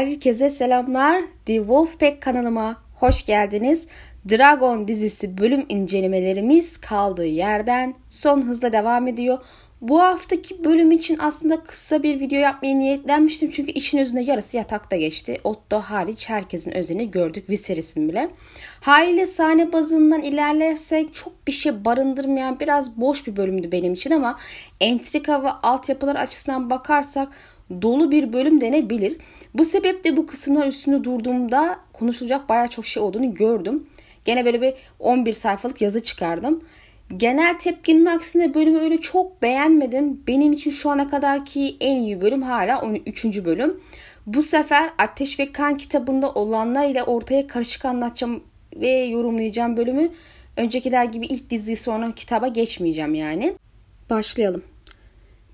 Herkese 0.00 0.50
selamlar. 0.50 1.22
The 1.46 1.56
Wolfpack 1.56 2.20
kanalıma 2.20 2.82
hoş 2.94 3.26
geldiniz. 3.26 3.88
Dragon 4.30 4.88
dizisi 4.88 5.38
bölüm 5.38 5.66
incelemelerimiz 5.68 6.76
kaldığı 6.76 7.26
yerden 7.26 7.94
son 8.08 8.42
hızla 8.42 8.72
devam 8.72 9.08
ediyor. 9.08 9.38
Bu 9.80 10.00
haftaki 10.00 10.64
bölüm 10.64 10.92
için 10.92 11.18
aslında 11.20 11.62
kısa 11.62 12.02
bir 12.02 12.20
video 12.20 12.38
yapmaya 12.38 12.74
niyetlenmiştim. 12.74 13.50
Çünkü 13.50 13.70
işin 13.70 13.98
özünde 13.98 14.20
yarısı 14.20 14.56
yatakta 14.56 14.96
geçti. 14.96 15.40
Otto 15.44 15.78
hariç 15.78 16.28
herkesin 16.28 16.72
özeni 16.72 17.10
gördük 17.10 17.50
Viserys'in 17.50 18.08
bile. 18.08 18.30
Haliyle 18.80 19.26
sahne 19.26 19.72
bazından 19.72 20.22
ilerlersek 20.22 21.14
çok 21.14 21.46
bir 21.46 21.52
şey 21.52 21.84
barındırmayan 21.84 22.60
biraz 22.60 23.00
boş 23.00 23.26
bir 23.26 23.36
bölümdü 23.36 23.72
benim 23.72 23.92
için 23.92 24.10
ama 24.10 24.38
entrika 24.80 25.44
ve 25.44 25.50
altyapılar 25.50 26.16
açısından 26.16 26.70
bakarsak 26.70 27.28
dolu 27.82 28.10
bir 28.10 28.32
bölüm 28.32 28.60
denebilir. 28.60 29.16
Bu 29.54 29.64
sebeple 29.64 30.16
bu 30.16 30.26
kısımlar 30.26 30.66
üstünde 30.66 31.04
durduğumda 31.04 31.76
konuşulacak 31.92 32.48
baya 32.48 32.68
çok 32.68 32.86
şey 32.86 33.02
olduğunu 33.02 33.34
gördüm. 33.34 33.86
Gene 34.24 34.44
böyle 34.44 34.62
bir 34.62 34.74
11 34.98 35.32
sayfalık 35.32 35.80
yazı 35.80 36.02
çıkardım. 36.02 36.64
Genel 37.16 37.58
tepkinin 37.58 38.06
aksine 38.06 38.54
bölümü 38.54 38.78
öyle 38.78 39.00
çok 39.00 39.42
beğenmedim. 39.42 40.22
Benim 40.26 40.52
için 40.52 40.70
şu 40.70 40.90
ana 40.90 41.08
kadarki 41.10 41.76
en 41.80 41.96
iyi 41.96 42.20
bölüm 42.20 42.42
hala 42.42 42.82
13. 42.82 43.24
bölüm. 43.24 43.80
Bu 44.26 44.42
sefer 44.42 44.90
Ateş 44.98 45.38
ve 45.38 45.52
Kan 45.52 45.76
kitabında 45.76 46.32
olanlar 46.32 46.88
ile 46.88 47.02
ortaya 47.02 47.46
karışık 47.46 47.84
anlatacağım 47.84 48.42
ve 48.76 48.90
yorumlayacağım 48.90 49.76
bölümü. 49.76 50.10
Öncekiler 50.56 51.04
gibi 51.04 51.26
ilk 51.26 51.50
dizi 51.50 51.76
sonra 51.76 52.12
kitaba 52.12 52.48
geçmeyeceğim 52.48 53.14
yani. 53.14 53.54
Başlayalım. 54.10 54.62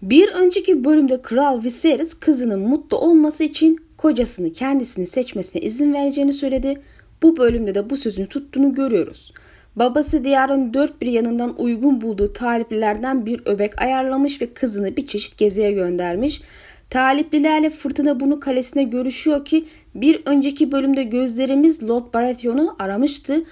Bir 0.03 0.28
önceki 0.28 0.84
bölümde 0.84 1.23
Kral 1.23 1.62
Viserys 1.62 2.15
kızının 2.15 2.61
mutlu 2.61 2.98
olması 2.98 3.45
için 3.45 3.86
kocasını 3.96 4.52
kendisini 4.52 5.06
seçmesine 5.06 5.62
izin 5.62 5.95
vereceğini 5.95 6.32
söyledi. 6.32 6.80
Bu 7.23 7.36
bölümde 7.36 7.74
de 7.74 7.91
bu 7.91 7.96
sözünü 7.96 8.27
tuttuğunu 8.27 8.75
görüyoruz. 8.75 9.33
Babası 9.77 10.25
diyarın 10.25 10.75
dört 10.75 11.00
bir 11.00 11.06
yanından 11.06 11.55
uygun 11.58 12.00
bulduğu 12.00 12.33
taliplilerden 12.33 13.27
bir 13.27 13.42
öbek 13.44 13.83
ayarlamış 13.83 14.42
ve 14.42 14.55
kızını 14.55 14.97
bir 14.97 15.06
çeşit 15.06 15.38
geziye 15.38 15.72
göndermiş. 15.72 16.42
Taliplilerle 16.91 17.70
Fırtına 17.70 18.20
Burnu 18.20 18.41
Kalesi'ne 18.41 18.84
görüşüyor 18.84 19.44
ki 19.44 19.64
bir 19.94 20.22
önceki 20.27 20.72
bölümde 20.72 21.03
gözlerimiz 21.03 21.88
Lord 21.88 22.14
Baratheon'u 22.14 22.77
aramıştı. 22.78 23.44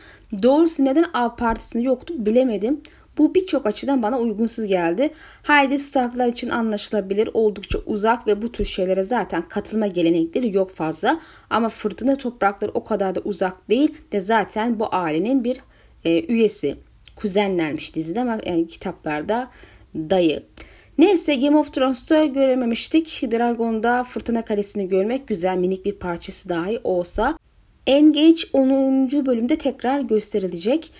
Doğrusu 0.42 0.84
neden 0.84 1.04
av 1.14 1.36
partisinde 1.36 1.82
yoktu 1.82 2.14
bilemedim. 2.18 2.80
Bu 3.18 3.34
birçok 3.34 3.66
açıdan 3.66 4.02
bana 4.02 4.18
uygunsuz 4.18 4.66
geldi. 4.66 5.10
Haydi 5.42 5.78
Starklar 5.78 6.28
için 6.28 6.50
anlaşılabilir, 6.50 7.28
oldukça 7.34 7.78
uzak 7.86 8.26
ve 8.26 8.42
bu 8.42 8.52
tür 8.52 8.64
şeylere 8.64 9.04
zaten 9.04 9.48
katılma 9.48 9.86
gelenekleri 9.86 10.56
yok 10.56 10.70
fazla. 10.70 11.20
Ama 11.50 11.68
fırtına 11.68 12.16
toprakları 12.16 12.70
o 12.74 12.84
kadar 12.84 13.14
da 13.14 13.20
uzak 13.24 13.70
değil 13.70 13.94
ve 14.14 14.20
zaten 14.20 14.80
bu 14.80 14.94
ailenin 14.94 15.44
bir 15.44 15.60
e, 16.04 16.24
üyesi. 16.24 16.76
Kuzenlermiş 17.16 17.94
dizide 17.94 18.20
ama 18.20 18.38
yani 18.46 18.66
kitaplarda 18.66 19.50
dayı. 19.94 20.42
Neyse 20.98 21.34
Game 21.34 21.56
of 21.56 21.72
Thrones'ta 21.72 22.24
görememiştik. 22.24 23.22
Dragon'da 23.32 24.04
Fırtına 24.04 24.44
Kalesi'ni 24.44 24.88
görmek 24.88 25.28
güzel 25.28 25.56
minik 25.56 25.84
bir 25.84 25.92
parçası 25.92 26.48
dahi 26.48 26.80
olsa. 26.84 27.38
Engage 27.86 28.40
10. 28.52 29.26
bölümde 29.26 29.58
tekrar 29.58 30.00
gösterilecek. 30.00 30.92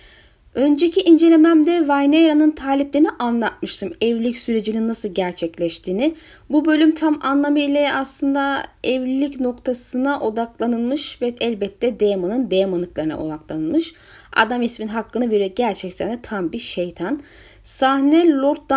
Önceki 0.55 1.01
incelememde 1.01 1.81
Rhaenyra'nın 1.87 2.51
taliplerini 2.51 3.09
anlatmıştım. 3.09 3.93
Evlilik 4.01 4.37
sürecinin 4.37 4.87
nasıl 4.87 5.09
gerçekleştiğini. 5.09 6.15
Bu 6.49 6.65
bölüm 6.65 6.95
tam 6.95 7.19
anlamıyla 7.23 7.95
aslında 7.95 8.63
evlilik 8.83 9.39
noktasına 9.39 10.19
odaklanılmış 10.19 11.21
ve 11.21 11.35
elbette 11.41 11.99
Daemon'ın 11.99 12.51
Daemon'lıklarına 12.51 13.19
odaklanılmış. 13.19 13.93
Adam 14.35 14.61
ismin 14.61 14.87
hakkını 14.87 15.29
veriyor. 15.29 15.51
Gerçekten 15.55 16.11
de 16.11 16.19
tam 16.21 16.51
bir 16.51 16.59
şeytan. 16.59 17.21
Sahne 17.63 18.29
Lord 18.29 18.69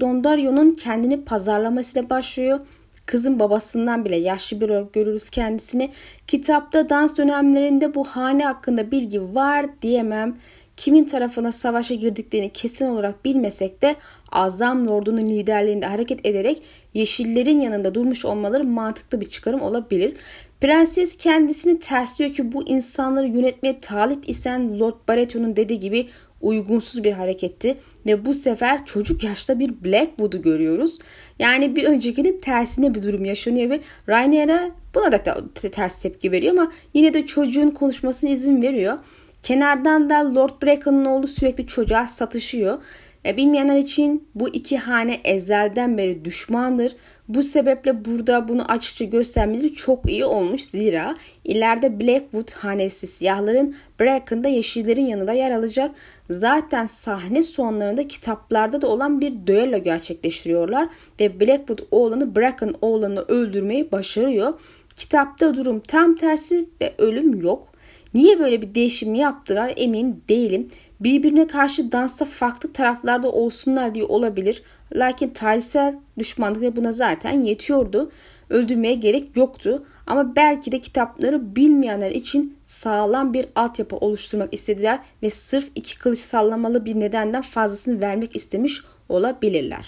Dondarrio'nun 0.00 0.70
kendini 0.70 1.24
pazarlamasıyla 1.24 2.10
başlıyor. 2.10 2.60
Kızın 3.06 3.38
babasından 3.38 4.04
bile 4.04 4.16
yaşlı 4.16 4.60
bir 4.60 4.68
olarak 4.70 4.92
görürüz 4.92 5.30
kendisini. 5.30 5.90
Kitapta 6.26 6.88
dans 6.88 7.18
dönemlerinde 7.18 7.94
bu 7.94 8.04
hane 8.04 8.44
hakkında 8.44 8.90
bilgi 8.90 9.34
var 9.34 9.66
diyemem 9.82 10.36
kimin 10.82 11.04
tarafına 11.04 11.52
savaşa 11.52 11.94
girdiklerini 11.94 12.50
kesin 12.50 12.86
olarak 12.86 13.24
bilmesek 13.24 13.82
de 13.82 13.96
Azam 14.32 14.88
Lord'unun 14.88 15.26
liderliğinde 15.26 15.86
hareket 15.86 16.26
ederek 16.26 16.62
Yeşillerin 16.94 17.60
yanında 17.60 17.94
durmuş 17.94 18.24
olmaları 18.24 18.64
mantıklı 18.64 19.20
bir 19.20 19.30
çıkarım 19.30 19.62
olabilir. 19.62 20.14
Prenses 20.60 21.16
kendisini 21.16 21.80
tersliyor 21.80 22.32
ki 22.32 22.52
bu 22.52 22.68
insanları 22.68 23.26
yönetmeye 23.26 23.80
talip 23.80 24.28
isen 24.28 24.80
Lord 24.80 24.94
Baratheon'un 25.08 25.56
dediği 25.56 25.80
gibi 25.80 26.08
uygunsuz 26.40 27.04
bir 27.04 27.12
hareketti 27.12 27.76
ve 28.06 28.24
bu 28.24 28.34
sefer 28.34 28.86
çocuk 28.86 29.24
yaşta 29.24 29.58
bir 29.58 29.84
Blackwood'u 29.84 30.42
görüyoruz. 30.42 30.98
Yani 31.38 31.76
bir 31.76 31.84
öncekinin 31.84 32.40
tersine 32.40 32.94
bir 32.94 33.02
durum 33.02 33.24
yaşanıyor 33.24 33.70
ve 33.70 33.80
Rhaenyra 34.08 34.70
buna 34.94 35.12
da 35.12 35.22
ters 35.54 36.02
tepki 36.02 36.32
veriyor 36.32 36.52
ama 36.52 36.72
yine 36.94 37.14
de 37.14 37.26
çocuğun 37.26 37.70
konuşmasına 37.70 38.30
izin 38.30 38.62
veriyor. 38.62 38.98
Kenardan 39.42 40.10
da 40.10 40.34
Lord 40.34 40.62
Bracken'ın 40.62 41.04
oğlu 41.04 41.28
sürekli 41.28 41.66
çocuğa 41.66 42.08
satışıyor. 42.08 42.82
E, 43.26 43.36
bilmeyenler 43.36 43.76
için 43.76 44.28
bu 44.34 44.48
iki 44.48 44.78
hane 44.78 45.20
ezelden 45.24 45.98
beri 45.98 46.24
düşmandır. 46.24 46.96
Bu 47.28 47.42
sebeple 47.42 48.04
burada 48.04 48.48
bunu 48.48 48.64
açıkça 48.72 49.04
göstermeleri 49.04 49.74
çok 49.74 50.10
iyi 50.10 50.24
olmuş. 50.24 50.62
Zira 50.62 51.16
ileride 51.44 52.00
Blackwood 52.00 52.52
hanesi 52.52 53.06
siyahların 53.06 53.74
Bracken'da 54.00 54.48
yeşillerin 54.48 55.06
yanında 55.06 55.32
yer 55.32 55.50
alacak. 55.50 55.90
Zaten 56.30 56.86
sahne 56.86 57.42
sonlarında 57.42 58.08
kitaplarda 58.08 58.82
da 58.82 58.86
olan 58.86 59.20
bir 59.20 59.46
düello 59.46 59.78
gerçekleştiriyorlar. 59.78 60.88
Ve 61.20 61.40
Blackwood 61.40 61.78
oğlanı 61.90 62.36
Bracken 62.36 62.74
oğlanı 62.80 63.20
öldürmeyi 63.20 63.92
başarıyor. 63.92 64.52
Kitapta 64.96 65.56
durum 65.56 65.80
tam 65.80 66.14
tersi 66.14 66.68
ve 66.80 66.94
ölüm 66.98 67.40
yok. 67.40 67.71
Niye 68.14 68.38
böyle 68.38 68.62
bir 68.62 68.74
değişim 68.74 69.14
yaptılar 69.14 69.72
emin 69.76 70.22
değilim. 70.28 70.68
Birbirine 71.00 71.46
karşı 71.46 71.92
dansta 71.92 72.24
farklı 72.24 72.72
taraflarda 72.72 73.32
olsunlar 73.32 73.94
diye 73.94 74.04
olabilir. 74.04 74.62
Lakin 74.92 75.28
tarihsel 75.28 75.94
düşmanlık 76.18 76.76
buna 76.76 76.92
zaten 76.92 77.40
yetiyordu. 77.40 78.10
Öldürmeye 78.50 78.94
gerek 78.94 79.36
yoktu. 79.36 79.84
Ama 80.06 80.36
belki 80.36 80.72
de 80.72 80.80
kitapları 80.80 81.56
bilmeyenler 81.56 82.10
için 82.10 82.56
sağlam 82.64 83.34
bir 83.34 83.46
altyapı 83.54 83.96
oluşturmak 83.96 84.54
istediler 84.54 84.98
ve 85.22 85.30
sırf 85.30 85.70
iki 85.74 85.98
kılıç 85.98 86.18
sallamalı 86.18 86.84
bir 86.84 87.00
nedenden 87.00 87.42
fazlasını 87.42 88.00
vermek 88.00 88.36
istemiş 88.36 88.82
olabilirler. 89.08 89.86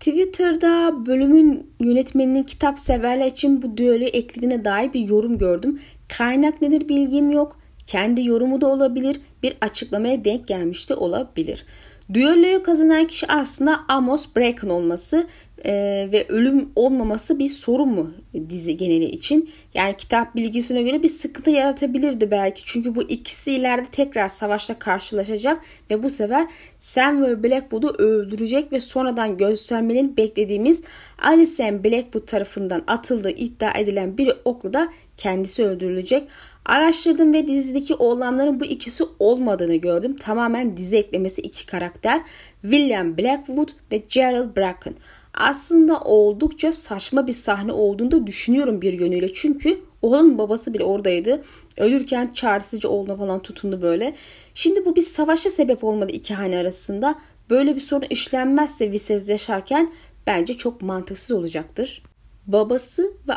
Twitter'da 0.00 1.06
bölümün 1.06 1.66
yönetmeninin 1.80 2.42
kitap 2.42 2.78
severler 2.78 3.26
için 3.26 3.62
bu 3.62 3.76
düello 3.76 4.04
eklediğine 4.04 4.64
dair 4.64 4.92
bir 4.92 5.08
yorum 5.08 5.38
gördüm. 5.38 5.80
Kaynak 6.08 6.62
nedir 6.62 6.88
bilgim 6.88 7.30
yok. 7.30 7.59
Kendi 7.90 8.24
yorumu 8.24 8.60
da 8.60 8.66
olabilir, 8.66 9.20
bir 9.42 9.56
açıklamaya 9.60 10.24
denk 10.24 10.48
gelmiş 10.48 10.90
de 10.90 10.94
olabilir. 10.94 11.66
Düelloyu 12.14 12.62
kazanan 12.62 13.06
kişi 13.06 13.26
aslında 13.26 13.80
Amos 13.88 14.36
Bracken 14.36 14.68
olması 14.68 15.26
e, 15.64 15.72
ve 16.12 16.26
ölüm 16.28 16.68
olmaması 16.76 17.38
bir 17.38 17.48
sorun 17.48 17.88
mu 17.88 18.10
dizi 18.48 18.76
geneli 18.76 19.04
için? 19.04 19.50
Yani 19.74 19.96
kitap 19.96 20.34
bilgisine 20.34 20.82
göre 20.82 21.02
bir 21.02 21.08
sıkıntı 21.08 21.50
yaratabilirdi 21.50 22.30
belki. 22.30 22.62
Çünkü 22.64 22.94
bu 22.94 23.02
ikisi 23.02 23.52
ileride 23.52 23.86
tekrar 23.92 24.28
savaşta 24.28 24.78
karşılaşacak 24.78 25.60
ve 25.90 26.02
bu 26.02 26.10
sefer 26.10 26.46
Sam 26.78 27.22
ve 27.22 27.42
Blackwood'u 27.42 27.88
öldürecek 27.98 28.72
ve 28.72 28.80
sonradan 28.80 29.36
göstermenin 29.36 30.16
beklediğimiz 30.16 30.82
Alicent 31.22 31.84
Blackwood 31.84 32.26
tarafından 32.26 32.82
atıldığı 32.86 33.30
iddia 33.30 33.78
edilen 33.78 34.18
bir 34.18 34.32
okla 34.44 34.72
da 34.72 34.88
kendisi 35.16 35.64
öldürülecek. 35.64 36.28
Araştırdım 36.64 37.32
ve 37.32 37.48
dizideki 37.48 37.94
oğlanların 37.94 38.60
bu 38.60 38.64
ikisi 38.64 39.04
olmadığını 39.18 39.76
gördüm. 39.76 40.16
Tamamen 40.16 40.76
dizi 40.76 40.96
eklemesi 40.96 41.42
iki 41.42 41.66
karakter. 41.66 42.22
William 42.62 43.18
Blackwood 43.18 43.68
ve 43.92 44.02
Gerald 44.08 44.56
Bracken. 44.56 44.94
Aslında 45.34 46.00
oldukça 46.00 46.72
saçma 46.72 47.26
bir 47.26 47.32
sahne 47.32 47.72
olduğunu 47.72 48.10
da 48.10 48.26
düşünüyorum 48.26 48.82
bir 48.82 48.92
yönüyle. 48.92 49.32
Çünkü 49.32 49.80
oğlanın 50.02 50.38
babası 50.38 50.74
bile 50.74 50.84
oradaydı. 50.84 51.42
Ölürken 51.76 52.32
çaresizce 52.34 52.88
oğluna 52.88 53.16
falan 53.16 53.40
tutundu 53.40 53.82
böyle. 53.82 54.14
Şimdi 54.54 54.84
bu 54.84 54.96
bir 54.96 55.02
savaşa 55.02 55.50
sebep 55.50 55.84
olmadı 55.84 56.12
iki 56.12 56.34
hane 56.34 56.58
arasında. 56.58 57.14
Böyle 57.50 57.74
bir 57.74 57.80
sorun 57.80 58.06
işlenmezse 58.10 58.92
Viserys 58.92 59.28
yaşarken 59.28 59.92
bence 60.26 60.54
çok 60.54 60.82
mantıksız 60.82 61.36
olacaktır. 61.36 62.02
Babası 62.46 63.12
ve 63.28 63.32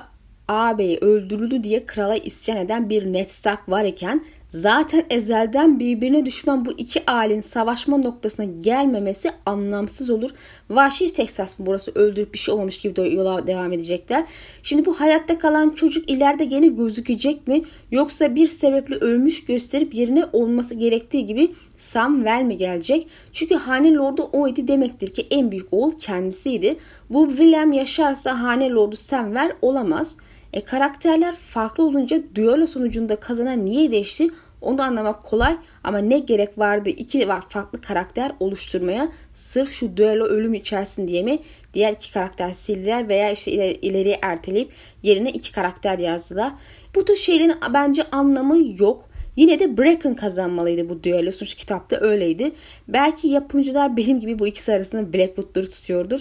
ağabeyi 0.47 0.97
öldürüldü 0.97 1.63
diye 1.63 1.85
krala 1.85 2.15
isyan 2.15 2.57
eden 2.57 2.89
bir 2.89 3.13
Ned 3.13 3.27
Stark 3.27 3.69
var 3.69 3.83
iken 3.83 4.25
Zaten 4.53 5.03
ezelden 5.09 5.79
birbirine 5.79 6.25
düşman 6.25 6.65
bu 6.65 6.71
iki 6.71 7.03
ailenin 7.07 7.41
savaşma 7.41 7.97
noktasına 7.97 8.45
gelmemesi 8.45 9.29
anlamsız 9.45 10.09
olur. 10.09 10.29
Vahşi 10.69 11.13
Texas 11.13 11.59
mı 11.59 11.65
burası 11.65 11.91
öldürüp 11.95 12.33
bir 12.33 12.39
şey 12.39 12.53
olmamış 12.53 12.77
gibi 12.77 12.95
de 12.95 13.01
yola 13.01 13.47
devam 13.47 13.71
edecekler. 13.71 14.25
Şimdi 14.63 14.85
bu 14.85 14.99
hayatta 14.99 15.37
kalan 15.39 15.69
çocuk 15.69 16.11
ileride 16.11 16.45
gene 16.45 16.67
gözükecek 16.67 17.47
mi? 17.47 17.61
Yoksa 17.91 18.35
bir 18.35 18.47
sebeple 18.47 18.95
ölmüş 18.95 19.45
gösterip 19.45 19.93
yerine 19.93 20.25
olması 20.33 20.75
gerektiği 20.75 21.25
gibi 21.25 21.51
Samwell 21.75 22.43
mi 22.43 22.57
gelecek? 22.57 23.07
Çünkü 23.33 23.55
hane 23.55 23.93
lordu 23.93 24.29
oydu 24.33 24.67
demektir 24.67 25.13
ki 25.13 25.27
en 25.31 25.51
büyük 25.51 25.73
oğul 25.73 25.91
kendisiydi. 25.91 26.77
Bu 27.09 27.29
William 27.29 27.71
yaşarsa 27.71 28.41
hane 28.41 28.69
lordu 28.69 28.95
Samwell 28.95 29.51
olamaz. 29.61 30.17
E 30.53 30.61
karakterler 30.61 31.35
farklı 31.35 31.83
olunca 31.83 32.23
düello 32.35 32.67
sonucunda 32.67 33.15
kazanan 33.15 33.65
niye 33.65 33.91
değişti 33.91 34.29
onu 34.61 34.81
anlamak 34.81 35.23
kolay 35.23 35.57
ama 35.83 35.97
ne 35.97 36.19
gerek 36.19 36.57
vardı 36.57 36.89
iki 36.89 37.27
farklı 37.49 37.81
karakter 37.81 38.31
oluşturmaya 38.39 39.11
sırf 39.33 39.71
şu 39.71 39.97
düello 39.97 40.25
ölüm 40.25 40.53
içersin 40.53 41.07
diye 41.07 41.23
mi 41.23 41.39
diğer 41.73 41.93
iki 41.93 42.13
karakter 42.13 42.51
sildiler 42.51 43.09
veya 43.09 43.31
işte 43.31 43.51
ileri, 43.51 43.71
ileriye 43.71 44.19
erteleyip 44.21 44.71
yerine 45.03 45.29
iki 45.29 45.51
karakter 45.51 45.99
yazdılar. 45.99 46.51
Bu 46.95 47.05
tür 47.05 47.15
şeylerin 47.15 47.55
bence 47.73 48.03
anlamı 48.11 48.57
yok. 48.79 49.09
Yine 49.35 49.59
de 49.59 49.77
Bracken 49.77 50.15
kazanmalıydı 50.15 50.89
bu 50.89 51.03
düello. 51.03 51.31
Sonuçta 51.31 51.57
kitapta 51.57 51.97
öyleydi. 52.01 52.51
Belki 52.87 53.27
yapımcılar 53.27 53.97
benim 53.97 54.19
gibi 54.19 54.39
bu 54.39 54.47
ikisi 54.47 54.73
arasında 54.73 55.13
Blackwood'ları 55.13 55.69
tutuyordur. 55.69 56.19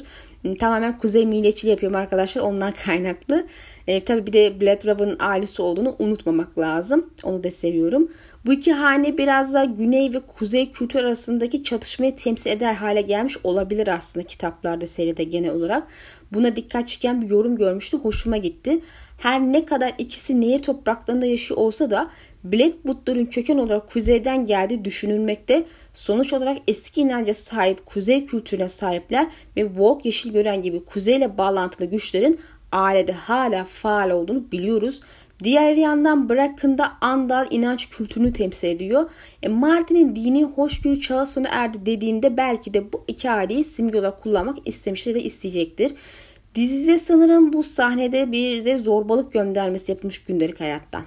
Tamamen 0.59 0.99
kuzey 0.99 1.27
milliyetçiliği 1.27 1.71
yapıyorum 1.71 1.99
arkadaşlar. 1.99 2.43
Ondan 2.43 2.73
kaynaklı. 2.85 3.47
E, 3.87 4.05
tabii 4.05 4.27
bir 4.27 4.33
de 4.33 4.61
Blatrav'ın 4.61 5.17
ailesi 5.21 5.63
olduğunu 5.63 5.97
unutmamak 5.99 6.59
lazım. 6.59 7.11
Onu 7.25 7.45
da 7.45 7.51
seviyorum. 7.51 8.09
Bu 8.47 8.53
iki 8.53 8.73
hane 8.73 9.19
biraz 9.19 9.55
da 9.55 9.65
güney 9.65 10.15
ve 10.15 10.21
kuzey 10.21 10.71
kültür 10.71 11.01
arasındaki 11.01 11.65
çatışmayı 11.65 12.17
temsil 12.17 12.51
eder 12.51 12.75
hale 12.75 13.01
gelmiş 13.01 13.37
olabilir 13.45 13.89
aslında 13.89 14.27
kitaplarda 14.27 14.87
seride 14.87 15.25
genel 15.25 15.51
olarak. 15.51 15.87
Buna 16.33 16.57
dikkat 16.57 16.89
çeken 16.89 17.23
bir 17.23 17.31
yorum 17.31 17.57
görmüştü. 17.57 17.97
Hoşuma 17.97 18.37
gitti. 18.37 18.81
Her 19.19 19.41
ne 19.41 19.65
kadar 19.65 19.93
ikisi 19.99 20.41
nehir 20.41 20.59
topraklarında 20.59 21.27
yaşıyor 21.27 21.61
olsa 21.61 21.91
da 21.91 22.11
Blackwood'ların 22.45 23.27
köken 23.27 23.59
olarak 23.59 23.89
kuzeyden 23.89 24.47
geldiği 24.47 24.85
düşünülmekte. 24.85 25.65
Sonuç 25.93 26.33
olarak 26.33 26.59
eski 26.69 27.01
inanca 27.01 27.35
sahip 27.35 27.87
kuzey 27.87 28.25
kültürüne 28.25 28.69
sahipler 28.69 29.27
ve 29.57 29.65
Vogue 29.65 30.01
yeşil 30.05 30.33
gören 30.33 30.63
gibi 30.63 30.85
kuzeyle 30.85 31.39
bağlantılı 31.39 31.87
güçlerin 31.87 32.41
ailede 32.73 33.13
hala 33.13 33.65
faal 33.65 34.11
olduğunu 34.11 34.53
biliyoruz. 34.53 35.01
Diğer 35.43 35.75
yandan 35.75 36.29
Bracken'da 36.29 36.93
Andal 37.01 37.47
inanç 37.51 37.89
kültürünü 37.91 38.33
temsil 38.33 38.69
ediyor. 38.69 39.11
E 39.43 39.49
Martin'in 39.49 40.17
dini 40.17 40.45
hoşgörü 40.45 41.01
çağı 41.01 41.27
sona 41.27 41.49
erdi 41.51 41.87
dediğinde 41.87 42.37
belki 42.37 42.75
de 42.75 42.93
bu 42.93 43.05
iki 43.09 43.31
aileyi 43.31 43.65
simge 43.65 43.99
olarak 43.99 44.23
kullanmak 44.23 44.69
istemiştir 44.69 45.15
ve 45.15 45.23
isteyecektir. 45.23 45.93
Dizide 46.55 46.99
sanırım 46.99 47.53
bu 47.53 47.63
sahnede 47.63 48.33
bir 48.33 48.65
de 48.65 48.79
zorbalık 48.79 49.33
göndermesi 49.33 49.93
yapılmış 49.93 50.25
gündelik 50.25 50.61
hayattan. 50.61 51.03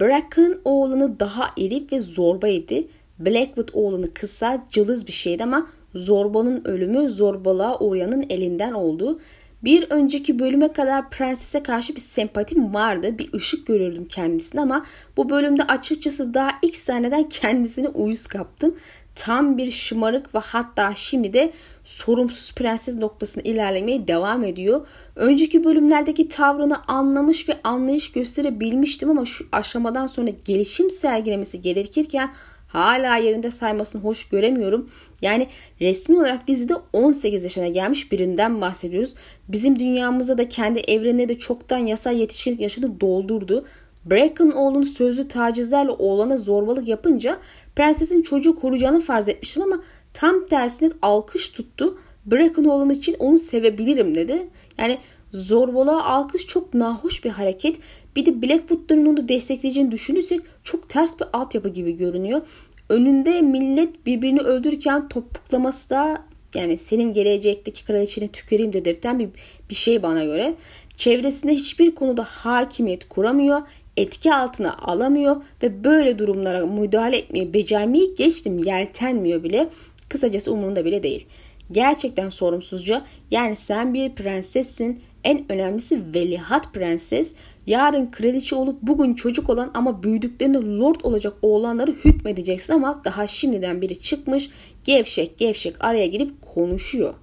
Bracken 0.00 0.58
oğlanı 0.64 1.20
daha 1.20 1.50
iri 1.56 1.86
ve 1.92 2.00
zorbaydı. 2.00 2.74
Blackwood 3.18 3.68
oğlanı 3.72 4.14
kısa, 4.14 4.64
cılız 4.72 5.06
bir 5.06 5.12
şeydi 5.12 5.44
ama 5.44 5.66
zorbanın 5.94 6.64
ölümü 6.64 7.10
zorbalığa 7.10 7.78
uğrayanın 7.78 8.24
elinden 8.30 8.72
oldu. 8.72 9.20
Bir 9.64 9.90
önceki 9.90 10.38
bölüme 10.38 10.72
kadar 10.72 11.10
prensese 11.10 11.62
karşı 11.62 11.96
bir 11.96 12.00
sempatim 12.00 12.74
vardı. 12.74 13.18
Bir 13.18 13.32
ışık 13.32 13.66
görürdüm 13.66 14.04
kendisine 14.04 14.60
ama 14.60 14.84
bu 15.16 15.30
bölümde 15.30 15.62
açıkçası 15.62 16.34
daha 16.34 16.50
ilk 16.62 16.76
sahneden 16.76 17.28
kendisine 17.28 17.88
uyuz 17.88 18.26
kaptım. 18.26 18.76
Tam 19.14 19.58
bir 19.58 19.70
şımarık 19.70 20.34
ve 20.34 20.38
hatta 20.38 20.94
şimdi 20.94 21.32
de 21.32 21.52
sorumsuz 21.84 22.54
prenses 22.54 22.96
noktasına 22.96 23.42
ilerlemeye 23.42 24.08
devam 24.08 24.44
ediyor. 24.44 24.86
Önceki 25.16 25.64
bölümlerdeki 25.64 26.28
tavrını 26.28 26.76
anlamış 26.86 27.48
ve 27.48 27.60
anlayış 27.64 28.12
gösterebilmiştim 28.12 29.10
ama 29.10 29.24
şu 29.24 29.46
aşamadan 29.52 30.06
sonra 30.06 30.30
gelişim 30.44 30.90
sergilemesi 30.90 31.60
gerekirken 31.60 32.32
hala 32.72 33.16
yerinde 33.16 33.50
saymasını 33.50 34.02
hoş 34.02 34.28
göremiyorum. 34.28 34.90
Yani 35.22 35.46
resmi 35.80 36.18
olarak 36.18 36.48
dizide 36.48 36.74
18 36.92 37.44
yaşına 37.44 37.68
gelmiş 37.68 38.12
birinden 38.12 38.60
bahsediyoruz. 38.60 39.14
Bizim 39.48 39.78
dünyamızda 39.78 40.38
da 40.38 40.48
kendi 40.48 40.78
evrenine 40.78 41.28
de 41.28 41.38
çoktan 41.38 41.78
yasal 41.78 42.16
yetişkinlik 42.16 42.60
yaşını 42.60 43.00
doldurdu. 43.00 43.64
Bracken 44.04 44.50
oğlunu 44.50 44.84
sözlü 44.84 45.28
tacizlerle 45.28 45.90
oğlana 45.90 46.36
zorbalık 46.36 46.88
yapınca 46.88 47.38
prensesin 47.76 48.22
çocuğu 48.22 48.54
koruyacağını 48.54 49.00
farz 49.00 49.28
etmiştim 49.28 49.62
ama 49.62 49.82
tam 50.14 50.46
tersine 50.46 50.90
alkış 51.02 51.48
tuttu. 51.48 51.98
Bracken 52.26 52.64
oğlan 52.64 52.90
için 52.90 53.16
onu 53.18 53.38
sevebilirim 53.38 54.14
dedi. 54.14 54.48
Yani 54.78 54.98
zorbalığa 55.32 56.04
alkış 56.04 56.46
çok 56.46 56.74
nahoş 56.74 57.24
bir 57.24 57.30
hareket. 57.30 57.76
Bir 58.16 58.26
de 58.26 58.42
Blackwood'ların 58.42 59.06
onu 59.06 59.28
destekleyeceğini 59.28 59.92
düşünürsek 59.92 60.40
çok 60.64 60.88
ters 60.88 61.20
bir 61.20 61.26
altyapı 61.32 61.68
gibi 61.68 61.96
görünüyor. 61.96 62.40
Önünde 62.88 63.40
millet 63.40 64.06
birbirini 64.06 64.40
öldürürken 64.40 65.08
topuklaması 65.08 65.90
da 65.90 66.24
yani 66.54 66.78
senin 66.78 67.12
gelecekteki 67.12 67.84
kraliçene 67.84 68.28
tüküreyim 68.28 68.72
dedirten 68.72 69.18
bir, 69.18 69.28
bir 69.70 69.74
şey 69.74 70.02
bana 70.02 70.24
göre. 70.24 70.54
Çevresinde 70.96 71.52
hiçbir 71.54 71.94
konuda 71.94 72.24
hakimiyet 72.24 73.08
kuramıyor, 73.08 73.62
etki 73.96 74.34
altına 74.34 74.76
alamıyor 74.76 75.42
ve 75.62 75.84
böyle 75.84 76.18
durumlara 76.18 76.66
müdahale 76.66 77.16
etmeyi 77.16 77.54
becermeyi 77.54 78.14
geçtim 78.14 78.58
yeltenmiyor 78.58 79.42
bile. 79.42 79.68
Kısacası 80.08 80.52
umurunda 80.52 80.84
bile 80.84 81.02
değil. 81.02 81.26
Gerçekten 81.72 82.28
sorumsuzca 82.28 83.04
yani 83.30 83.56
sen 83.56 83.94
bir 83.94 84.10
prensessin 84.10 85.00
en 85.24 85.52
önemlisi 85.52 86.14
velihat 86.14 86.74
prenses 86.74 87.34
yarın 87.66 88.06
kraliçe 88.06 88.56
olup 88.56 88.82
bugün 88.82 89.14
çocuk 89.14 89.50
olan 89.50 89.70
ama 89.74 90.02
büyüdüklerinde 90.02 90.58
lord 90.58 91.00
olacak 91.02 91.34
oğlanları 91.42 91.90
hükmedeceksin 91.90 92.72
ama 92.72 93.02
daha 93.04 93.26
şimdiden 93.26 93.80
biri 93.82 94.00
çıkmış 94.00 94.50
gevşek 94.84 95.38
gevşek 95.38 95.84
araya 95.84 96.06
girip 96.06 96.42
konuşuyor. 96.42 97.14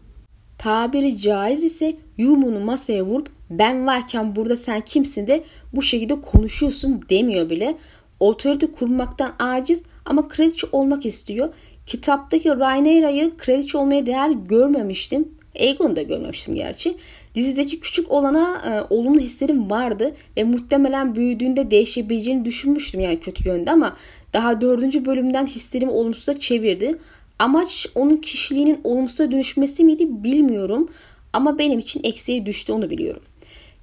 Tabiri 0.58 1.18
caiz 1.18 1.64
ise 1.64 1.96
yumunu 2.18 2.60
masaya 2.60 3.04
vurup 3.04 3.30
ben 3.50 3.88
varken 3.88 4.36
burada 4.36 4.56
sen 4.56 4.82
kimsin 4.82 5.28
de 5.28 5.44
bu 5.74 5.82
şekilde 5.82 6.22
konuşuyorsun 6.22 7.02
demiyor 7.10 7.50
bile. 7.50 7.78
Otorite 8.20 8.72
kurmaktan 8.72 9.34
aciz 9.40 9.86
ama 10.06 10.28
kraliçe 10.28 10.68
olmak 10.72 11.06
istiyor. 11.06 11.50
Kitaptaki 11.86 12.50
Rhaenyra'yı 12.50 13.38
kraliçe 13.38 13.78
olmaya 13.78 14.06
değer 14.06 14.30
görmemiştim. 14.30 15.28
Aegon'u 15.60 15.96
da 15.96 16.02
görmemiştim 16.02 16.56
gerçi. 16.56 16.98
Dizideki 17.40 17.80
küçük 17.80 18.12
olana 18.12 18.62
e, 18.66 18.94
olumlu 18.94 19.20
hislerim 19.20 19.70
vardı 19.70 20.16
ve 20.38 20.44
muhtemelen 20.44 21.16
büyüdüğünde 21.16 21.72
değişebileceğini 21.72 22.46
düşünmüştüm 22.46 23.02
yani 23.02 23.20
kötü 23.20 23.50
yönde 23.50 23.72
ama 23.72 23.96
daha 24.34 24.62
dördüncü 24.62 25.06
bölümden 25.06 25.46
hislerimi 25.46 25.92
olumsuza 25.92 26.40
çevirdi. 26.40 26.98
Amaç 27.40 27.88
onun 27.96 28.18
kişiliğinin 28.18 28.82
olumsuza 28.84 29.32
dönüşmesi 29.32 29.84
miydi 29.84 30.24
bilmiyorum 30.24 30.90
ama 31.34 31.58
benim 31.60 31.80
için 31.80 32.02
eksiğe 32.04 32.46
düştü 32.46 32.74
onu 32.74 32.90
biliyorum. 32.90 33.22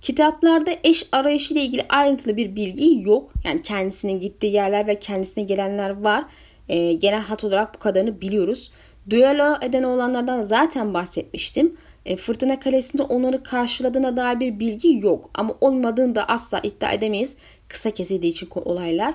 Kitaplarda 0.02 0.70
eş 0.84 1.06
arayışı 1.12 1.54
ile 1.54 1.62
ilgili 1.62 1.86
ayrıntılı 1.88 2.36
bir 2.36 2.56
bilgi 2.56 3.02
yok. 3.02 3.32
Yani 3.44 3.62
kendisinin 3.62 4.20
gittiği 4.20 4.52
yerler 4.52 4.86
ve 4.86 4.98
kendisine 4.98 5.44
gelenler 5.44 5.90
var. 5.90 6.25
E, 6.68 6.92
genel 6.92 7.20
hat 7.20 7.44
olarak 7.44 7.75
bu 7.75 7.78
kadarını 7.78 8.20
biliyoruz. 8.20 8.70
Düello 9.10 9.56
eden 9.62 9.82
olanlardan 9.82 10.42
zaten 10.42 10.94
bahsetmiştim. 10.94 11.76
E, 12.06 12.16
Fırtına 12.16 12.60
Kalesi'nde 12.60 13.02
onları 13.02 13.42
karşıladığına 13.42 14.16
dair 14.16 14.40
bir 14.40 14.60
bilgi 14.60 14.98
yok. 14.98 15.30
Ama 15.34 15.54
olmadığını 15.60 16.14
da 16.14 16.28
asla 16.28 16.60
iddia 16.62 16.92
edemeyiz. 16.92 17.36
Kısa 17.68 17.90
kesildiği 17.90 18.32
için 18.32 18.48
olaylar. 18.54 19.14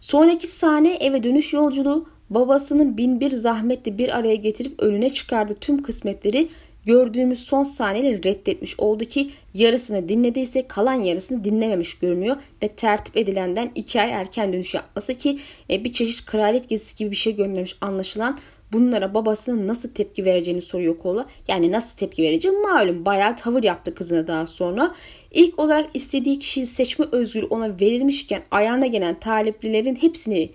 Sonraki 0.00 0.46
sahne 0.46 0.94
eve 0.94 1.22
dönüş 1.22 1.52
yolculuğu 1.52 2.08
babasının 2.30 2.96
bin 2.96 3.20
bir 3.20 3.30
zahmetle 3.30 3.98
bir 3.98 4.18
araya 4.18 4.34
getirip 4.34 4.82
önüne 4.82 5.12
çıkardığı 5.12 5.54
tüm 5.54 5.82
kısmetleri 5.82 6.48
gördüğümüz 6.86 7.44
son 7.44 7.62
sahneleri 7.62 8.24
reddetmiş 8.24 8.80
oldu 8.80 9.04
ki 9.04 9.30
yarısını 9.54 10.08
dinlediyse 10.08 10.68
kalan 10.68 11.02
yarısını 11.02 11.44
dinlememiş 11.44 11.98
görünüyor 11.98 12.36
ve 12.62 12.68
tertip 12.68 13.16
edilenden 13.16 13.70
iki 13.74 14.00
ay 14.00 14.10
erken 14.10 14.52
dönüş 14.52 14.74
yapması 14.74 15.14
ki 15.14 15.38
e, 15.70 15.84
bir 15.84 15.92
çeşit 15.92 16.26
kraliyet 16.26 16.68
gezisi 16.68 16.96
gibi 16.96 17.10
bir 17.10 17.16
şey 17.16 17.36
göndermiş 17.36 17.76
anlaşılan 17.80 18.38
bunlara 18.72 19.14
babasının 19.14 19.68
nasıl 19.68 19.88
tepki 19.88 20.24
vereceğini 20.24 20.62
soruyor 20.62 20.98
Kola. 20.98 21.26
Yani 21.48 21.72
nasıl 21.72 21.96
tepki 21.96 22.22
vereceğim 22.22 22.62
malum 22.62 23.04
bayağı 23.04 23.36
tavır 23.36 23.62
yaptı 23.62 23.94
kızına 23.94 24.26
daha 24.26 24.46
sonra. 24.46 24.94
İlk 25.30 25.58
olarak 25.58 25.90
istediği 25.94 26.38
kişiyi 26.38 26.66
seçme 26.66 27.06
özgürlüğü 27.12 27.46
ona 27.46 27.80
verilmişken 27.80 28.42
ayağına 28.50 28.86
gelen 28.86 29.20
taliplilerin 29.20 29.94
hepsini 29.94 30.50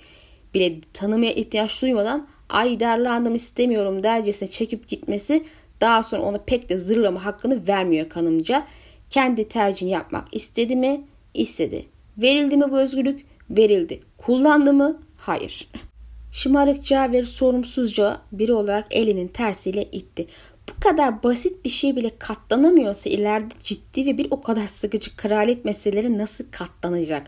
bile 0.53 0.74
tanımaya 0.93 1.31
ihtiyaç 1.31 1.81
duymadan 1.81 2.27
ay 2.50 2.79
darlandım 2.79 3.36
istemiyorum 3.36 4.03
dercesine 4.03 4.50
çekip 4.50 4.88
gitmesi 4.88 5.43
daha 5.81 6.03
sonra 6.03 6.22
ona 6.22 6.38
pek 6.38 6.69
de 6.69 6.77
zırlama 6.77 7.25
hakkını 7.25 7.67
vermiyor 7.67 8.10
kanımca. 8.10 8.67
Kendi 9.10 9.48
tercihini 9.48 9.91
yapmak 9.91 10.27
istedi 10.31 10.75
mi? 10.75 11.01
İstedi. 11.34 11.86
Verildi 12.17 12.57
mi 12.57 12.72
bu 12.72 12.79
özgürlük? 12.79 13.25
Verildi. 13.50 14.00
Kullandı 14.17 14.74
mı? 14.74 15.01
Hayır. 15.17 15.67
Şımarıkça 16.36 17.12
ve 17.12 17.24
sorumsuzca 17.24 18.22
biri 18.32 18.54
olarak 18.54 18.88
elinin 18.92 19.27
tersiyle 19.27 19.84
itti. 19.84 20.27
Bu 20.70 20.80
kadar 20.80 21.24
basit 21.24 21.65
bir 21.65 21.70
şey 21.70 21.96
bile 21.96 22.12
katlanamıyorsa 22.20 23.10
ileride 23.10 23.54
ciddi 23.63 24.06
ve 24.06 24.18
bir 24.18 24.27
o 24.32 24.42
kadar 24.42 24.68
sıkıcı 24.68 25.15
kraliyet 25.15 25.65
meseleleri 25.65 26.18
nasıl 26.18 26.44
katlanacak? 26.51 27.27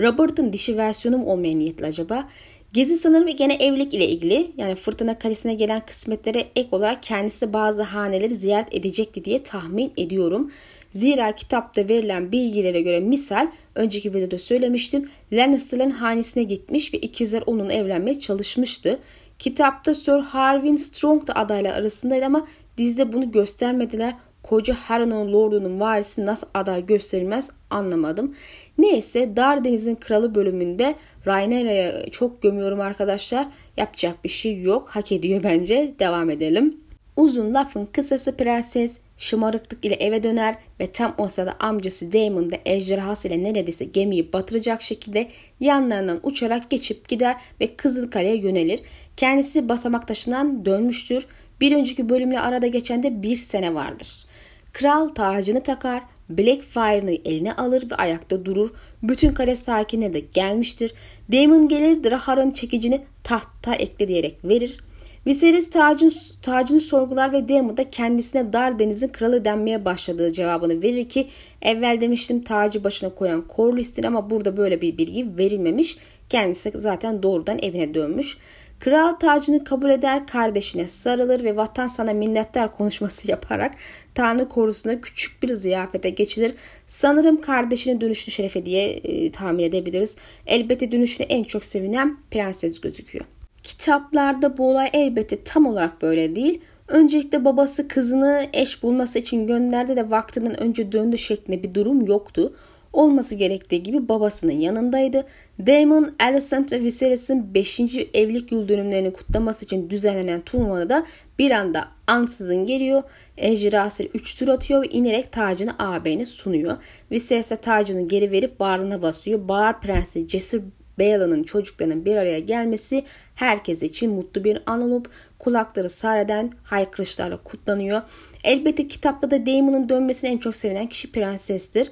Robert'ın 0.00 0.52
dişi 0.52 0.76
versiyonu 0.76 1.18
mu 1.18 1.32
olmaya 1.32 1.56
niyetli 1.56 1.86
acaba? 1.86 2.28
Gezi 2.72 2.96
sanırım 2.96 3.36
gene 3.36 3.54
evlilik 3.54 3.94
ile 3.94 4.08
ilgili. 4.08 4.52
Yani 4.56 4.74
Fırtına 4.74 5.18
Kalesi'ne 5.18 5.54
gelen 5.54 5.86
kısmetlere 5.86 6.44
ek 6.56 6.68
olarak 6.72 7.02
kendisi 7.02 7.52
bazı 7.52 7.82
haneleri 7.82 8.34
ziyaret 8.34 8.74
edecekti 8.74 9.24
diye 9.24 9.42
tahmin 9.42 9.92
ediyorum. 9.96 10.50
Zira 10.92 11.32
kitapta 11.32 11.88
verilen 11.88 12.32
bilgilere 12.32 12.80
göre 12.80 13.00
misal 13.00 13.50
önceki 13.74 14.14
videoda 14.14 14.38
söylemiştim. 14.38 15.08
Lannister'ların 15.32 15.90
hanesine 15.90 16.42
gitmiş 16.42 16.94
ve 16.94 16.98
ikizler 16.98 17.42
onunla 17.46 17.72
evlenmeye 17.72 18.20
çalışmıştı. 18.20 18.98
Kitapta 19.38 19.94
Sir 19.94 20.18
Harwin 20.18 20.76
Strong 20.76 21.26
da 21.26 21.32
adaylar 21.32 21.72
arasındaydı 21.72 22.26
ama 22.26 22.46
dizide 22.78 23.12
bunu 23.12 23.30
göstermediler. 23.30 24.14
Koca 24.42 24.74
Harrenhal 24.74 25.32
Lord'unun 25.32 25.80
varisi 25.80 26.26
nasıl 26.26 26.46
aday 26.54 26.86
gösterilmez 26.86 27.50
anlamadım. 27.70 28.34
Neyse 28.78 29.36
Dardeniz'in 29.36 29.94
Kralı 29.94 30.34
bölümünde 30.34 30.94
Rhaenyra'ya 31.26 32.10
çok 32.10 32.42
gömüyorum 32.42 32.80
arkadaşlar. 32.80 33.46
Yapacak 33.76 34.24
bir 34.24 34.28
şey 34.28 34.62
yok. 34.62 34.88
Hak 34.88 35.12
ediyor 35.12 35.42
bence. 35.42 35.94
Devam 35.98 36.30
edelim. 36.30 36.76
Uzun 37.16 37.54
lafın 37.54 37.86
kısası 37.86 38.36
prenses 38.36 39.00
şımarıklık 39.18 39.84
ile 39.84 39.94
eve 39.94 40.22
döner 40.22 40.56
ve 40.80 40.90
tam 40.90 41.14
o 41.18 41.28
sırada 41.28 41.56
amcası 41.60 42.12
Damon 42.12 42.50
da 42.50 42.56
ejderhası 42.64 43.28
ile 43.28 43.42
neredeyse 43.42 43.84
gemiyi 43.84 44.32
batıracak 44.32 44.82
şekilde 44.82 45.28
yanlarından 45.60 46.20
uçarak 46.22 46.70
geçip 46.70 47.08
gider 47.08 47.36
ve 47.60 47.76
Kızılkale'ye 47.76 48.36
yönelir. 48.36 48.80
Kendisi 49.16 49.68
basamak 49.68 50.08
taşından 50.08 50.64
dönmüştür. 50.64 51.26
Bir 51.60 51.76
önceki 51.76 52.08
bölümle 52.08 52.40
arada 52.40 52.66
geçen 52.66 53.02
de 53.02 53.22
bir 53.22 53.36
sene 53.36 53.74
vardır. 53.74 54.26
Kral 54.72 55.08
tacını 55.08 55.62
takar, 55.62 56.02
Blackfire'ını 56.30 57.10
eline 57.10 57.52
alır 57.52 57.90
ve 57.90 57.94
ayakta 57.94 58.44
durur. 58.44 58.70
Bütün 59.02 59.32
kale 59.32 59.56
sakinleri 59.56 60.14
de 60.14 60.20
gelmiştir. 60.20 60.94
Damon 61.32 61.68
gelir 61.68 62.04
Drahar'ın 62.04 62.50
çekicini 62.50 63.00
tahta 63.24 63.74
ekle 63.74 64.08
diyerek 64.08 64.44
verir. 64.44 64.80
Viserys 65.28 65.70
tacın, 65.70 66.12
tacını 66.42 66.80
sorgular 66.80 67.32
ve 67.32 67.48
Daemon 67.48 67.76
da 67.76 67.90
kendisine 67.90 68.52
dar 68.52 68.78
denizin 68.78 69.08
kralı 69.08 69.44
denmeye 69.44 69.84
başladığı 69.84 70.32
cevabını 70.32 70.82
verir 70.82 71.08
ki 71.08 71.28
evvel 71.62 72.00
demiştim 72.00 72.42
tacı 72.42 72.84
başına 72.84 73.14
koyan 73.14 73.44
Corlys'tir 73.56 74.04
ama 74.04 74.30
burada 74.30 74.56
böyle 74.56 74.80
bir 74.80 74.98
bilgi 74.98 75.38
verilmemiş. 75.38 75.98
Kendisi 76.28 76.72
zaten 76.74 77.22
doğrudan 77.22 77.58
evine 77.62 77.94
dönmüş. 77.94 78.38
Kral 78.80 79.12
tacını 79.12 79.64
kabul 79.64 79.90
eder, 79.90 80.26
kardeşine 80.26 80.88
sarılır 80.88 81.44
ve 81.44 81.56
vatan 81.56 81.86
sana 81.86 82.12
minnettar 82.12 82.76
konuşması 82.76 83.30
yaparak 83.30 83.74
Tanrı 84.14 84.48
korusuna 84.48 85.00
küçük 85.00 85.42
bir 85.42 85.54
ziyafete 85.54 86.10
geçilir. 86.10 86.54
Sanırım 86.86 87.40
kardeşinin 87.40 88.00
dönüşünü 88.00 88.34
şerefe 88.34 88.66
diye 88.66 88.90
e, 88.90 89.32
tahmin 89.32 89.64
edebiliriz. 89.64 90.16
Elbette 90.46 90.92
dönüşünü 90.92 91.26
en 91.26 91.44
çok 91.44 91.64
sevinen 91.64 92.18
prenses 92.30 92.80
gözüküyor. 92.80 93.37
Kitaplarda 93.62 94.56
bu 94.56 94.70
olay 94.70 94.90
elbette 94.92 95.44
tam 95.44 95.66
olarak 95.66 96.02
böyle 96.02 96.36
değil. 96.36 96.60
Öncelikle 96.88 97.44
babası 97.44 97.88
kızını 97.88 98.46
eş 98.52 98.82
bulması 98.82 99.18
için 99.18 99.46
gönderdi 99.46 99.96
de 99.96 100.10
vaktinden 100.10 100.60
önce 100.60 100.92
döndü 100.92 101.18
şeklinde 101.18 101.62
bir 101.62 101.74
durum 101.74 102.06
yoktu. 102.06 102.54
Olması 102.92 103.34
gerektiği 103.34 103.82
gibi 103.82 104.08
babasının 104.08 104.52
yanındaydı. 104.52 105.24
Daemon, 105.66 106.14
Alicent 106.20 106.72
ve 106.72 106.80
Viserys'in 106.80 107.54
5. 107.54 107.80
evlilik 108.14 108.52
yıl 108.52 108.68
dönümlerini 108.68 109.12
kutlaması 109.12 109.64
için 109.64 109.90
düzenlenen 109.90 110.40
turnuvada 110.40 110.88
da 110.88 111.06
bir 111.38 111.50
anda 111.50 111.88
ansızın 112.06 112.66
geliyor. 112.66 113.02
Ejderhası 113.36 114.02
3 114.02 114.38
tur 114.38 114.48
atıyor 114.48 114.82
ve 114.82 114.88
inerek 114.88 115.32
tacını 115.32 115.70
ağabeyine 115.78 116.26
sunuyor. 116.26 116.76
Viserys 117.12 117.50
de 117.50 117.56
tacını 117.56 118.08
geri 118.08 118.30
verip 118.30 118.60
bağrına 118.60 119.02
basıyor. 119.02 119.48
Bağır 119.48 119.80
prensi 119.80 120.28
Cesur 120.28 120.62
Beylan'ın 120.98 121.42
çocuklarının 121.42 122.04
bir 122.04 122.16
araya 122.16 122.38
gelmesi 122.38 123.04
herkes 123.34 123.82
için 123.82 124.10
mutlu 124.10 124.44
bir 124.44 124.62
an 124.66 124.80
olup 124.80 125.10
kulakları 125.38 125.90
sareden 125.90 126.52
haykırışlarla 126.64 127.36
kutlanıyor. 127.36 128.02
Elbette 128.44 128.88
kitapta 128.88 129.30
da 129.30 129.46
Daemon'un 129.46 129.88
dönmesini 129.88 130.30
en 130.30 130.38
çok 130.38 130.54
sevilen 130.54 130.86
kişi 130.86 131.12
prensestir. 131.12 131.90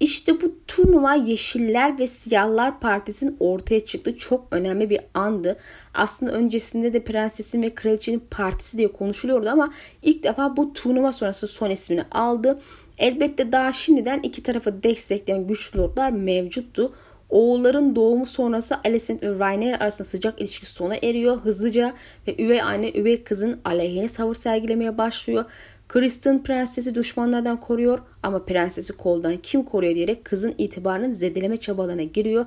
İşte 0.00 0.40
bu 0.40 0.54
turnuva 0.68 1.14
Yeşiller 1.14 1.98
ve 1.98 2.06
Siyahlar 2.06 2.80
Partisi'nin 2.80 3.36
ortaya 3.40 3.80
çıktı. 3.80 4.16
Çok 4.16 4.46
önemli 4.50 4.90
bir 4.90 5.00
andı. 5.14 5.56
Aslında 5.94 6.32
öncesinde 6.32 6.92
de 6.92 7.04
prensesin 7.04 7.62
ve 7.62 7.74
kraliçenin 7.74 8.22
partisi 8.30 8.78
diye 8.78 8.92
konuşuluyordu 8.92 9.48
ama 9.48 9.72
ilk 10.02 10.22
defa 10.22 10.56
bu 10.56 10.72
turnuva 10.72 11.12
sonrası 11.12 11.46
son 11.46 11.70
ismini 11.70 12.02
aldı. 12.02 12.58
Elbette 12.98 13.52
daha 13.52 13.72
şimdiden 13.72 14.20
iki 14.22 14.42
tarafı 14.42 14.82
destekleyen 14.82 15.46
güçlü 15.46 15.78
lordlar 15.78 16.10
mevcuttu. 16.10 16.92
Oğulların 17.30 17.96
doğumu 17.96 18.26
sonrası 18.26 18.76
Alicent 18.84 19.22
ve 19.22 19.38
Rhaenyra 19.38 19.80
arasında 19.80 20.08
sıcak 20.08 20.40
ilişki 20.40 20.66
sona 20.66 20.94
eriyor 21.02 21.36
hızlıca 21.36 21.94
ve 22.28 22.44
üvey 22.44 22.62
anne 22.62 22.92
üvey 22.94 23.24
kızın 23.24 23.60
aleyhine 23.64 24.08
savur 24.08 24.34
sergilemeye 24.34 24.98
başlıyor. 24.98 25.44
Kristen 25.88 26.42
prensesi 26.42 26.94
düşmanlardan 26.94 27.60
koruyor 27.60 27.98
ama 28.22 28.44
prensesi 28.44 28.92
koldan 28.96 29.36
kim 29.36 29.62
koruyor 29.62 29.94
diyerek 29.94 30.24
kızın 30.24 30.54
itibarını 30.58 31.14
zedeleme 31.14 31.56
çabalarına 31.56 32.02
giriyor. 32.02 32.46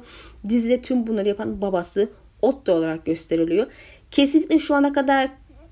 Dizide 0.50 0.82
tüm 0.82 1.08
bunları 1.08 1.28
yapan 1.28 1.62
babası 1.62 2.10
Otto 2.42 2.74
olarak 2.74 3.06
gösteriliyor. 3.06 3.68
Kesinlikle 4.12 4.60
şu 4.60 4.76
ana 4.76 4.94
kadar 4.94 5.30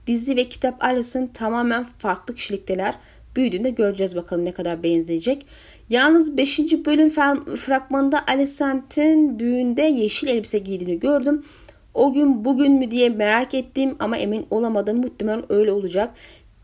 dizi 0.08 0.36
ve 0.36 0.50
kitap 0.50 0.84
Alice'ın 0.84 1.28
tamamen 1.28 1.84
farklı 1.84 2.34
kişilikteler. 2.34 2.96
Büyüdüğünde 3.36 3.70
göreceğiz 3.70 4.16
bakalım 4.16 4.46
ne 4.46 4.52
kadar 4.52 4.84
benzeyecek. 4.84 5.46
Yalnız 5.90 6.38
5. 6.38 6.60
bölüm 6.60 7.10
fragmanında 7.56 8.24
Alicent'in 8.28 9.40
düğünde 9.40 9.82
yeşil 9.82 10.28
elbise 10.28 10.60
giydiğini 10.60 11.00
gördüm. 11.00 11.46
O 11.94 12.14
gün 12.14 12.46
bugün 12.46 12.72
mü 12.72 12.92
diye 12.92 13.10
merak 13.10 13.54
ettim 13.54 13.96
ama 14.00 14.18
emin 14.18 14.48
olamadım. 14.50 14.98
Muhtemelen 14.98 15.52
öyle 15.52 15.72
olacak 15.72 16.14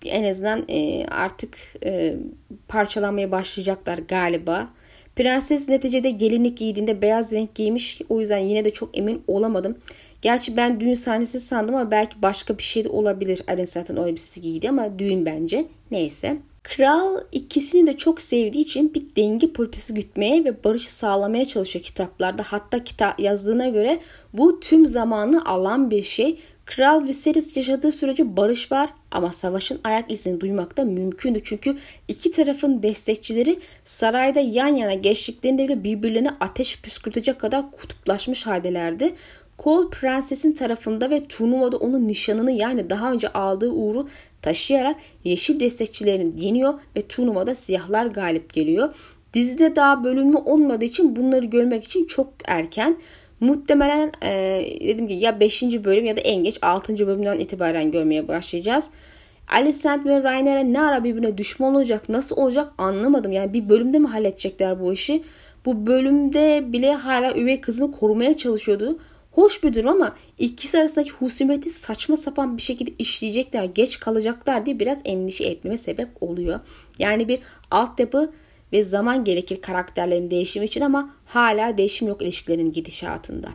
en 0.05 0.23
azından 0.23 0.65
e, 0.69 1.05
artık 1.05 1.57
e, 1.85 2.15
parçalanmaya 2.67 3.31
başlayacaklar 3.31 3.97
galiba. 3.97 4.69
Prenses 5.15 5.69
neticede 5.69 6.09
gelinlik 6.09 6.57
giydiğinde 6.57 7.01
beyaz 7.01 7.33
renk 7.33 7.55
giymiş. 7.55 8.01
O 8.09 8.19
yüzden 8.19 8.37
yine 8.37 8.65
de 8.65 8.73
çok 8.73 8.97
emin 8.97 9.23
olamadım. 9.27 9.77
Gerçi 10.21 10.57
ben 10.57 10.79
düğün 10.79 10.93
sahnesi 10.93 11.39
sandım 11.39 11.75
ama 11.75 11.91
belki 11.91 12.21
başka 12.21 12.57
bir 12.57 12.63
şey 12.63 12.83
de 12.83 12.89
olabilir. 12.89 13.43
Zaten 13.65 13.95
o 13.95 14.07
elbisesi 14.07 14.41
giydi 14.41 14.69
ama 14.69 14.99
düğün 14.99 15.25
bence. 15.25 15.65
Neyse. 15.91 16.37
Kral 16.63 17.21
ikisini 17.31 17.87
de 17.87 17.97
çok 17.97 18.21
sevdiği 18.21 18.63
için 18.63 18.93
bir 18.93 19.03
denge 19.15 19.53
politikası 19.53 19.93
gütmeye 19.93 20.45
ve 20.45 20.63
barışı 20.63 20.91
sağlamaya 20.91 21.45
çalışıyor 21.45 21.83
kitaplarda. 21.83 22.43
Hatta 22.45 22.83
kitap 22.83 23.19
yazdığına 23.19 23.67
göre 23.67 23.99
bu 24.33 24.59
tüm 24.59 24.85
zamanı 24.85 25.45
alan 25.45 25.91
bir 25.91 26.03
şey. 26.03 26.39
Kral 26.65 27.03
Viserys 27.03 27.57
yaşadığı 27.57 27.91
sürece 27.91 28.37
barış 28.37 28.71
var 28.71 28.89
ama 29.11 29.33
savaşın 29.33 29.79
ayak 29.83 30.11
izini 30.11 30.41
duymak 30.41 30.77
da 30.77 30.83
mümkündü. 30.83 31.41
Çünkü 31.43 31.77
iki 32.07 32.31
tarafın 32.31 32.83
destekçileri 32.83 33.59
sarayda 33.85 34.39
yan 34.39 34.75
yana 34.75 34.93
geçtiklerinde 34.93 35.63
bile 35.63 35.83
birbirlerine 35.83 36.29
ateş 36.39 36.81
püskürtecek 36.81 37.39
kadar 37.39 37.71
kutuplaşmış 37.71 38.47
haldelerdi. 38.47 39.13
Cole 39.63 39.89
prensesin 39.89 40.53
tarafında 40.53 41.09
ve 41.09 41.27
turnuvada 41.27 41.77
onun 41.77 42.07
nişanını 42.07 42.51
yani 42.51 42.89
daha 42.89 43.11
önce 43.11 43.33
aldığı 43.33 43.71
uğuru 43.71 44.07
taşıyarak 44.41 44.95
yeşil 45.23 45.59
destekçilerini 45.59 46.45
yeniyor 46.45 46.73
ve 46.97 47.01
turnuvada 47.01 47.55
siyahlar 47.55 48.05
galip 48.05 48.53
geliyor. 48.53 48.93
Dizide 49.33 49.75
daha 49.75 50.03
bölünme 50.03 50.37
olmadığı 50.37 50.85
için 50.85 51.15
bunları 51.15 51.45
görmek 51.45 51.83
için 51.83 52.05
çok 52.05 52.33
erken. 52.45 52.97
Muhtemelen 53.39 54.11
e, 54.23 54.61
dedim 54.81 55.07
ki 55.07 55.13
ya 55.13 55.39
5. 55.39 55.63
bölüm 55.63 56.05
ya 56.05 56.17
da 56.17 56.21
en 56.21 56.43
geç 56.43 56.57
6. 56.61 57.07
bölümden 57.07 57.37
itibaren 57.37 57.91
görmeye 57.91 58.27
başlayacağız. 58.27 58.91
Alicent 59.47 60.05
ve 60.05 60.23
Rhaenyra 60.23 60.59
ne 60.59 60.81
ara 60.81 61.03
birbirine 61.03 61.37
düşman 61.37 61.75
olacak, 61.75 62.09
nasıl 62.09 62.37
olacak 62.37 62.73
anlamadım. 62.77 63.31
Yani 63.31 63.53
bir 63.53 63.69
bölümde 63.69 63.99
mi 63.99 64.07
halledecekler 64.07 64.79
bu 64.79 64.93
işi? 64.93 65.23
Bu 65.65 65.87
bölümde 65.87 66.73
bile 66.73 66.93
hala 66.93 67.35
üvey 67.35 67.61
kızını 67.61 67.91
korumaya 67.91 68.37
çalışıyordu. 68.37 68.99
Hoş 69.31 69.63
bir 69.63 69.75
durum 69.75 69.89
ama 69.89 70.15
ikisi 70.39 70.79
arasındaki 70.79 71.11
husumeti 71.11 71.69
saçma 71.69 72.17
sapan 72.17 72.57
bir 72.57 72.61
şekilde 72.61 72.91
işleyecekler, 72.99 73.63
geç 73.63 73.99
kalacaklar 73.99 74.65
diye 74.65 74.79
biraz 74.79 74.99
endişe 75.05 75.43
etmeme 75.43 75.77
sebep 75.77 76.09
oluyor. 76.23 76.59
Yani 76.99 77.27
bir 77.27 77.39
altyapı 77.71 78.31
ve 78.73 78.83
zaman 78.83 79.23
gerekir 79.23 79.61
karakterlerin 79.61 80.31
değişimi 80.31 80.65
için 80.65 80.81
ama 80.81 81.15
hala 81.25 81.77
değişim 81.77 82.07
yok 82.07 82.21
ilişkilerin 82.21 82.71
gidişatında. 82.71 83.49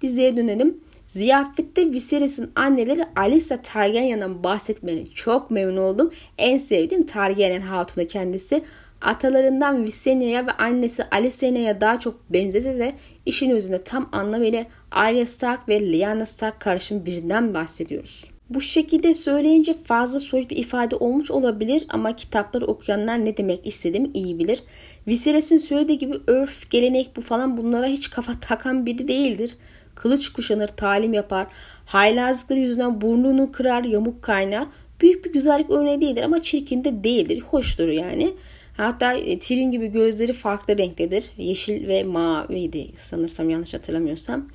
Diziye 0.00 0.36
dönelim. 0.36 0.80
Ziyafette 1.06 1.92
Viserys'in 1.92 2.50
anneleri 2.54 3.04
Alyssa 3.16 3.62
Targaryen'den 3.62 4.44
bahsetmeni 4.44 5.10
çok 5.14 5.50
memnun 5.50 5.76
oldum. 5.76 6.12
En 6.38 6.58
sevdiğim 6.58 7.06
Targaryen 7.06 7.60
hatunu 7.60 8.06
kendisi. 8.06 8.62
Atalarından 9.04 9.84
Visenia'ya 9.84 10.46
ve 10.46 10.52
annesi 10.52 11.04
Alicenia'ya 11.10 11.80
daha 11.80 12.00
çok 12.00 12.32
benzese 12.32 12.78
de 12.78 12.92
işin 13.26 13.50
özünde 13.50 13.84
tam 13.84 14.08
anlamıyla 14.12 14.64
Arya 14.90 15.26
Stark 15.26 15.68
ve 15.68 15.92
Lyanna 15.92 16.26
Stark 16.26 16.60
karışımı 16.60 17.06
birinden 17.06 17.54
bahsediyoruz. 17.54 18.34
Bu 18.50 18.60
şekilde 18.60 19.14
söyleyince 19.14 19.74
fazla 19.84 20.20
soyut 20.20 20.50
bir 20.50 20.56
ifade 20.56 20.96
olmuş 20.96 21.30
olabilir 21.30 21.86
ama 21.88 22.16
kitapları 22.16 22.66
okuyanlar 22.66 23.24
ne 23.24 23.36
demek 23.36 23.66
istediğimi 23.66 24.10
iyi 24.14 24.38
bilir. 24.38 24.62
Viserys'in 25.06 25.58
söylediği 25.58 25.98
gibi 25.98 26.14
örf, 26.26 26.70
gelenek 26.70 27.16
bu 27.16 27.20
falan 27.20 27.56
bunlara 27.56 27.86
hiç 27.86 28.10
kafa 28.10 28.32
takan 28.40 28.86
biri 28.86 29.08
değildir. 29.08 29.56
Kılıç 29.94 30.28
kuşanır, 30.28 30.68
talim 30.68 31.12
yapar, 31.12 31.46
haylazlıkları 31.86 32.58
yüzünden 32.58 33.00
burnunu 33.00 33.52
kırar, 33.52 33.84
yamuk 33.84 34.22
kaynar. 34.22 34.66
Büyük 35.00 35.24
bir 35.24 35.32
güzellik 35.32 35.70
örneği 35.70 36.00
değildir 36.00 36.22
ama 36.22 36.42
çirkin 36.42 36.84
de 36.84 37.04
değildir. 37.04 37.40
Hoştur 37.40 37.88
yani. 37.88 38.34
Hatta 38.76 39.14
e, 39.14 39.38
Tyrion 39.38 39.70
gibi 39.70 39.86
gözleri 39.86 40.32
farklı 40.32 40.78
renktedir. 40.78 41.30
Yeşil 41.36 41.88
ve 41.88 42.02
maviydi 42.02 42.88
sanırsam 42.96 43.50
yanlış 43.50 43.74
hatırlamıyorsam. 43.74 44.48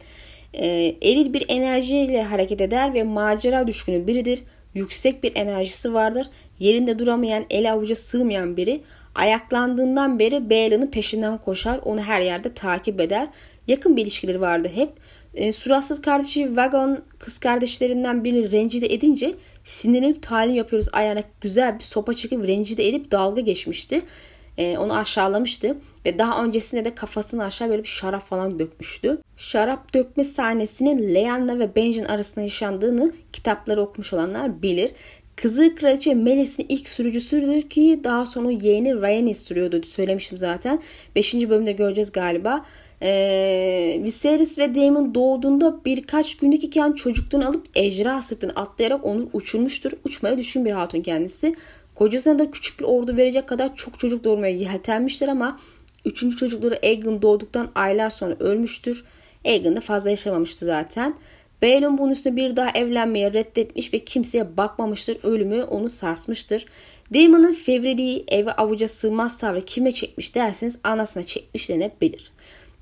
E, 0.53 0.67
eril 1.01 1.33
bir 1.33 1.45
enerjiyle 1.47 2.23
hareket 2.23 2.61
eder 2.61 2.93
ve 2.93 3.03
macera 3.03 3.67
düşkünü 3.67 4.07
biridir. 4.07 4.39
Yüksek 4.73 5.23
bir 5.23 5.31
enerjisi 5.35 5.93
vardır. 5.93 6.27
Yerinde 6.59 6.99
duramayan, 6.99 7.45
el 7.49 7.73
avuca 7.73 7.95
sığmayan 7.95 8.57
biri. 8.57 8.81
Ayaklandığından 9.15 10.19
beri 10.19 10.49
Bael'ın 10.49 10.87
peşinden 10.87 11.37
koşar. 11.37 11.79
Onu 11.85 12.01
her 12.01 12.21
yerde 12.21 12.53
takip 12.53 13.01
eder. 13.01 13.27
Yakın 13.67 13.97
bir 13.97 14.01
ilişkileri 14.01 14.41
vardı 14.41 14.71
hep. 14.75 14.89
E, 15.33 15.51
suratsız 15.51 16.01
kardeşi 16.01 16.45
Wagon 16.45 16.99
kız 17.19 17.37
kardeşlerinden 17.37 18.23
birini 18.23 18.51
rencide 18.51 18.93
edince 18.93 19.35
sinirlenip 19.69 20.21
talim 20.21 20.55
yapıyoruz 20.55 20.89
ayağına 20.91 21.23
güzel 21.41 21.79
bir 21.79 21.83
sopa 21.83 22.13
çekip 22.13 22.47
rencide 22.47 22.87
edip 22.87 23.11
dalga 23.11 23.41
geçmişti. 23.41 24.01
E, 24.57 24.77
onu 24.77 24.97
aşağılamıştı 24.97 25.77
ve 26.05 26.19
daha 26.19 26.43
öncesinde 26.43 26.85
de 26.85 26.95
kafasını 26.95 27.43
aşağı 27.43 27.69
böyle 27.69 27.83
bir 27.83 27.87
şarap 27.87 28.21
falan 28.21 28.59
dökmüştü. 28.59 29.21
Şarap 29.37 29.93
dökme 29.93 30.23
sahnesinin 30.23 31.15
Leanna 31.15 31.59
ve 31.59 31.75
Benjen 31.75 32.03
arasında 32.03 32.41
yaşandığını 32.41 33.13
kitapları 33.33 33.81
okumuş 33.81 34.13
olanlar 34.13 34.61
bilir. 34.61 34.91
Kızı 35.35 35.75
Kraliçe 35.75 36.13
Melis'in 36.13 36.65
ilk 36.69 36.89
sürücüsüdür 36.89 37.61
ki 37.61 38.01
daha 38.03 38.25
sonra 38.25 38.51
yeğeni 38.51 39.01
Rhaenys 39.01 39.43
sürüyordu 39.43 39.83
söylemiştim 39.83 40.37
zaten. 40.37 40.81
5. 41.15 41.33
bölümde 41.33 41.71
göreceğiz 41.71 42.11
galiba. 42.11 42.65
Ee, 43.01 44.01
Viserys 44.03 44.57
ve 44.57 44.75
Daemon 44.75 45.15
doğduğunda 45.15 45.85
birkaç 45.85 46.37
günlük 46.37 46.63
iken 46.63 46.91
çocukluğunu 46.91 47.47
alıp 47.47 47.67
ejderha 47.75 48.21
sırtını 48.21 48.51
atlayarak 48.51 49.05
onu 49.05 49.29
uçurmuştur. 49.33 49.91
Uçmaya 50.05 50.37
düşkün 50.37 50.65
bir 50.65 50.71
hatun 50.71 51.01
kendisi. 51.01 51.55
Kocasına 51.95 52.39
da 52.39 52.51
küçük 52.51 52.79
bir 52.79 52.85
ordu 52.85 53.17
verecek 53.17 53.47
kadar 53.47 53.75
çok 53.75 53.99
çocuk 53.99 54.23
doğurmaya 54.23 54.55
yeltenmiştir 54.55 55.27
ama 55.27 55.59
üçüncü 56.05 56.37
çocukları 56.37 56.79
Aegon 56.83 57.21
doğduktan 57.21 57.69
aylar 57.75 58.09
sonra 58.09 58.35
ölmüştür. 58.39 59.03
Aegon 59.45 59.75
da 59.75 59.81
fazla 59.81 60.09
yaşamamıştı 60.09 60.65
zaten. 60.65 61.13
Baelon 61.61 61.97
bunun 61.97 62.11
üstüne 62.11 62.35
bir 62.35 62.55
daha 62.55 62.69
evlenmeye 62.69 63.33
reddetmiş 63.33 63.93
ve 63.93 63.99
kimseye 63.99 64.57
bakmamıştır. 64.57 65.17
Ölümü 65.23 65.63
onu 65.63 65.89
sarsmıştır. 65.89 66.65
Daemon'ın 67.13 67.53
fevriliği 67.53 68.23
eve 68.27 68.51
avuca 68.51 68.87
sığmaz 68.87 69.37
tavrı 69.37 69.65
kime 69.65 69.91
çekmiş 69.91 70.35
derseniz 70.35 70.79
anasına 70.83 71.25
çekmiş 71.25 71.69
denebilir. 71.69 72.31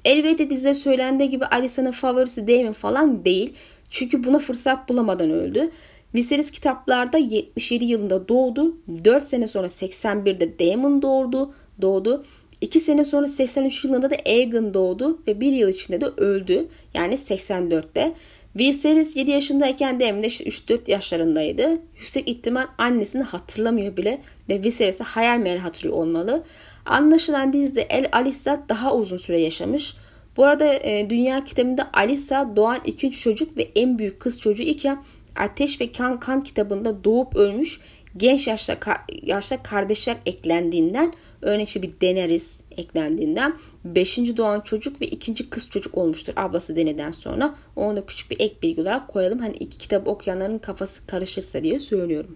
Elbette 0.05 0.49
dizide 0.49 0.73
söylendiği 0.73 1.29
gibi 1.29 1.45
Alysa'nın 1.45 1.91
favorisi 1.91 2.47
Daemon 2.47 2.71
falan 2.71 3.25
değil. 3.25 3.53
Çünkü 3.89 4.23
buna 4.23 4.39
fırsat 4.39 4.89
bulamadan 4.89 5.31
öldü. 5.31 5.71
Viserys 6.15 6.51
kitaplarda 6.51 7.17
77 7.17 7.85
yılında 7.85 8.27
doğdu. 8.27 8.77
4 9.05 9.23
sene 9.23 9.47
sonra 9.47 9.67
81'de 9.67 10.59
Daemon 10.59 11.01
doğdu. 11.01 11.53
doğdu. 11.81 12.23
2 12.61 12.79
sene 12.79 13.05
sonra 13.05 13.27
83 13.27 13.83
yılında 13.83 14.09
da 14.09 14.15
Aegon 14.25 14.73
doğdu 14.73 15.19
ve 15.27 15.41
1 15.41 15.51
yıl 15.51 15.69
içinde 15.69 16.01
de 16.01 16.05
öldü. 16.05 16.67
Yani 16.93 17.13
84'te. 17.13 18.13
Viserys 18.55 19.15
7 19.15 19.31
yaşındayken 19.31 19.99
Daemon 19.99 20.23
işte 20.23 20.45
3-4 20.45 20.91
yaşlarındaydı. 20.91 21.69
Yüksek 21.95 22.27
ihtimal 22.27 22.65
annesini 22.77 23.23
hatırlamıyor 23.23 23.97
bile 23.97 24.21
ve 24.49 24.63
Viserys'i 24.63 25.03
hayal 25.03 25.37
meyal 25.37 25.57
hatırlıyor 25.57 25.97
olmalı. 25.97 26.43
Anlaşılan 26.87 27.53
dizide 27.53 27.81
El 27.81 28.09
Alisa 28.11 28.63
daha 28.69 28.95
uzun 28.95 29.17
süre 29.17 29.39
yaşamış. 29.39 29.95
Bu 30.37 30.45
arada 30.45 30.73
e, 30.73 31.09
dünya 31.09 31.43
kitabında 31.43 31.89
Alisa 31.93 32.55
doğan 32.55 32.79
ikinci 32.85 33.19
çocuk 33.19 33.57
ve 33.57 33.69
en 33.75 33.99
büyük 33.99 34.19
kız 34.19 34.39
çocuğu 34.39 34.63
iken 34.63 35.03
Ateş 35.35 35.81
ve 35.81 35.91
Kan 35.91 36.19
Kan 36.19 36.43
kitabında 36.43 37.03
doğup 37.03 37.35
ölmüş 37.35 37.79
genç 38.17 38.47
yaşta, 38.47 38.77
yaşta 39.23 39.63
kardeşler 39.63 40.17
eklendiğinden 40.25 41.13
örnek 41.41 41.67
işte 41.67 41.81
bir 41.81 41.91
deneriz 42.01 42.61
eklendiğinden 42.77 43.53
5. 43.85 44.17
doğan 44.17 44.61
çocuk 44.61 45.01
ve 45.01 45.05
ikinci 45.05 45.49
kız 45.49 45.69
çocuk 45.69 45.97
olmuştur 45.97 46.33
ablası 46.35 46.75
deneden 46.75 47.11
sonra. 47.11 47.55
Onu 47.75 47.97
da 47.97 48.05
küçük 48.05 48.31
bir 48.31 48.39
ek 48.39 48.55
bilgi 48.61 48.81
olarak 48.81 49.07
koyalım. 49.07 49.39
Hani 49.39 49.55
iki 49.55 49.77
kitap 49.77 50.07
okuyanların 50.07 50.59
kafası 50.59 51.07
karışırsa 51.07 51.63
diye 51.63 51.79
söylüyorum. 51.79 52.35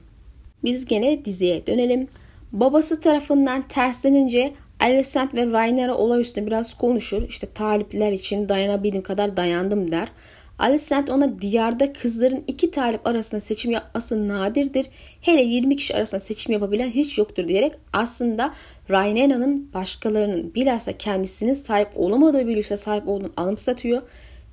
Biz 0.63 0.85
gene 0.85 1.25
diziye 1.25 1.67
dönelim. 1.67 2.07
Babası 2.51 2.99
tarafından 2.99 3.61
terslenince 3.61 4.53
Alicent 4.79 5.33
ve 5.33 5.45
Rhaenyra 5.45 5.95
olay 5.95 6.21
üstüne 6.21 6.47
biraz 6.47 6.73
konuşur. 6.73 7.29
İşte 7.29 7.47
talipler 7.53 8.11
için 8.11 8.49
dayanabildiğim 8.49 9.03
kadar 9.03 9.37
dayandım 9.37 9.91
der. 9.91 10.07
Alicent 10.59 11.09
ona 11.09 11.39
diyarda 11.39 11.93
kızların 11.93 12.43
iki 12.47 12.71
talip 12.71 13.07
arasında 13.07 13.41
seçim 13.41 13.71
yapması 13.71 14.27
nadirdir. 14.27 14.85
Hele 15.21 15.41
20 15.41 15.75
kişi 15.75 15.95
arasında 15.95 16.21
seçim 16.21 16.53
yapabilen 16.53 16.89
hiç 16.89 17.17
yoktur 17.17 17.47
diyerek 17.47 17.73
aslında 17.93 18.53
Rhaenyra'nın 18.89 19.73
başkalarının 19.73 20.55
bilhassa 20.55 20.97
kendisinin 20.97 21.53
sahip 21.53 21.89
olamadığı 21.95 22.47
bir 22.47 22.55
lükse 22.55 22.77
sahip 22.77 23.07
olduğunu 23.07 23.31
anımsatıyor. 23.37 24.01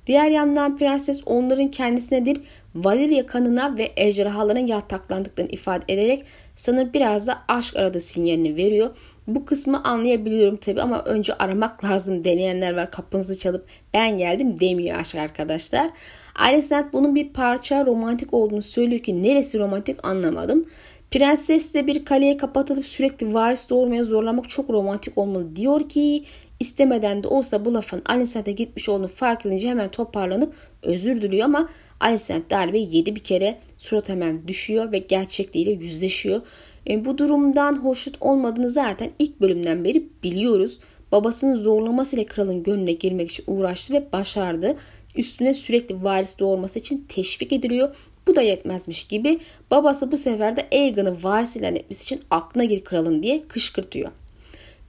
Diğer 0.07 0.29
yandan 0.29 0.77
prenses 0.77 1.21
onların 1.25 1.71
kendisine 1.71 2.25
değil 2.25 2.39
Valyria 2.75 3.25
kanına 3.25 3.77
ve 3.77 3.91
ejderhaların 3.97 4.67
yataklandıklarını 4.67 5.51
ifade 5.51 5.93
ederek 5.93 6.25
sanır 6.59 6.93
biraz 6.93 7.27
da 7.27 7.39
aşk 7.47 7.75
aradığı 7.75 8.01
sinyalini 8.01 8.55
veriyor. 8.55 8.89
Bu 9.27 9.45
kısmı 9.45 9.83
anlayabiliyorum 9.83 10.57
tabi 10.57 10.81
ama 10.81 11.03
önce 11.03 11.33
aramak 11.33 11.83
lazım 11.83 12.25
deneyenler 12.25 12.75
var 12.75 12.91
kapınızı 12.91 13.39
çalıp 13.39 13.65
ben 13.93 14.17
geldim 14.17 14.59
demiyor 14.59 14.99
aşk 14.99 15.15
arkadaşlar. 15.15 15.89
Alicent 16.35 16.93
bunun 16.93 17.15
bir 17.15 17.33
parça 17.33 17.85
romantik 17.85 18.33
olduğunu 18.33 18.61
söylüyor 18.61 19.03
ki 19.03 19.23
neresi 19.23 19.59
romantik 19.59 20.07
anlamadım. 20.07 20.65
Prenses 21.11 21.73
de 21.73 21.87
bir 21.87 22.05
kaleye 22.05 22.37
kapatılıp 22.37 22.85
sürekli 22.85 23.33
varis 23.33 23.69
doğurmaya 23.69 24.03
zorlamak 24.03 24.49
çok 24.49 24.69
romantik 24.69 25.17
olmalı 25.17 25.55
diyor 25.55 25.89
ki 25.89 26.23
istemeden 26.59 27.23
de 27.23 27.27
olsa 27.27 27.65
bu 27.65 27.73
lafın 27.73 28.01
Alicent'e 28.05 28.51
gitmiş 28.51 28.89
olduğunu 28.89 29.07
fark 29.07 29.45
edince 29.45 29.69
hemen 29.69 29.91
toparlanıp 29.91 30.53
özür 30.83 31.21
diliyor 31.21 31.45
ama 31.45 31.69
Alicent 31.99 32.49
darbe 32.49 32.77
yedi 32.77 33.15
bir 33.15 33.23
kere 33.23 33.57
surat 33.77 34.09
hemen 34.09 34.47
düşüyor 34.47 34.91
ve 34.91 34.97
gerçekliğiyle 34.97 35.71
yüzleşiyor. 35.71 36.41
E, 36.89 37.05
bu 37.05 37.17
durumdan 37.17 37.75
hoşnut 37.75 38.17
olmadığını 38.21 38.69
zaten 38.69 39.09
ilk 39.19 39.41
bölümden 39.41 39.83
beri 39.83 40.09
biliyoruz. 40.23 40.79
Babasının 41.11 41.55
zorlamasıyla 41.55 42.25
kralın 42.25 42.63
gönlüne 42.63 42.91
girmek 42.91 43.31
için 43.31 43.43
uğraştı 43.47 43.93
ve 43.93 44.11
başardı. 44.13 44.75
Üstüne 45.15 45.53
sürekli 45.53 46.03
varis 46.03 46.39
doğurması 46.39 46.79
için 46.79 47.05
teşvik 47.09 47.53
ediliyor. 47.53 47.95
Bu 48.27 48.35
da 48.35 48.41
yetmezmiş 48.41 49.03
gibi 49.03 49.39
babası 49.71 50.11
bu 50.11 50.17
sefer 50.17 50.55
de 50.55 50.67
Aegon'u 50.71 51.17
varis 51.23 51.55
ilan 51.55 51.75
etmesi 51.75 52.03
için 52.03 52.21
aklına 52.31 52.63
gir 52.63 52.83
kralın 52.83 53.23
diye 53.23 53.43
kışkırtıyor. 53.47 54.11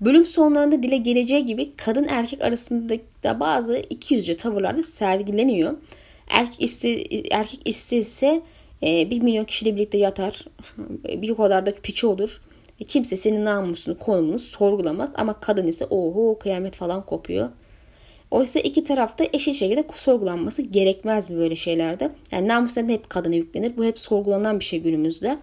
Bölüm 0.00 0.26
sonlarında 0.26 0.82
dile 0.82 0.96
geleceği 0.96 1.46
gibi 1.46 1.76
kadın 1.76 2.06
erkek 2.08 2.42
arasında 2.42 2.94
da 3.24 3.40
bazı 3.40 3.76
ikiyüzce 3.90 4.36
tavırlarda 4.36 4.82
sergileniyor. 4.82 5.74
Erkek 6.28 6.62
iste, 6.62 6.88
erkek 7.30 7.60
istese 7.64 8.42
e, 8.82 9.10
bir 9.10 9.22
milyon 9.22 9.44
kişiyle 9.44 9.74
birlikte 9.74 9.98
yatar. 9.98 10.44
Bir 11.04 11.34
kadar 11.34 11.66
da 11.66 11.74
piçi 11.74 12.06
olur. 12.06 12.40
E, 12.80 12.84
kimse 12.84 13.16
senin 13.16 13.44
namusunu, 13.44 13.98
konumunu 13.98 14.38
sorgulamaz. 14.38 15.12
Ama 15.14 15.40
kadın 15.40 15.66
ise 15.66 15.84
oho 15.84 16.38
kıyamet 16.38 16.74
falan 16.74 17.06
kopuyor. 17.06 17.48
Oysa 18.30 18.60
iki 18.60 18.84
tarafta 18.84 19.24
eşit 19.32 19.54
şekilde 19.54 19.84
sorgulanması 19.94 20.62
gerekmez 20.62 21.30
mi 21.30 21.38
böyle 21.38 21.56
şeylerde? 21.56 22.10
Yani 22.32 22.48
namus 22.48 22.76
hep 22.76 23.10
kadına 23.10 23.34
yüklenir. 23.34 23.76
Bu 23.76 23.84
hep 23.84 23.98
sorgulanan 23.98 24.60
bir 24.60 24.64
şey 24.64 24.80
günümüzde. 24.80 25.38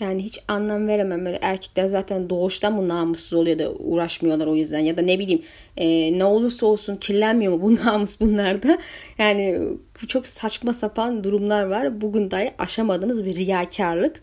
Yani 0.00 0.22
hiç 0.22 0.40
anlam 0.48 0.88
veremem. 0.88 1.26
Böyle 1.26 1.38
erkekler 1.42 1.86
zaten 1.88 2.30
doğuştan 2.30 2.72
mı 2.72 2.88
namussuz 2.88 3.32
oluyor 3.32 3.58
da 3.58 3.72
uğraşmıyorlar 3.72 4.46
o 4.46 4.54
yüzden. 4.54 4.78
Ya 4.78 4.96
da 4.96 5.02
ne 5.02 5.18
bileyim 5.18 5.42
e, 5.76 6.18
ne 6.18 6.24
olursa 6.24 6.66
olsun 6.66 6.96
kirlenmiyor 6.96 7.52
mu 7.52 7.62
bu 7.62 7.76
namus 7.86 8.20
bunlarda. 8.20 8.78
Yani 9.18 9.60
çok 10.08 10.26
saçma 10.26 10.74
sapan 10.74 11.24
durumlar 11.24 11.62
var. 11.62 12.00
Bugün 12.00 12.30
dahi 12.30 12.52
aşamadığınız 12.58 13.24
bir 13.24 13.36
riyakarlık. 13.36 14.22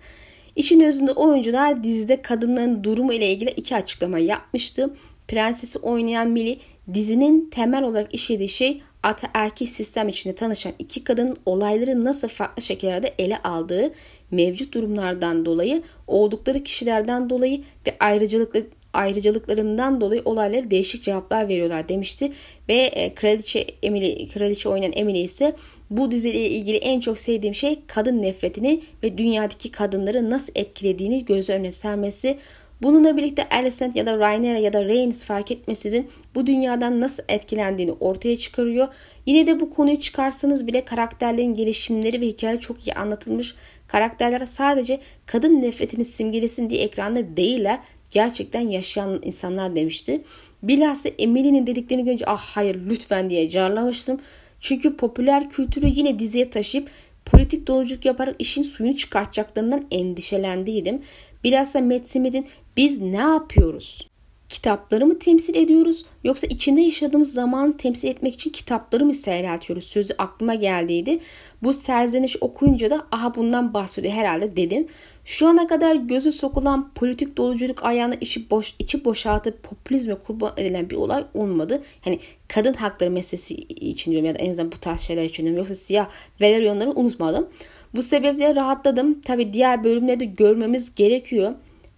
İşin 0.55 0.79
özünde 0.79 1.11
oyuncular 1.11 1.83
dizide 1.83 2.21
kadınların 2.21 2.83
durumu 2.83 3.13
ile 3.13 3.31
ilgili 3.31 3.49
iki 3.49 3.75
açıklama 3.75 4.19
yapmıştı. 4.19 4.93
Prensesi 5.27 5.79
oynayan 5.79 6.29
Millie 6.29 6.57
dizinin 6.93 7.49
temel 7.49 7.83
olarak 7.83 8.13
işlediği 8.13 8.49
şey 8.49 8.81
ataerkil 9.03 9.65
sistem 9.65 10.09
içinde 10.09 10.35
tanışan 10.35 10.73
iki 10.79 11.03
kadının 11.03 11.37
olayları 11.45 12.03
nasıl 12.03 12.27
farklı 12.27 12.61
şekillerde 12.61 13.13
ele 13.19 13.37
aldığı 13.37 13.91
mevcut 14.35 14.73
durumlardan 14.73 15.45
dolayı, 15.45 15.81
oldukları 16.07 16.63
kişilerden 16.63 17.29
dolayı 17.29 17.61
ve 17.87 17.95
ayrıcalıklı 17.99 18.63
ayrıcalıklarından 18.93 20.01
dolayı 20.01 20.21
olaylara 20.25 20.71
değişik 20.71 21.03
cevaplar 21.03 21.47
veriyorlar 21.47 21.89
demişti. 21.89 22.31
Ve 22.69 22.73
e, 22.73 23.13
kraliçe 23.13 23.67
Emily, 23.83 24.27
kraliçe 24.27 24.69
oynayan 24.69 24.93
Emily 24.95 25.23
ise 25.23 25.55
bu 25.89 26.11
diziyle 26.11 26.49
ilgili 26.49 26.77
en 26.77 26.99
çok 26.99 27.19
sevdiğim 27.19 27.55
şey 27.55 27.79
kadın 27.87 28.21
nefretini 28.21 28.81
ve 29.03 29.17
dünyadaki 29.17 29.71
kadınları 29.71 30.29
nasıl 30.29 30.53
etkilediğini 30.55 31.25
göz 31.25 31.49
önüne 31.49 31.71
sermesi. 31.71 32.37
Bununla 32.81 33.17
birlikte 33.17 33.49
Alicent 33.49 33.95
ya 33.95 34.05
da 34.05 34.17
Rhaenyra 34.17 34.57
ya 34.57 34.73
da 34.73 34.85
Rhaenys 34.85 35.25
fark 35.25 35.51
etmesizin 35.51 36.07
bu 36.35 36.47
dünyadan 36.47 37.01
nasıl 37.01 37.23
etkilendiğini 37.29 37.91
ortaya 37.91 38.37
çıkarıyor. 38.37 38.87
Yine 39.25 39.47
de 39.47 39.59
bu 39.59 39.69
konuyu 39.69 39.99
çıkarsanız 39.99 40.67
bile 40.67 40.85
karakterlerin 40.85 41.55
gelişimleri 41.55 42.21
ve 42.21 42.27
hikaye 42.27 42.59
çok 42.59 42.87
iyi 42.87 42.93
anlatılmış. 42.93 43.55
Karakterler 43.95 44.45
sadece 44.45 44.99
kadın 45.25 45.61
nefretini 45.61 46.05
simgelesin 46.05 46.69
diye 46.69 46.83
ekranda 46.83 47.37
değiller. 47.37 47.79
Gerçekten 48.11 48.59
yaşayan 48.59 49.19
insanlar 49.23 49.75
demişti. 49.75 50.21
Bilhassa 50.63 51.09
Emily'nin 51.09 51.67
dediklerini 51.67 52.05
görünce 52.05 52.25
ah 52.27 52.41
hayır 52.41 52.79
lütfen 52.89 53.29
diye 53.29 53.49
carlamıştım. 53.49 54.19
Çünkü 54.59 54.97
popüler 54.97 55.49
kültürü 55.49 55.87
yine 55.87 56.19
diziye 56.19 56.49
taşıyıp 56.49 56.89
politik 57.25 57.67
doluculuk 57.67 58.05
yaparak 58.05 58.35
işin 58.39 58.63
suyunu 58.63 58.95
çıkartacaklarından 58.95 59.85
endişelendiydim. 59.91 61.01
Bilhassa 61.43 61.81
Matt 61.81 62.07
Smith'in 62.07 62.47
biz 62.77 63.01
ne 63.01 63.17
yapıyoruz? 63.17 64.07
Kitapları 64.49 65.05
mı 65.05 65.19
temsil 65.19 65.55
ediyoruz 65.55 66.05
yoksa 66.23 66.47
içinde 66.47 66.81
yaşadığımız 66.81 67.33
zamanı 67.33 67.77
temsil 67.77 68.07
etmek 68.07 68.33
için 68.33 68.51
kitapları 68.51 69.05
mı 69.05 69.13
seyreltiyoruz 69.13 69.83
sözü 69.83 70.13
aklıma 70.17 70.55
geldiydi. 70.55 71.19
Bu 71.63 71.73
serzeniş 71.73 72.37
okuyunca 72.41 72.89
da 72.89 73.07
aha 73.11 73.35
bundan 73.35 73.73
bahsediyor 73.73 74.13
herhalde 74.13 74.55
dedim. 74.55 74.87
Şu 75.25 75.47
ana 75.47 75.67
kadar 75.67 75.95
gözü 75.95 76.31
sokulan 76.31 76.89
politik 76.95 77.37
doluculuk 77.37 77.83
ayağına 77.83 78.15
içi, 78.21 78.49
boş, 78.49 78.75
içi 78.79 79.05
boşaltıp 79.05 79.63
popülizme 79.63 80.15
kurban 80.15 80.53
edilen 80.57 80.89
bir 80.89 80.95
olay 80.95 81.25
olmadı. 81.33 81.83
Hani 82.01 82.19
kadın 82.47 82.73
hakları 82.73 83.11
meselesi 83.11 83.55
için 83.55 84.11
diyorum 84.11 84.27
ya 84.27 84.35
da 84.35 84.39
en 84.39 84.51
azından 84.51 84.71
bu 84.71 84.77
tarz 84.77 84.99
şeyler 84.99 85.23
için 85.23 85.43
diyorum. 85.43 85.57
Yoksa 85.57 85.75
siyah 85.75 86.09
Valeryonları 86.41 86.91
unutmadım. 86.91 87.47
Bu 87.95 88.01
sebeple 88.01 88.55
rahatladım. 88.55 89.21
Tabi 89.21 89.53
diğer 89.53 89.83
bölümlerde 89.83 90.25
görmemiz 90.25 90.95
gerekiyor. 90.95 91.55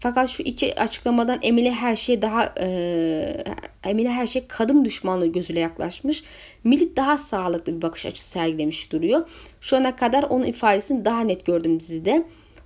Fakat 0.08 0.30
şu 0.30 0.44
iki 0.44 0.80
açıklamadan 0.80 1.40
Emily 1.42 1.72
her 1.72 1.96
şey 1.96 2.22
daha 2.22 2.54
e, 2.60 3.44
Emily 3.84 4.08
her 4.08 4.28
şey 4.28 4.48
kadın 4.48 4.86
düşmanlığı 4.86 5.28
gözüyle 5.28 5.60
yaklaşmış. 5.60 6.24
Millet 6.64 6.98
daha 6.98 7.18
sağlıklı 7.18 7.76
bir 7.76 7.82
bakış 7.82 8.06
açısı 8.06 8.30
sergilemiş 8.30 8.92
duruyor. 8.92 9.28
Şu 9.62 9.78
ana 9.78 9.96
kadar 9.96 10.24
onun 10.24 10.44
ifadesini 10.44 11.06
daha 11.06 11.22
net 11.22 11.46
gördüm 11.46 11.80
dizide. 11.80 12.26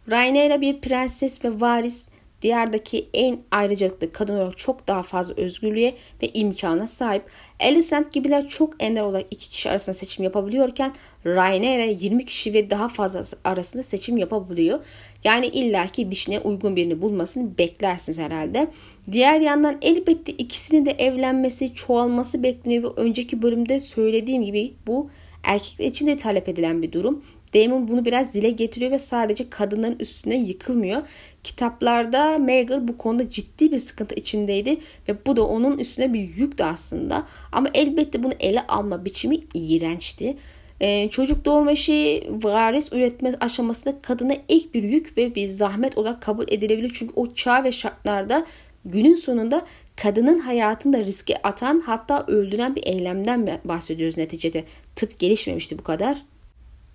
Rhaenyra 0.10 0.62
bir 0.62 0.82
prenses 0.82 1.46
ve 1.46 1.62
varis 1.62 2.08
Diyardaki 2.42 3.10
en 3.14 3.40
ayrıcalıklı 3.52 4.12
kadın 4.12 4.36
olarak 4.36 4.58
çok 4.58 4.88
daha 4.88 5.04
fazla 5.04 5.36
özgürlüğe 5.36 5.96
ve 6.24 6.30
imkana 6.34 6.88
sahip. 6.88 7.24
Alicent 7.60 8.14
gibiler 8.14 8.48
çok 8.48 8.84
ender 8.84 9.02
olarak 9.02 9.26
iki 9.32 9.50
kişi 9.50 9.70
arasında 9.70 9.94
seçim 9.94 10.24
yapabiliyorken 10.24 10.94
Rhaenyra 11.26 11.84
20 11.84 12.26
kişi 12.26 12.54
ve 12.54 12.70
daha 12.70 12.90
fazla 12.90 13.24
arasında 13.44 13.84
seçim 13.84 14.18
yapabiliyor. 14.18 14.80
Yani 15.24 15.48
illaki 15.48 16.12
dişine 16.12 16.40
uygun 16.40 16.76
birini 16.76 17.02
bulmasını 17.02 17.58
beklersiniz 17.58 18.20
herhalde. 18.20 18.68
Diğer 19.12 19.40
yandan 19.40 19.78
elbette 19.82 20.32
ikisinin 20.32 20.86
de 20.86 20.92
evlenmesi, 20.92 21.74
çoğalması 21.74 22.44
bekleniyor 22.44 22.84
ve 22.84 23.02
önceki 23.02 23.42
bölümde 23.42 23.80
söylediğim 23.80 24.44
gibi 24.44 24.74
bu 24.88 25.10
erkekler 25.44 25.86
için 25.86 26.08
de 26.08 26.18
talep 26.18 26.50
edilen 26.50 26.82
bir 26.82 26.92
durum. 26.92 27.24
Damon 27.54 27.88
bunu 27.88 28.06
biraz 28.06 28.34
dile 28.34 28.50
getiriyor 28.50 28.92
ve 28.92 29.00
sadece 29.00 29.50
kadınların 29.50 30.00
üstüne 30.00 30.36
yıkılmıyor. 30.36 31.02
Kitaplarda 31.44 32.38
Meager 32.38 32.88
bu 32.88 32.98
konuda 32.98 33.30
ciddi 33.30 33.72
bir 33.72 33.80
sıkıntı 33.80 34.16
içindeydi 34.16 34.78
ve 35.10 35.26
bu 35.26 35.36
da 35.36 35.48
onun 35.48 35.78
üstüne 35.78 36.14
bir 36.14 36.20
yüktü 36.20 36.64
aslında. 36.64 37.28
Ama 37.52 37.70
elbette 37.74 38.24
bunu 38.24 38.34
ele 38.40 38.68
alma 38.68 39.06
biçimi 39.06 39.40
iğrençti. 39.54 40.38
Ee, 40.82 41.10
çocuk 41.10 41.46
doğurma 41.46 41.72
işi 41.72 42.28
varis 42.44 42.94
üretme 42.94 43.34
aşamasında 43.40 44.02
kadına 44.02 44.34
ek 44.50 44.66
bir 44.74 44.84
yük 44.84 45.18
ve 45.18 45.36
bir 45.36 45.48
zahmet 45.48 45.98
olarak 45.98 46.22
kabul 46.22 46.46
edilebilir. 46.48 46.92
Çünkü 46.94 47.14
o 47.16 47.34
çağ 47.34 47.64
ve 47.64 47.72
şartlarda 47.72 48.46
günün 48.86 49.16
sonunda 49.16 49.66
kadının 49.96 50.40
hayatını 50.40 50.94
da 50.94 51.04
riske 51.04 51.36
atan 51.44 51.84
hatta 51.86 52.26
öldüren 52.28 52.76
bir 52.76 52.84
eylemden 52.88 53.60
bahsediyoruz 53.66 54.18
neticede. 54.18 54.64
Tıp 54.96 55.20
gelişmemişti 55.20 55.80
bu 55.80 55.84
kadar. 55.84 56.31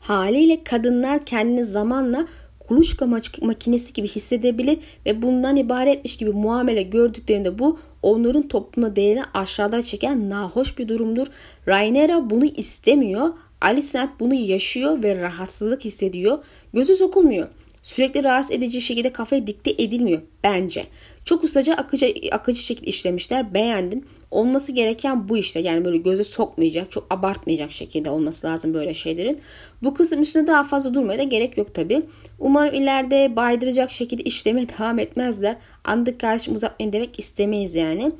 Haliyle 0.07 0.65
kadınlar 0.65 1.25
kendini 1.25 1.65
zamanla 1.65 2.27
kuluçka 2.59 3.07
makinesi 3.43 3.93
gibi 3.93 4.09
hissedebilir 4.09 4.79
ve 5.07 5.23
bundan 5.23 5.57
ibaretmiş 5.57 6.17
gibi 6.17 6.31
muamele 6.31 6.83
gördüklerinde 6.83 7.59
bu 7.59 7.79
onların 8.03 8.49
topluma 8.49 8.97
değerini 8.97 9.23
aşağılara 9.35 9.83
çeken 9.83 10.31
nahoş 10.31 10.79
bir 10.79 10.89
durumdur. 10.89 11.27
Rhaenyra 11.69 12.31
bunu 12.31 12.45
istemiyor. 12.45 13.31
Alicent 13.61 14.11
bunu 14.21 14.35
yaşıyor 14.35 15.03
ve 15.03 15.21
rahatsızlık 15.21 15.85
hissediyor. 15.85 16.45
Gözü 16.75 16.97
sokulmuyor. 16.97 17.49
Sürekli 17.83 18.25
rahatsız 18.25 18.53
edici 18.57 18.81
şekilde 18.81 19.13
kafaya 19.13 19.47
dikte 19.47 19.71
edilmiyor 19.71 20.23
bence. 20.45 20.87
Çok 21.25 21.45
ustaca 21.45 21.75
akıcı, 21.75 22.15
akıcı 22.33 22.63
şekilde 22.63 22.87
işlemişler. 22.91 23.55
Beğendim 23.55 24.05
olması 24.31 24.73
gereken 24.73 25.29
bu 25.29 25.37
işte. 25.37 25.61
Yani 25.61 25.85
böyle 25.85 25.97
göze 25.97 26.25
sokmayacak, 26.25 26.91
çok 26.91 27.07
abartmayacak 27.11 27.73
şekilde 27.73 28.11
olması 28.11 28.47
lazım 28.47 28.75
böyle 28.75 28.95
şeylerin. 28.95 29.41
Bu 29.83 29.95
kısım 29.95 30.23
üstünde 30.23 30.47
daha 30.47 30.63
fazla 30.63 30.95
durmaya 30.95 31.19
da 31.19 31.23
gerek 31.23 31.59
yok 31.59 31.75
tabi. 31.75 32.03
Umarım 32.39 32.75
ileride 32.75 33.37
baydıracak 33.37 33.91
şekilde 33.91 34.23
işlemeye 34.23 34.69
devam 34.79 34.99
etmezler. 34.99 35.57
Andık 35.85 36.21
kardeşim 36.21 36.55
uzatmayın 36.55 36.93
demek 36.93 37.19
istemeyiz 37.19 37.75
yani. 37.75 38.13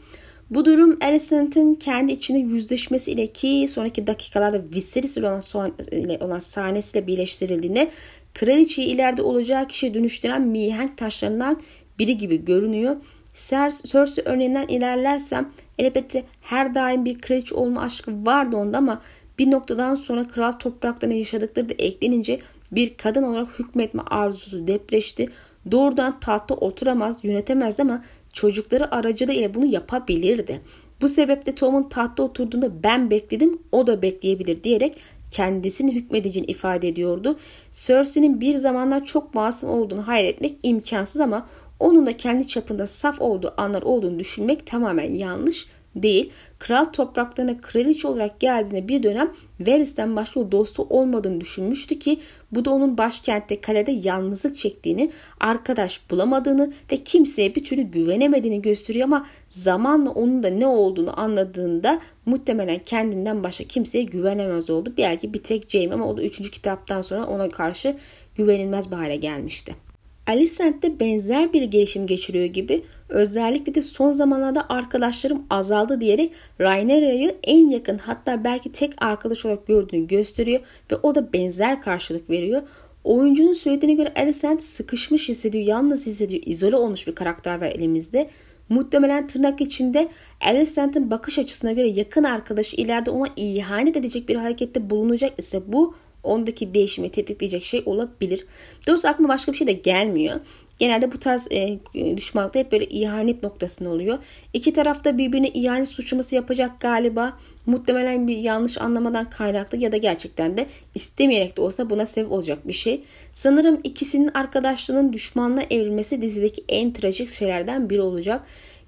Bu 0.51 0.65
durum 0.65 0.99
Alicent'in 1.03 1.75
kendi 1.75 2.13
içinde 2.13 2.39
yüzleşmesi 2.39 3.13
ile 3.13 3.27
ki 3.27 3.67
sonraki 3.69 4.07
dakikalarda 4.07 4.63
Viserys 4.75 5.17
ile 5.17 5.27
olan, 5.27 5.41
son, 5.41 5.75
ile 5.93 6.19
olan 6.21 6.39
sahnesiyle 6.39 7.07
birleştirildiğinde 7.07 7.91
kraliçeyi 8.35 8.89
ileride 8.89 9.23
olacağı 9.23 9.69
kişiye 9.69 9.95
dönüştüren 9.95 10.43
mihenk 10.43 10.99
taşlarından 10.99 11.61
biri 11.99 12.17
gibi 12.17 12.45
görünüyor. 12.45 12.97
Cersei 13.35 14.25
örneğinden 14.25 14.69
ilerlersem 14.69 15.53
elbette 15.79 16.25
her 16.41 16.75
daim 16.75 17.05
bir 17.05 17.19
kraliçe 17.19 17.55
olma 17.55 17.81
aşkı 17.81 18.27
vardı 18.27 18.57
onda 18.57 18.79
ama 18.79 19.01
bir 19.39 19.51
noktadan 19.51 19.95
sonra 19.95 20.29
kral 20.29 20.53
topraklarına 20.53 21.15
yaşadıkları 21.15 21.69
da 21.69 21.75
eklenince 21.79 22.41
bir 22.73 22.97
kadın 22.97 23.23
olarak 23.23 23.59
hükmetme 23.59 24.03
arzusu 24.11 24.67
depreşti. 24.67 25.29
Doğrudan 25.71 26.21
tahta 26.21 26.55
oturamaz, 26.55 27.25
yönetemez 27.25 27.81
ama 27.81 28.05
çocukları 28.33 28.95
aracılığıyla 28.95 29.55
bunu 29.55 29.67
yapabilirdi. 29.67 30.61
Bu 31.01 31.09
sebeple 31.09 31.55
Tom'un 31.55 31.83
tahta 31.83 32.23
oturduğunda 32.23 32.83
ben 32.85 33.11
bekledim, 33.11 33.59
o 33.73 33.87
da 33.87 34.03
bekleyebilir 34.03 34.63
diyerek 34.63 34.97
kendisini 35.31 35.95
hükmedeceğini 35.95 36.51
ifade 36.51 36.89
ediyordu. 36.89 37.39
Cersei'nin 37.71 38.41
bir 38.41 38.53
zamanlar 38.55 39.05
çok 39.05 39.35
masum 39.35 39.71
olduğunu 39.71 40.09
hayal 40.09 40.25
etmek 40.25 40.59
imkansız 40.63 41.21
ama 41.21 41.47
onun 41.81 42.07
da 42.07 42.17
kendi 42.17 42.49
çapında 42.49 42.87
saf 42.87 43.21
olduğu 43.21 43.55
anlar 43.57 43.83
olduğunu 43.83 44.19
düşünmek 44.19 44.67
tamamen 44.67 45.15
yanlış 45.15 45.67
değil. 46.03 46.31
Kral 46.59 46.85
topraklarına 46.85 47.61
kraliçe 47.61 48.09
olarak 48.09 48.41
geldiğinde 48.41 48.89
bir 48.89 49.03
dönem 49.03 49.33
Varys'ten 49.61 50.17
başka 50.17 50.53
dostu 50.53 50.87
olmadığını 50.91 51.41
düşünmüştü 51.41 51.99
ki 51.99 52.21
bu 52.53 52.65
da 52.65 52.71
onun 52.71 52.99
başkentte 52.99 53.61
kalede 53.61 53.93
yalnızlık 53.93 54.57
çektiğini, 54.57 55.11
arkadaş 55.41 56.11
bulamadığını 56.11 56.73
ve 56.93 56.97
kimseye 56.97 57.55
bir 57.55 57.65
türlü 57.65 57.83
güvenemediğini 57.83 58.63
gösteriyor 58.63 59.05
ama 59.05 59.27
zamanla 59.51 60.11
onun 60.11 60.43
da 60.43 60.49
ne 60.49 60.67
olduğunu 60.67 61.21
anladığında 61.21 62.01
muhtemelen 62.27 62.79
kendinden 62.79 63.45
başka 63.45 63.65
kimseye 63.65 64.05
güvenemez 64.05 64.71
oldu. 64.71 64.93
Belki 64.99 65.35
bir 65.35 65.43
tek 65.43 65.71
Jaime 65.71 65.95
ama 65.95 66.09
o 66.09 66.17
da 66.17 66.23
3. 66.23 66.51
kitaptan 66.51 67.03
sonra 67.03 67.27
ona 67.27 67.49
karşı 67.49 67.97
güvenilmez 68.35 68.91
bir 68.91 68.97
hale 68.97 69.17
gelmişti. 69.17 69.86
Alicent 70.27 70.83
de 70.83 71.01
benzer 71.01 71.53
bir 71.53 71.63
gelişim 71.63 72.07
geçiriyor 72.07 72.45
gibi 72.45 72.83
özellikle 73.09 73.75
de 73.75 73.83
son 73.83 74.11
zamanlarda 74.11 74.69
arkadaşlarım 74.69 75.43
azaldı 75.51 76.01
diyerek 76.01 76.33
Rhaenyra'yı 76.61 77.37
en 77.45 77.71
yakın 77.71 77.99
hatta 77.99 78.45
belki 78.45 78.73
tek 78.73 79.05
arkadaş 79.05 79.47
olarak 79.47 79.67
gördüğünü 79.67 80.07
gösteriyor 80.07 80.61
ve 80.93 80.97
o 80.97 81.15
da 81.15 81.33
benzer 81.33 81.81
karşılık 81.81 82.31
veriyor. 82.31 82.63
Oyuncunun 83.05 83.53
söylediğine 83.53 83.97
göre 83.97 84.13
Alicent 84.17 84.63
sıkışmış 84.63 85.29
hissediyor, 85.29 85.65
yalnız 85.65 86.07
hissediyor, 86.07 86.43
izole 86.47 86.77
olmuş 86.77 87.07
bir 87.07 87.15
karakter 87.15 87.61
var 87.61 87.67
elimizde. 87.67 88.31
Muhtemelen 88.69 89.27
tırnak 89.27 89.61
içinde 89.61 90.09
Alicent'in 90.41 91.11
bakış 91.11 91.39
açısına 91.39 91.73
göre 91.73 91.89
yakın 91.89 92.25
arkadaşı 92.25 92.77
ileride 92.77 93.11
ona 93.11 93.27
ihanet 93.37 93.97
edecek 93.97 94.29
bir 94.29 94.37
harekette 94.37 94.91
bulunacak 94.91 95.39
ise 95.39 95.73
bu 95.73 95.95
ondaki 96.27 96.75
değişimi 96.75 97.09
tetikleyecek 97.11 97.65
şey 97.65 97.83
olabilir. 97.87 98.47
Doğrusu 98.87 99.09
aklıma 99.09 99.29
başka 99.29 99.53
bir 99.53 99.57
şey 99.57 99.67
de 99.67 99.73
gelmiyor. 99.73 100.41
Genelde 100.79 101.13
bu 101.13 101.19
tarz 101.19 101.49
e, 101.53 101.79
düşmanlıkta 102.17 102.59
hep 102.59 102.73
böyle 102.73 102.87
ihanet 102.87 103.43
noktasında 103.43 103.89
oluyor. 103.89 104.19
İki 104.53 104.73
tarafta 104.73 105.19
birbirine 105.19 105.49
ihanet 105.49 105.89
suçlaması 105.89 106.35
yapacak 106.35 106.81
galiba. 106.81 107.39
Muhtemelen 107.67 108.29
bir 108.29 108.37
yanlış 108.37 108.79
anlamadan 108.79 109.31
kaynaklı 109.31 109.79
ya 109.79 109.93
da 109.93 109.97
gerçekten 109.97 110.57
de 110.57 110.67
istemeyerek 110.95 111.57
de 111.57 111.61
olsa 111.61 111.91
buna 111.91 112.07
sebep 112.07 112.33
olacak 112.33 112.69
bir 112.69 112.73
şey. 112.73 113.03
Sanırım 113.33 113.81
ikisinin 113.85 114.31
arkadaşlığının 114.35 115.13
düşmanla 115.13 115.63
evrilmesi 115.71 116.23
dizideki 116.23 116.65
en 116.69 116.93
trajik 116.93 117.29
şeylerden 117.29 117.91
biri 117.91 118.01
olacak. 118.01 118.43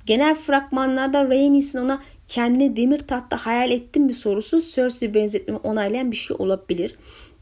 Genel 0.07 0.35
fragmanlarda 0.35 1.25
Rhaenys'in 1.25 1.79
ona 1.79 2.03
kendini 2.29 2.77
demir 2.77 2.99
tahtta 2.99 3.37
hayal 3.37 3.71
ettin 3.71 4.09
bir 4.09 4.15
sorusu 4.15 4.61
Cersei 4.61 5.15
benzetmemi 5.15 5.59
onaylayan 5.59 6.13
bir 6.13 6.17
şey 6.17 6.37
olabilir. 6.41 6.95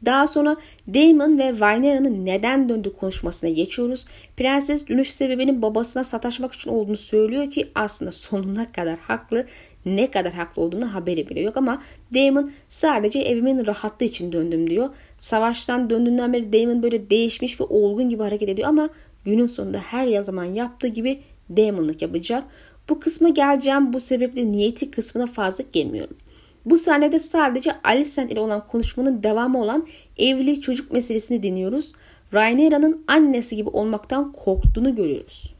Daha 0.04 0.26
sonra 0.26 0.56
Damon 0.94 1.38
ve 1.38 1.52
Rhaenyra'nın 1.52 2.26
neden 2.26 2.68
döndü 2.68 2.92
konuşmasına 2.92 3.50
geçiyoruz. 3.50 4.06
Prenses 4.36 4.88
dönüş 4.88 5.10
sebebinin 5.10 5.62
babasına 5.62 6.04
sataşmak 6.04 6.52
için 6.52 6.70
olduğunu 6.70 6.96
söylüyor 6.96 7.50
ki 7.50 7.68
aslında 7.74 8.12
sonuna 8.12 8.72
kadar 8.72 8.98
haklı. 8.98 9.46
Ne 9.86 10.10
kadar 10.10 10.32
haklı 10.32 10.62
olduğunu 10.62 10.94
haberi 10.94 11.28
bile 11.28 11.40
yok 11.40 11.56
ama 11.56 11.82
Damon 12.14 12.50
sadece 12.68 13.18
evimin 13.18 13.66
rahatlığı 13.66 14.06
için 14.06 14.32
döndüm 14.32 14.70
diyor. 14.70 14.90
Savaştan 15.18 15.90
döndüğünden 15.90 16.32
beri 16.32 16.52
Damon 16.52 16.82
böyle 16.82 17.10
değişmiş 17.10 17.60
ve 17.60 17.64
olgun 17.64 18.08
gibi 18.08 18.22
hareket 18.22 18.48
ediyor 18.48 18.68
ama 18.68 18.88
günün 19.24 19.46
sonunda 19.46 19.78
her 19.78 20.22
zaman 20.22 20.44
yaptığı 20.44 20.88
gibi 20.88 21.20
Damon'lık 21.56 22.02
yapacak. 22.02 22.44
Bu 22.88 23.00
kısma 23.00 23.28
geleceğim 23.28 23.92
bu 23.92 24.00
sebeple 24.00 24.50
niyeti 24.50 24.90
kısmına 24.90 25.26
fazla 25.26 25.64
gelmiyorum. 25.72 26.16
Bu 26.66 26.76
sahnede 26.76 27.18
sadece 27.18 27.70
Alicent 27.84 28.32
ile 28.32 28.40
olan 28.40 28.66
konuşmanın 28.66 29.22
devamı 29.22 29.62
olan 29.62 29.86
evli 30.18 30.60
çocuk 30.60 30.92
meselesini 30.92 31.42
dinliyoruz. 31.42 31.92
Rhaenyra'nın 32.34 33.04
annesi 33.06 33.56
gibi 33.56 33.68
olmaktan 33.68 34.32
korktuğunu 34.32 34.94
görüyoruz. 34.94 35.54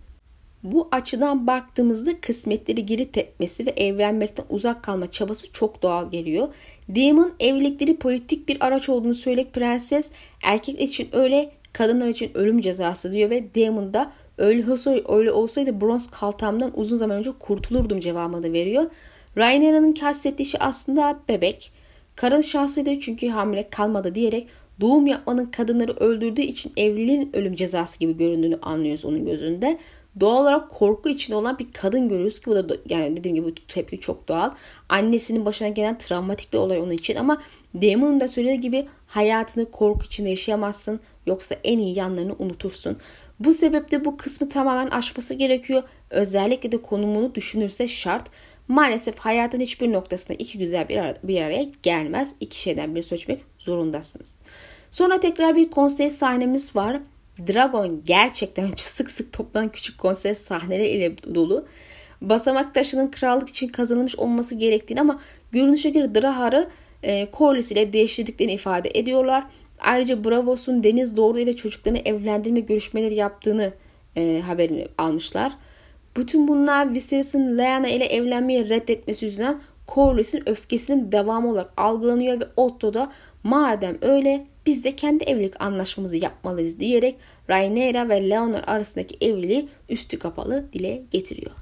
Bu 0.63 0.89
açıdan 0.93 1.47
baktığımızda 1.47 2.21
kısmetleri 2.21 2.87
geri 2.87 3.13
tepmesi 3.13 3.67
ve 3.67 3.71
evlenmekten 3.71 4.45
uzak 4.51 4.83
kalma 4.83 5.11
çabası 5.11 5.53
çok 5.53 5.83
doğal 5.83 6.11
geliyor. 6.11 6.49
Daemon 6.89 7.33
evlilikleri 7.41 7.97
politik 7.97 8.49
bir 8.49 8.57
araç 8.67 8.89
olduğunu 8.89 9.15
söyleyip 9.15 9.53
prenses 9.53 10.13
erkek 10.43 10.81
için 10.81 11.09
öyle 11.13 11.51
kadınlar 11.73 12.09
için 12.09 12.31
ölüm 12.35 12.61
cezası 12.61 13.13
diyor 13.13 13.31
ve 13.31 13.55
Daemon 13.55 13.95
da 13.95 14.13
öyle, 14.39 14.73
olsaydı, 14.73 15.05
öyle 15.09 15.33
olsaydı 15.33 15.81
bronz 15.81 16.11
kaltamdan 16.11 16.73
uzun 16.75 16.97
zaman 16.97 17.17
önce 17.17 17.31
kurtulurdum 17.39 18.01
cevabını 18.01 18.53
veriyor. 18.53 18.91
Rhaenyra'nın 19.39 19.93
kastettiği 19.93 20.47
şey 20.47 20.61
aslında 20.63 21.19
bebek. 21.29 21.73
Karın 22.17 22.41
şahsıydı 22.41 23.01
çünkü 23.01 23.29
hamile 23.29 23.71
kalmadı 23.71 24.15
diyerek 24.15 24.49
doğum 24.81 25.07
yapmanın 25.07 25.47
kadınları 25.47 25.93
öldürdüğü 25.93 26.41
için 26.43 26.73
evliliğin 26.77 27.31
ölüm 27.33 27.55
cezası 27.55 27.99
gibi 27.99 28.17
göründüğünü 28.17 28.59
anlıyoruz 28.63 29.05
onun 29.05 29.25
gözünde. 29.27 29.79
Doğal 30.21 30.43
olarak 30.43 30.71
korku 30.71 31.09
içinde 31.09 31.37
olan 31.37 31.59
bir 31.59 31.73
kadın 31.73 32.09
görüyoruz 32.09 32.41
ki 32.41 32.51
bu 32.51 32.55
da 32.55 32.77
yani 32.89 33.17
dediğim 33.17 33.35
gibi 33.35 33.47
bu 33.47 33.55
tepki 33.69 34.01
çok 34.01 34.29
doğal. 34.29 34.51
Annesinin 34.89 35.45
başına 35.45 35.69
gelen 35.69 35.99
travmatik 35.99 36.53
bir 36.53 36.59
olay 36.59 36.79
onun 36.79 36.91
için 36.91 37.17
ama 37.17 37.43
Damon'un 37.75 38.21
da 38.21 38.29
söylediği 38.29 38.61
gibi 38.61 38.87
hayatını 39.07 39.71
korku 39.71 40.07
içinde 40.07 40.29
yaşayamazsın 40.29 41.01
yoksa 41.27 41.57
en 41.65 41.79
iyi 41.79 41.99
yanlarını 41.99 42.35
unutursun. 42.39 42.97
Bu 43.41 43.55
sebeple 43.55 44.05
bu 44.05 44.17
kısmı 44.17 44.49
tamamen 44.49 44.91
aşması 44.91 45.35
gerekiyor. 45.35 45.83
Özellikle 46.11 46.73
de 46.73 46.83
konumunu 46.83 47.35
düşünürse 47.35 47.89
şart. 47.89 48.31
Maalesef 48.69 49.19
hayatın 49.19 49.61
hiçbir 49.61 49.93
noktasında 49.93 50.37
iki 50.39 50.59
güzel 50.59 50.89
bir, 50.89 50.97
ara, 50.97 51.15
bir 51.23 51.43
araya 51.43 51.67
gelmez. 51.83 52.35
İki 52.41 52.61
şeyden 52.61 52.95
bir 52.95 53.03
seçmek 53.03 53.41
zorundasınız. 53.59 54.39
Sonra 54.91 55.21
tekrar 55.21 55.57
bir 55.57 55.71
konsey 55.71 56.11
sahnemiz 56.11 56.77
var. 56.77 57.01
Dragon 57.49 58.03
gerçekten 58.05 58.69
sık 58.77 59.11
sık 59.11 59.33
toplanan 59.33 59.73
küçük 59.73 59.99
konsey 59.99 60.35
sahneleri 60.35 60.89
ile 60.89 61.15
dolu. 61.35 61.67
Basamak 62.21 62.75
taşının 62.75 63.11
krallık 63.11 63.49
için 63.49 63.69
kazanılmış 63.69 64.17
olması 64.17 64.55
gerektiğini 64.55 65.01
ama 65.01 65.21
görünüşe 65.53 65.91
göre 65.91 66.15
Drahar'ı 66.15 66.69
e, 67.03 67.29
Corlys 67.33 67.73
ile 67.73 67.93
değiştirdiklerini 67.93 68.53
ifade 68.53 68.91
ediyorlar. 68.95 69.45
Ayrıca 69.81 70.25
Bravos'un 70.25 70.83
Deniz 70.83 71.17
Doğru 71.17 71.39
ile 71.39 71.57
çocuklarını 71.57 71.99
evlendirme 71.99 72.61
görüşmeleri 72.61 73.15
yaptığını 73.15 73.73
e, 74.17 74.43
haberini 74.47 74.89
almışlar. 74.99 75.53
Bütün 76.17 76.49
bunlar 76.49 76.95
Viserys'in 76.95 77.59
Lyanna 77.59 77.89
ile 77.89 78.05
evlenmeyi 78.05 78.69
reddetmesi 78.69 79.25
yüzünden 79.25 79.61
Corlys'in 79.89 80.49
öfkesinin 80.49 81.13
devamı 81.13 81.51
olarak 81.51 81.73
algılanıyor 81.77 82.41
ve 82.41 82.45
Otto 82.57 82.95
da 82.95 83.13
madem 83.45 83.99
öyle 84.03 84.47
biz 84.67 84.85
de 84.85 84.97
kendi 84.97 85.25
evlilik 85.25 85.61
anlaşmamızı 85.61 86.17
yapmalıyız 86.17 86.81
diyerek 86.81 87.17
Rhaenyra 87.51 88.09
ve 88.09 88.31
Leonor 88.31 88.63
arasındaki 88.67 89.17
evliliği 89.27 89.69
üstü 89.89 90.19
kapalı 90.19 90.65
dile 90.73 91.03
getiriyor. 91.11 91.53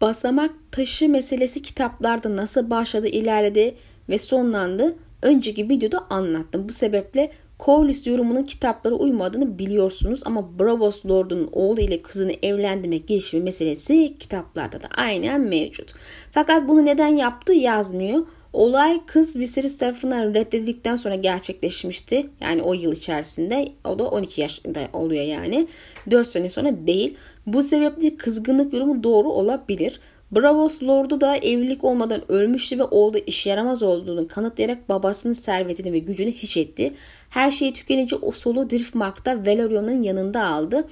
Basamak 0.00 0.50
taşı 0.72 1.08
meselesi 1.08 1.62
kitaplarda 1.62 2.36
nasıl 2.36 2.70
başladı, 2.70 3.08
ilerledi 3.08 3.74
ve 4.08 4.18
sonlandı 4.18 4.96
önceki 5.22 5.68
videoda 5.68 6.06
anlattım. 6.10 6.68
Bu 6.68 6.72
sebeple 6.72 7.32
Corlys 7.58 8.06
yorumunun 8.06 8.42
kitaplara 8.42 8.94
uymadığını 8.94 9.58
biliyorsunuz 9.58 10.22
ama 10.24 10.58
Bravos 10.58 11.06
Lord'un 11.06 11.48
oğlu 11.52 11.80
ile 11.80 12.02
kızını 12.02 12.32
evlendirme 12.42 12.96
girişimi 12.96 13.42
meselesi 13.42 14.18
kitaplarda 14.18 14.82
da 14.82 14.86
aynen 14.96 15.40
mevcut. 15.40 15.94
Fakat 16.32 16.68
bunu 16.68 16.84
neden 16.84 17.16
yaptı 17.16 17.52
yazmıyor. 17.52 18.26
Olay 18.52 19.00
kız 19.06 19.36
Viserys 19.36 19.78
tarafından 19.78 20.34
reddedildikten 20.34 20.96
sonra 20.96 21.14
gerçekleşmişti. 21.14 22.26
Yani 22.40 22.62
o 22.62 22.74
yıl 22.74 22.92
içerisinde. 22.92 23.68
O 23.84 23.98
da 23.98 24.04
12 24.04 24.40
yaşında 24.40 24.80
oluyor 24.92 25.24
yani. 25.24 25.66
4 26.10 26.26
sene 26.26 26.48
sonra 26.48 26.86
değil. 26.86 27.16
Bu 27.46 27.62
sebeple 27.62 28.16
kızgınlık 28.16 28.72
yorumu 28.72 29.02
doğru 29.02 29.28
olabilir. 29.28 30.00
Bravos 30.32 30.82
Lord'u 30.82 31.20
da 31.20 31.36
evlilik 31.36 31.84
olmadan 31.84 32.32
ölmüştü 32.32 32.78
ve 32.78 32.82
oğlu 32.82 33.18
iş 33.18 33.46
yaramaz 33.46 33.82
olduğunu 33.82 34.28
kanıtlayarak 34.28 34.88
babasının 34.88 35.32
servetini 35.32 35.92
ve 35.92 35.98
gücünü 35.98 36.32
hiç 36.32 36.56
etti. 36.56 36.94
Her 37.30 37.50
şeyi 37.50 37.72
tükenince 37.72 38.16
o 38.16 38.32
solu 38.32 38.70
Driftmark'ta 38.70 39.38
Valerion'un 39.38 40.02
yanında 40.02 40.46
aldı. 40.46 40.88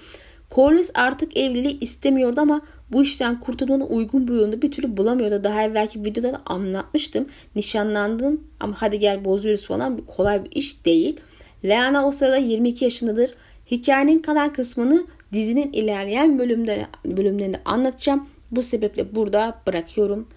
Corlys 0.51 0.90
artık 0.94 1.37
evliliği 1.37 1.81
istemiyordu 1.81 2.40
ama 2.40 2.61
bu 2.92 3.03
işten 3.03 3.40
kurtulmanın 3.40 3.87
uygun 3.87 4.29
bir 4.29 4.35
yolunu 4.35 4.62
bir 4.62 4.73
türlü 4.73 4.97
bulamıyordu. 4.97 5.44
Daha 5.44 5.62
evvelki 5.62 6.05
videoda 6.05 6.33
da 6.33 6.42
anlatmıştım. 6.47 7.27
Nişanlandın 7.57 8.47
ama 8.61 8.75
hadi 8.79 8.99
gel 8.99 9.25
bozuyoruz 9.25 9.66
falan 9.66 9.97
kolay 9.97 10.44
bir 10.44 10.51
iş 10.53 10.85
değil. 10.85 11.20
Leana 11.64 12.07
o 12.07 12.11
sırada 12.11 12.37
22 12.37 12.85
yaşındadır. 12.85 13.35
Hikayenin 13.70 14.18
kalan 14.18 14.53
kısmını 14.53 15.07
dizinin 15.33 15.73
ilerleyen 15.73 16.38
bölümde, 16.38 16.87
bölümlerinde 17.05 17.61
anlatacağım. 17.64 18.29
Bu 18.51 18.62
sebeple 18.62 19.14
burada 19.14 19.59
bırakıyorum. 19.66 20.29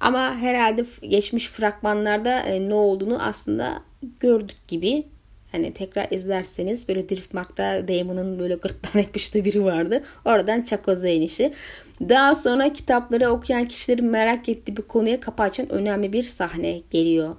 Ama 0.00 0.36
herhalde 0.36 0.84
geçmiş 1.02 1.48
fragmanlarda 1.48 2.40
e, 2.40 2.68
ne 2.68 2.74
olduğunu 2.74 3.22
aslında 3.22 3.82
gördük 4.20 4.68
gibi. 4.68 5.04
Hani 5.52 5.72
tekrar 5.72 6.06
izlerseniz 6.10 6.88
böyle 6.88 7.08
Driftmark'ta 7.08 7.88
Damon'ın 7.88 8.38
böyle 8.38 8.54
gırttan 8.54 9.00
yapıştığı 9.00 9.44
biri 9.44 9.64
vardı. 9.64 10.02
Oradan 10.24 10.62
çakoza 10.62 11.08
inişi. 11.08 11.52
Daha 12.00 12.34
sonra 12.34 12.72
kitapları 12.72 13.30
okuyan 13.30 13.64
kişilerin 13.64 14.04
merak 14.04 14.48
ettiği 14.48 14.76
bir 14.76 14.82
konuya 14.82 15.20
kapı 15.20 15.42
açan 15.42 15.72
önemli 15.72 16.12
bir 16.12 16.22
sahne 16.22 16.80
geliyor. 16.90 17.36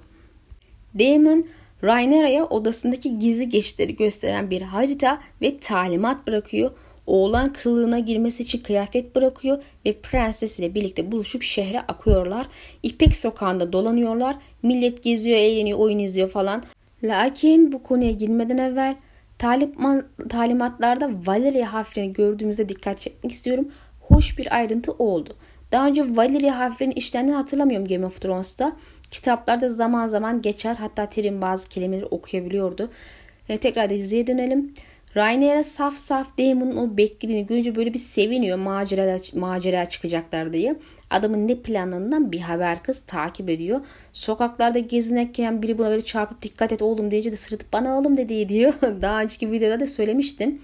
Damon 0.98 1.46
Rhaenyra'ya 1.84 2.44
odasındaki 2.44 3.18
gizli 3.18 3.48
geçitleri 3.48 3.96
gösteren 3.96 4.50
bir 4.50 4.62
harita 4.62 5.20
ve 5.42 5.58
talimat 5.60 6.26
bırakıyor. 6.26 6.70
Oğlan 7.06 7.52
kılığına 7.52 7.98
girmesi 7.98 8.42
için 8.42 8.58
kıyafet 8.58 9.16
bırakıyor 9.16 9.62
ve 9.86 9.92
prenses 9.92 10.58
ile 10.58 10.74
birlikte 10.74 11.12
buluşup 11.12 11.42
şehre 11.42 11.80
akıyorlar. 11.80 12.46
İpek 12.82 13.16
sokağında 13.16 13.72
dolanıyorlar. 13.72 14.36
Millet 14.62 15.02
geziyor, 15.02 15.38
eğleniyor, 15.38 15.78
oyun 15.78 15.98
izliyor 15.98 16.30
falan. 16.30 16.62
Lakin 17.04 17.72
bu 17.72 17.82
konuya 17.82 18.10
girmeden 18.10 18.58
evvel 18.58 18.96
talimat, 19.38 20.04
talimatlarda 20.28 21.10
Valeria 21.26 21.72
harflerini 21.72 22.12
gördüğümüzde 22.12 22.68
dikkat 22.68 23.00
çekmek 23.00 23.32
istiyorum. 23.32 23.68
Hoş 24.00 24.38
bir 24.38 24.56
ayrıntı 24.56 24.92
oldu. 24.92 25.30
Daha 25.72 25.86
önce 25.86 26.16
Valeria 26.16 26.58
harflerinin 26.58 26.94
işlendiğini 26.94 27.36
hatırlamıyorum 27.36 27.88
Game 27.88 28.06
of 28.06 28.20
Thrones'ta. 28.20 28.76
Kitaplarda 29.10 29.68
zaman 29.68 30.08
zaman 30.08 30.42
geçer. 30.42 30.74
Hatta 30.74 31.10
Tyrion 31.10 31.42
bazı 31.42 31.68
kelimeleri 31.68 32.06
okuyabiliyordu. 32.06 32.90
E, 33.48 33.58
tekrar 33.58 33.90
diziye 33.90 34.26
dönelim. 34.26 34.74
Rhaenyra 35.16 35.62
saf 35.64 35.96
saf 35.96 36.38
Daemon'un 36.38 36.76
o 36.76 36.96
beklediğini 36.96 37.46
görünce 37.46 37.76
böyle 37.76 37.94
bir 37.94 37.98
seviniyor 37.98 38.58
macera, 38.58 39.18
macera 39.34 39.88
çıkacaklar 39.88 40.52
diye. 40.52 40.76
Adamın 41.10 41.48
ne 41.48 41.54
planlarından 41.54 42.32
bir 42.32 42.40
haber 42.40 42.82
kız 42.82 43.00
takip 43.00 43.50
ediyor. 43.50 43.80
Sokaklarda 44.12 44.78
gezinirken 44.78 45.62
biri 45.62 45.78
buna 45.78 45.90
böyle 45.90 46.04
çarpıp 46.04 46.42
dikkat 46.42 46.72
et 46.72 46.82
oğlum 46.82 47.10
deyince 47.10 47.32
de 47.32 47.36
sırıtıp 47.36 47.72
bana 47.72 47.98
oğlum 47.98 48.16
dedi 48.16 48.48
diyor. 48.48 48.72
Daha 49.02 49.22
önceki 49.22 49.52
videoda 49.52 49.80
da 49.80 49.86
söylemiştim. 49.86 50.60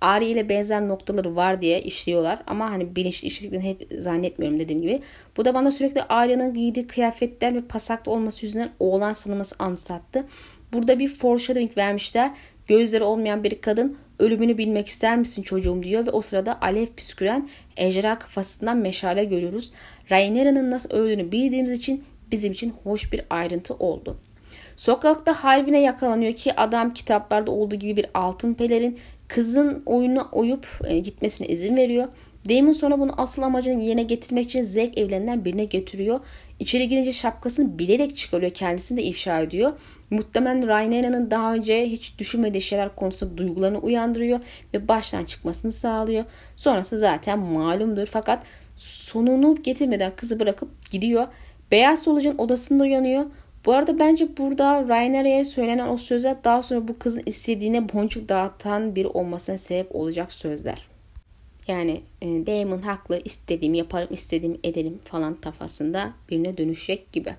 Ari 0.00 0.26
ile 0.26 0.48
benzer 0.48 0.88
noktaları 0.88 1.36
var 1.36 1.60
diye 1.60 1.82
işliyorlar. 1.82 2.42
Ama 2.46 2.70
hani 2.70 2.96
bilinçli 2.96 3.28
işlediklerini 3.28 3.68
hep 3.68 3.88
zannetmiyorum 3.98 4.58
dediğim 4.58 4.82
gibi. 4.82 5.00
Bu 5.36 5.44
da 5.44 5.54
bana 5.54 5.70
sürekli 5.70 6.02
Arya'nın 6.02 6.54
giydiği 6.54 6.86
kıyafetler 6.86 7.54
ve 7.54 7.60
pasaklı 7.60 8.12
olması 8.12 8.46
yüzünden 8.46 8.70
oğlan 8.80 9.12
sanılması 9.12 9.54
anımsattı. 9.58 10.24
Burada 10.72 10.98
bir 10.98 11.08
foreshadowing 11.08 11.76
vermişler. 11.76 12.30
Gözleri 12.70 13.04
olmayan 13.04 13.44
bir 13.44 13.60
kadın 13.60 13.96
ölümünü 14.18 14.58
bilmek 14.58 14.88
ister 14.88 15.18
misin 15.18 15.42
çocuğum 15.42 15.82
diyor 15.82 16.06
ve 16.06 16.10
o 16.10 16.20
sırada 16.20 16.60
alev 16.60 16.86
püsküren 16.86 17.48
ejderha 17.76 18.18
kafasından 18.18 18.76
meşale 18.76 19.24
görüyoruz. 19.24 19.72
Rhaenyra'nın 20.10 20.70
nasıl 20.70 20.90
öldüğünü 20.90 21.32
bildiğimiz 21.32 21.72
için 21.72 22.04
bizim 22.32 22.52
için 22.52 22.74
hoş 22.84 23.12
bir 23.12 23.22
ayrıntı 23.30 23.74
oldu. 23.74 24.16
Sokakta 24.76 25.44
Halbine 25.44 25.80
yakalanıyor 25.80 26.32
ki 26.32 26.56
adam 26.56 26.94
kitaplarda 26.94 27.50
olduğu 27.50 27.76
gibi 27.76 27.96
bir 27.96 28.06
altın 28.14 28.54
pelerin 28.54 28.98
kızın 29.28 29.82
oyunu 29.86 30.28
oyup 30.32 30.66
e, 30.88 30.98
gitmesine 30.98 31.46
izin 31.46 31.76
veriyor. 31.76 32.08
Damon 32.48 32.72
sonra 32.72 33.00
bunu 33.00 33.10
asıl 33.16 33.42
amacını 33.42 33.82
yerine 33.82 34.02
getirmek 34.02 34.44
için 34.44 34.62
zevk 34.62 34.98
evlerinden 34.98 35.44
birine 35.44 35.64
götürüyor. 35.64 36.20
İçeri 36.58 36.88
girince 36.88 37.12
şapkasını 37.12 37.78
bilerek 37.78 38.16
çıkarıyor 38.16 38.52
kendisini 38.52 38.98
de 38.98 39.02
ifşa 39.02 39.40
ediyor. 39.40 39.72
Muhtemelen 40.10 40.68
Rhaenyra'nın 40.68 41.30
daha 41.30 41.54
önce 41.54 41.86
hiç 41.86 42.18
düşünmediği 42.18 42.60
şeyler 42.60 42.96
konusunda 42.96 43.36
duygularını 43.36 43.78
uyandırıyor 43.78 44.40
ve 44.74 44.88
baştan 44.88 45.24
çıkmasını 45.24 45.72
sağlıyor. 45.72 46.24
Sonrası 46.56 46.98
zaten 46.98 47.38
malumdur 47.38 48.06
fakat 48.06 48.42
sonunu 48.76 49.62
getirmeden 49.62 50.12
kızı 50.16 50.40
bırakıp 50.40 50.90
gidiyor. 50.90 51.26
Beyaz 51.70 52.02
solucan 52.02 52.40
odasında 52.40 52.82
uyanıyor. 52.82 53.24
Bu 53.66 53.72
arada 53.72 53.98
bence 53.98 54.36
burada 54.36 54.88
Rhaenyra'ya 54.88 55.44
söylenen 55.44 55.88
o 55.88 55.96
sözler 55.96 56.44
daha 56.44 56.62
sonra 56.62 56.88
bu 56.88 56.98
kızın 56.98 57.22
istediğine 57.26 57.92
boncuk 57.92 58.28
dağıtan 58.28 58.94
biri 58.94 59.06
olmasına 59.06 59.58
sebep 59.58 59.94
olacak 59.94 60.32
sözler. 60.32 60.89
Yani 61.70 62.00
e, 62.22 62.26
Damon 62.26 62.82
haklı 62.82 63.20
istediğimi 63.24 63.78
yaparım 63.78 64.08
istediğimi 64.10 64.58
ederim 64.64 64.98
falan 65.04 65.34
tafasında 65.34 66.12
birine 66.30 66.58
dönüşecek 66.58 67.12
gibi. 67.12 67.34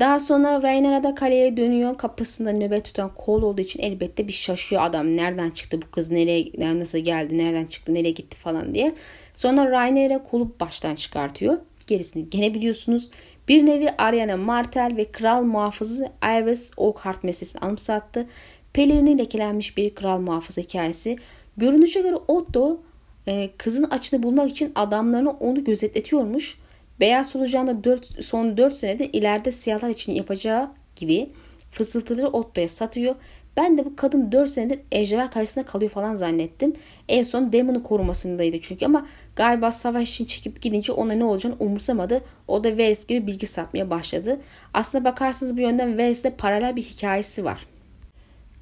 Daha 0.00 0.20
sonra 0.20 0.62
Rhaenyra 0.62 1.02
da 1.02 1.14
kaleye 1.14 1.56
dönüyor. 1.56 1.98
Kapısında 1.98 2.52
nöbet 2.52 2.84
tutan 2.84 3.14
kol 3.14 3.42
olduğu 3.42 3.60
için 3.60 3.82
elbette 3.82 4.28
bir 4.28 4.32
şaşıyor 4.32 4.82
adam. 4.82 5.16
Nereden 5.16 5.50
çıktı 5.50 5.82
bu 5.82 5.90
kız? 5.90 6.10
Nereye 6.10 6.78
nasıl 6.78 6.98
geldi? 6.98 7.38
Nereden 7.38 7.64
çıktı? 7.64 7.94
Nereye 7.94 8.10
gitti 8.10 8.36
falan 8.36 8.74
diye. 8.74 8.94
Sonra 9.34 9.70
Rhaenyra 9.70 10.22
kolu 10.22 10.52
baştan 10.60 10.94
çıkartıyor. 10.94 11.58
Gerisini 11.86 12.30
gene 12.30 12.54
biliyorsunuz. 12.54 13.10
Bir 13.48 13.66
nevi 13.66 13.90
Ariana 13.98 14.36
Martel 14.36 14.96
ve 14.96 15.04
kral 15.04 15.42
muhafızı 15.42 16.08
Iris 16.22 16.72
Oakhart 16.76 17.24
meselesini 17.24 17.60
anımsattı. 17.60 18.26
Pelerini 18.72 19.18
lekelenmiş 19.18 19.76
bir 19.76 19.94
kral 19.94 20.18
muhafızı 20.20 20.60
hikayesi. 20.60 21.16
Görünüşe 21.56 22.00
göre 22.00 22.16
Otto 22.28 22.80
e, 23.28 23.50
kızın 23.58 23.84
açını 23.84 24.22
bulmak 24.22 24.50
için 24.50 24.72
adamlarını 24.74 25.30
onu 25.30 25.64
gözetletiyormuş. 25.64 26.58
Beyaz 27.00 27.28
solucanı 27.28 27.84
4, 27.84 28.24
son 28.24 28.56
4 28.56 28.74
senede 28.74 29.06
ileride 29.06 29.52
siyahlar 29.52 29.88
için 29.88 30.12
yapacağı 30.12 30.70
gibi 30.96 31.30
fısıltıları 31.70 32.28
Otto'ya 32.28 32.68
satıyor. 32.68 33.14
Ben 33.56 33.78
de 33.78 33.84
bu 33.84 33.96
kadın 33.96 34.32
4 34.32 34.50
senedir 34.50 34.80
ejderha 34.92 35.30
karşısında 35.30 35.64
kalıyor 35.64 35.90
falan 35.90 36.14
zannettim. 36.14 36.72
En 37.08 37.22
son 37.22 37.52
Damon'un 37.52 37.80
korumasındaydı 37.80 38.60
çünkü 38.60 38.86
ama 38.86 39.06
galiba 39.36 39.70
savaş 39.70 40.10
için 40.10 40.24
çekip 40.24 40.62
gidince 40.62 40.92
ona 40.92 41.12
ne 41.12 41.24
olacağını 41.24 41.56
umursamadı. 41.58 42.24
O 42.48 42.64
da 42.64 42.72
Varys 42.72 43.06
gibi 43.06 43.26
bilgi 43.26 43.46
satmaya 43.46 43.90
başladı. 43.90 44.40
Aslında 44.74 45.04
bakarsanız 45.04 45.56
bu 45.56 45.60
yönden 45.60 45.98
Varys'le 45.98 46.30
paralel 46.38 46.76
bir 46.76 46.82
hikayesi 46.82 47.44
var. 47.44 47.66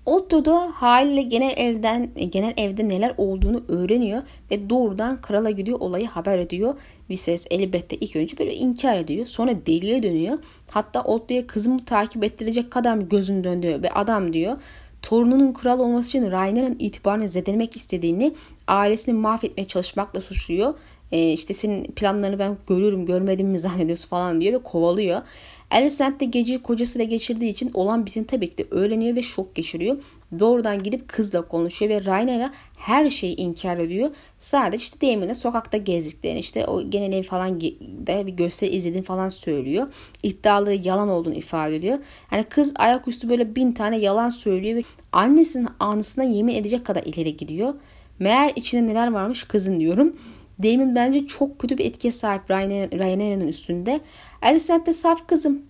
Otto 0.07 0.45
da 0.45 0.73
haliyle 0.75 1.23
genel 1.23 1.55
evden 1.57 2.11
genel 2.31 2.55
evde 2.57 2.89
neler 2.89 3.15
olduğunu 3.17 3.63
öğreniyor 3.69 4.23
ve 4.51 4.71
doğrudan 4.71 5.21
krala 5.21 5.51
gidiyor 5.51 5.81
olayı 5.81 6.07
haber 6.07 6.39
ediyor. 6.39 6.75
Viserys 7.11 7.47
elbette 7.51 7.97
ilk 7.97 8.17
önce 8.17 8.39
böyle 8.39 8.55
inkar 8.55 8.97
ediyor. 8.97 9.27
Sonra 9.27 9.51
deliye 9.67 10.03
dönüyor. 10.03 10.39
Hatta 10.71 11.03
Otto'ya 11.03 11.47
kızımı 11.47 11.85
takip 11.85 12.25
ettirecek 12.25 12.71
kadar 12.71 12.99
gözün 12.99 13.45
döndü 13.45 13.81
ve 13.83 13.91
adam 13.91 14.33
diyor 14.33 14.57
torununun 15.03 15.53
kral 15.53 15.79
olması 15.79 16.09
için 16.09 16.31
Rhaenyra'nın 16.31 16.77
itibarını 16.79 17.29
zedelemek 17.29 17.77
istediğini 17.77 18.35
ailesini 18.67 19.15
mahvetmeye 19.15 19.65
çalışmakla 19.65 20.21
suçluyor. 20.21 20.75
E, 21.13 21.33
işte 21.33 21.55
senin 21.55 21.85
planlarını 21.85 22.39
ben 22.39 22.57
görüyorum 22.69 23.07
görmedim 23.07 23.49
mi 23.49 23.59
zannediyorsun 23.59 24.09
falan 24.09 24.41
diyor 24.41 24.55
ve 24.55 24.63
kovalıyor. 24.63 25.23
Alicent 25.71 26.21
de 26.21 26.25
geceyi 26.25 26.63
kocasıyla 26.63 27.05
geçirdiği 27.05 27.51
için 27.51 27.71
olan 27.75 28.07
biteni 28.07 28.27
tabii 28.27 28.51
ki 28.51 28.59
de 28.59 28.67
öğreniyor 28.71 29.17
ve 29.17 29.23
şok 29.23 29.55
geçiriyor. 29.55 29.97
Doğrudan 30.39 30.83
gidip 30.83 31.09
kızla 31.09 31.49
konuşuyor 31.49 31.91
ve 31.91 32.05
Rhaenyra 32.05 32.53
her 32.77 33.11
şeyi 33.11 33.37
inkar 33.37 33.79
ediyor. 33.79 34.11
Sadece 34.39 34.83
işte 34.83 35.01
Daemon'e 35.01 35.35
sokakta 35.35 35.77
gezdiklerini 35.77 36.39
işte 36.39 36.67
o 36.67 36.91
genel 36.91 37.13
ev 37.13 37.23
falan 37.23 37.61
da 38.07 38.27
bir 38.27 38.33
gösteri 38.33 38.71
izlediğini 38.71 39.05
falan 39.05 39.29
söylüyor. 39.29 39.87
İddiaları 40.23 40.75
yalan 40.75 41.09
olduğunu 41.09 41.35
ifade 41.35 41.77
ediyor. 41.77 41.99
Yani 42.33 42.45
kız 42.45 42.73
ayaküstü 42.77 43.29
böyle 43.29 43.57
bin 43.57 43.73
tane 43.73 43.99
yalan 43.99 44.29
söylüyor 44.29 44.77
ve 44.77 44.83
annesinin 45.13 45.69
anısına 45.81 46.25
yemin 46.25 46.55
edecek 46.55 46.87
kadar 46.87 47.03
ileri 47.03 47.37
gidiyor. 47.37 47.75
Meğer 48.19 48.53
içinde 48.57 48.87
neler 48.87 49.13
varmış 49.13 49.45
kızın 49.45 49.81
diyorum. 49.81 50.17
Damon 50.63 50.95
bence 50.95 51.27
çok 51.27 51.59
kötü 51.59 51.79
bir 51.79 51.85
etkiye 51.85 52.13
sahip 52.13 52.51
Rhaenyra'nın 52.51 53.49
üstünde. 53.49 54.01
Alicent 54.43 54.87
de 54.87 54.93
saf 54.93 55.29
kızım. 55.29 55.63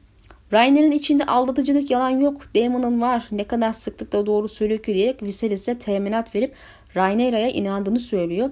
Rhaenyra'nın 0.52 0.92
içinde 0.92 1.26
aldatıcılık 1.26 1.90
yalan 1.90 2.10
yok. 2.10 2.54
Damon'ın 2.54 3.00
var. 3.00 3.28
Ne 3.32 3.44
kadar 3.44 3.72
sıklıkla 3.72 4.26
doğru 4.26 4.48
söylüyor 4.48 4.82
ki 4.82 4.94
diyerek 4.94 5.22
Viserys'e 5.22 5.78
teminat 5.78 6.34
verip 6.34 6.54
Rhaenyra'ya 6.96 7.48
inandığını 7.48 8.00
söylüyor. 8.00 8.50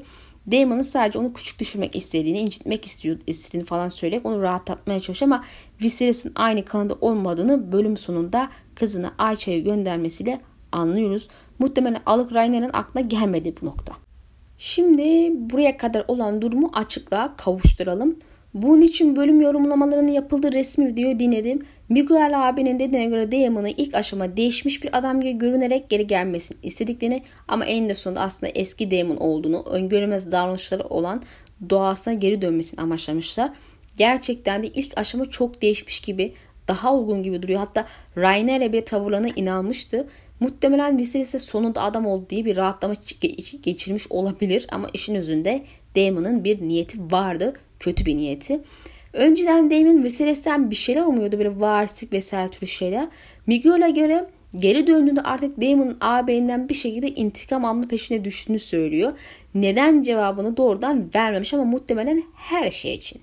Damon'ın 0.52 0.82
sadece 0.82 1.18
onu 1.18 1.32
küçük 1.32 1.58
düşürmek 1.60 1.96
istediğini, 1.96 2.38
incitmek 2.38 2.86
istiyor, 2.86 3.18
istediğini 3.26 3.64
falan 3.64 3.88
söyleyerek 3.88 4.26
onu 4.26 4.42
rahatlatmaya 4.42 5.00
çalışıyor 5.00 5.32
ama 5.32 5.44
Viserys'in 5.82 6.32
aynı 6.34 6.64
kanında 6.64 6.94
olmadığını 7.00 7.72
bölüm 7.72 7.96
sonunda 7.96 8.48
kızına 8.74 9.14
Ayça'yı 9.18 9.64
göndermesiyle 9.64 10.40
anlıyoruz. 10.72 11.28
Muhtemelen 11.58 12.00
Alık 12.06 12.32
Rhaenyra'nın 12.32 12.72
aklına 12.72 13.06
gelmedi 13.06 13.54
bu 13.62 13.66
nokta. 13.66 14.03
Şimdi 14.58 15.32
buraya 15.50 15.76
kadar 15.76 16.04
olan 16.08 16.42
durumu 16.42 16.70
açıklığa 16.74 17.36
kavuşturalım. 17.36 18.18
Bunun 18.54 18.80
için 18.80 19.16
bölüm 19.16 19.40
yorumlamalarının 19.40 20.12
yapıldığı 20.12 20.52
resmi 20.52 20.86
videoyu 20.86 21.18
dinledim. 21.18 21.66
Miguel 21.88 22.48
abinin 22.48 22.78
dediğine 22.78 23.06
göre 23.06 23.32
Damon'ı 23.32 23.70
ilk 23.70 23.94
aşama 23.94 24.36
değişmiş 24.36 24.84
bir 24.84 24.98
adam 24.98 25.20
gibi 25.20 25.38
görünerek 25.38 25.88
geri 25.90 26.06
gelmesini 26.06 26.58
istediklerini 26.62 27.22
ama 27.48 27.64
en 27.64 27.94
sonunda 27.94 28.20
aslında 28.20 28.52
eski 28.54 28.90
Damon 28.90 29.16
olduğunu, 29.16 29.62
öngörülmez 29.70 30.32
davranışları 30.32 30.84
olan 30.84 31.22
doğasına 31.70 32.14
geri 32.14 32.42
dönmesini 32.42 32.80
amaçlamışlar. 32.80 33.50
Gerçekten 33.96 34.62
de 34.62 34.66
ilk 34.66 34.98
aşama 34.98 35.30
çok 35.30 35.62
değişmiş 35.62 36.00
gibi, 36.00 36.32
daha 36.68 36.94
olgun 36.94 37.22
gibi 37.22 37.42
duruyor. 37.42 37.60
Hatta 37.60 37.86
Rhaenyra 38.16 38.72
bile 38.72 38.84
tavırlarına 38.84 39.28
inanmıştı. 39.36 40.08
Muhtemelen 40.44 40.98
Viserys'e 40.98 41.38
sonunda 41.38 41.82
adam 41.82 42.06
oldu 42.06 42.26
diye 42.30 42.44
bir 42.44 42.56
rahatlama 42.56 42.94
geçirmiş 43.62 44.06
olabilir 44.10 44.66
ama 44.72 44.88
işin 44.92 45.14
özünde 45.14 45.62
Daemon'ın 45.96 46.44
bir 46.44 46.62
niyeti 46.68 46.98
vardı. 47.12 47.52
Kötü 47.78 48.06
bir 48.06 48.16
niyeti. 48.16 48.60
Önceden 49.12 49.70
Damon 49.70 50.04
Viserys'ten 50.04 50.70
bir 50.70 50.76
şeyler 50.76 51.02
umuyordu 51.02 51.38
böyle 51.38 51.60
varislik 51.60 52.12
vesaire 52.12 52.48
türü 52.48 52.66
şeyler. 52.66 53.08
Miguel'e 53.46 53.90
göre 53.90 54.26
geri 54.58 54.86
döndüğünde 54.86 55.20
artık 55.20 55.60
Damon'ın 55.60 55.96
ağabeyinden 56.00 56.68
bir 56.68 56.74
şekilde 56.74 57.08
intikam 57.08 57.64
alma 57.64 57.88
peşine 57.88 58.24
düştüğünü 58.24 58.58
söylüyor. 58.58 59.12
Neden 59.54 60.02
cevabını 60.02 60.56
doğrudan 60.56 61.10
vermemiş 61.14 61.54
ama 61.54 61.64
muhtemelen 61.64 62.22
her 62.36 62.70
şey 62.70 62.94
için. 62.94 63.20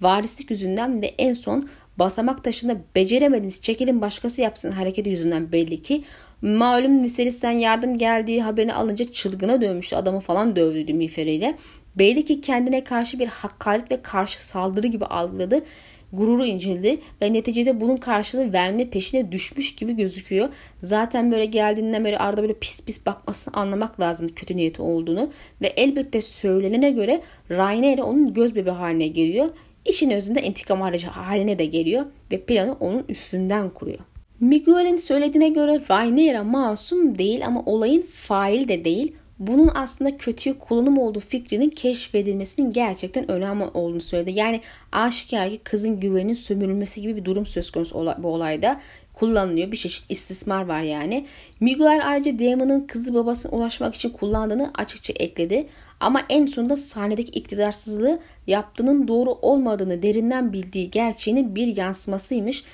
Varislik 0.00 0.50
yüzünden 0.50 1.02
ve 1.02 1.06
en 1.18 1.32
son 1.32 1.68
basamak 1.98 2.44
taşında 2.44 2.76
beceremediniz 2.96 3.62
çekilin 3.62 4.00
başkası 4.00 4.42
yapsın 4.42 4.70
hareketi 4.70 5.10
yüzünden 5.10 5.52
belli 5.52 5.82
ki 5.82 6.04
malum 6.42 7.02
Viserys'ten 7.02 7.50
yardım 7.50 7.98
geldiği 7.98 8.42
haberini 8.42 8.74
alınca 8.74 9.12
çılgına 9.12 9.60
dönmüştü 9.60 9.96
adamı 9.96 10.20
falan 10.20 10.56
dövdüydü 10.56 10.94
miğferiyle. 10.94 11.54
Belli 11.96 12.24
ki 12.24 12.40
kendine 12.40 12.84
karşı 12.84 13.18
bir 13.18 13.26
hakaret 13.26 13.90
ve 13.90 14.02
karşı 14.02 14.46
saldırı 14.46 14.86
gibi 14.86 15.04
algıladı. 15.04 15.64
Gururu 16.12 16.46
incildi 16.46 17.00
ve 17.22 17.32
neticede 17.32 17.80
bunun 17.80 17.96
karşılığı 17.96 18.52
verme 18.52 18.90
peşine 18.90 19.32
düşmüş 19.32 19.74
gibi 19.74 19.96
gözüküyor. 19.96 20.48
Zaten 20.82 21.32
böyle 21.32 21.44
geldiğinden 21.44 22.04
beri 22.04 22.18
arada 22.18 22.42
böyle 22.42 22.54
pis 22.54 22.84
pis 22.84 23.06
bakmasını 23.06 23.54
anlamak 23.54 24.00
lazım 24.00 24.28
kötü 24.28 24.56
niyeti 24.56 24.82
olduğunu. 24.82 25.30
Ve 25.60 25.66
elbette 25.66 26.20
söylenene 26.20 26.90
göre 26.90 27.20
Rhaenyra 27.50 28.04
onun 28.04 28.34
göz 28.34 28.54
bebeği 28.54 28.74
haline 28.74 29.08
geliyor. 29.08 29.48
İşin 29.84 30.10
özünde 30.10 30.42
intikam 30.42 30.82
aracı 30.82 31.06
haline 31.06 31.58
de 31.58 31.64
geliyor 31.64 32.06
ve 32.32 32.40
planı 32.40 32.76
onun 32.80 33.04
üstünden 33.08 33.70
kuruyor. 33.70 34.17
Miguel'in 34.40 34.96
söylediğine 34.96 35.48
göre 35.48 35.82
Rhaenyra 35.90 36.44
masum 36.44 37.18
değil 37.18 37.46
ama 37.46 37.62
olayın 37.66 38.02
fail 38.02 38.68
de 38.68 38.84
değil. 38.84 39.12
Bunun 39.38 39.70
aslında 39.74 40.16
kötüye 40.16 40.58
kullanım 40.58 40.98
olduğu 40.98 41.20
fikrinin 41.20 41.70
keşfedilmesinin 41.70 42.70
gerçekten 42.70 43.30
önemli 43.30 43.64
olduğunu 43.64 44.00
söyledi. 44.00 44.30
Yani 44.30 44.60
aşikar 44.92 45.50
ki 45.50 45.58
kızın 45.64 46.00
güveninin 46.00 46.34
sömürülmesi 46.34 47.00
gibi 47.00 47.16
bir 47.16 47.24
durum 47.24 47.46
söz 47.46 47.70
konusu 47.70 48.14
bu 48.18 48.28
olayda 48.28 48.80
kullanılıyor. 49.14 49.72
Bir 49.72 49.76
çeşit 49.76 50.10
istismar 50.10 50.66
var 50.66 50.80
yani. 50.80 51.26
Miguel 51.60 52.00
ayrıca 52.04 52.38
Damon'ın 52.38 52.86
kızı 52.86 53.14
babasına 53.14 53.52
ulaşmak 53.52 53.94
için 53.94 54.10
kullandığını 54.10 54.70
açıkça 54.74 55.12
ekledi. 55.16 55.66
Ama 56.00 56.22
en 56.28 56.46
sonunda 56.46 56.76
sahnedeki 56.76 57.32
iktidarsızlığı 57.32 58.18
yaptığının 58.46 59.08
doğru 59.08 59.30
olmadığını 59.42 60.02
derinden 60.02 60.52
bildiği 60.52 60.90
gerçeğinin 60.90 61.56
bir 61.56 61.76
yansımasıymış. 61.76 62.64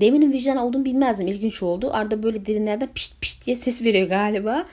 Damon'ın 0.00 0.32
vicdan 0.32 0.56
olduğunu 0.56 0.84
bilmezdim. 0.84 1.26
İlginç 1.26 1.62
oldu. 1.62 1.90
Arada 1.92 2.22
böyle 2.22 2.46
derinlerden 2.46 2.88
pişt 2.94 3.20
pişt 3.20 3.46
diye 3.46 3.56
ses 3.56 3.84
veriyor 3.84 4.08
galiba. 4.08 4.64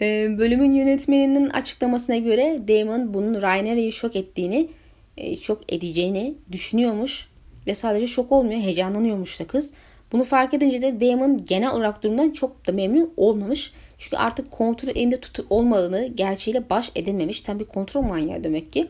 Ee, 0.00 0.38
bölümün 0.38 0.72
yönetmeninin 0.72 1.50
açıklamasına 1.50 2.16
göre 2.16 2.60
Damon 2.68 3.14
bunun 3.14 3.42
Rhaenyra'yı 3.42 3.92
şok 3.92 4.16
ettiğini, 4.16 4.68
e, 5.16 5.36
şok 5.36 5.72
edeceğini 5.72 6.34
düşünüyormuş. 6.52 7.28
Ve 7.66 7.74
sadece 7.74 8.06
şok 8.06 8.32
olmuyor, 8.32 8.60
heyecanlanıyormuş 8.60 9.40
da 9.40 9.46
kız. 9.46 9.72
Bunu 10.12 10.24
fark 10.24 10.54
edince 10.54 10.82
de 10.82 11.00
Damon 11.00 11.44
genel 11.46 11.70
olarak 11.70 12.02
durumdan 12.02 12.30
çok 12.30 12.66
da 12.66 12.72
memnun 12.72 13.12
olmamış. 13.16 13.72
Çünkü 13.98 14.16
artık 14.16 14.50
kontrol 14.50 14.88
elinde 14.88 15.20
tutup 15.20 15.52
olmadığını 15.52 16.06
gerçeğiyle 16.06 16.70
baş 16.70 16.90
edememiş. 16.94 17.40
Tam 17.40 17.60
bir 17.60 17.64
kontrol 17.64 18.02
manyağı 18.02 18.44
demek 18.44 18.72
ki. 18.72 18.88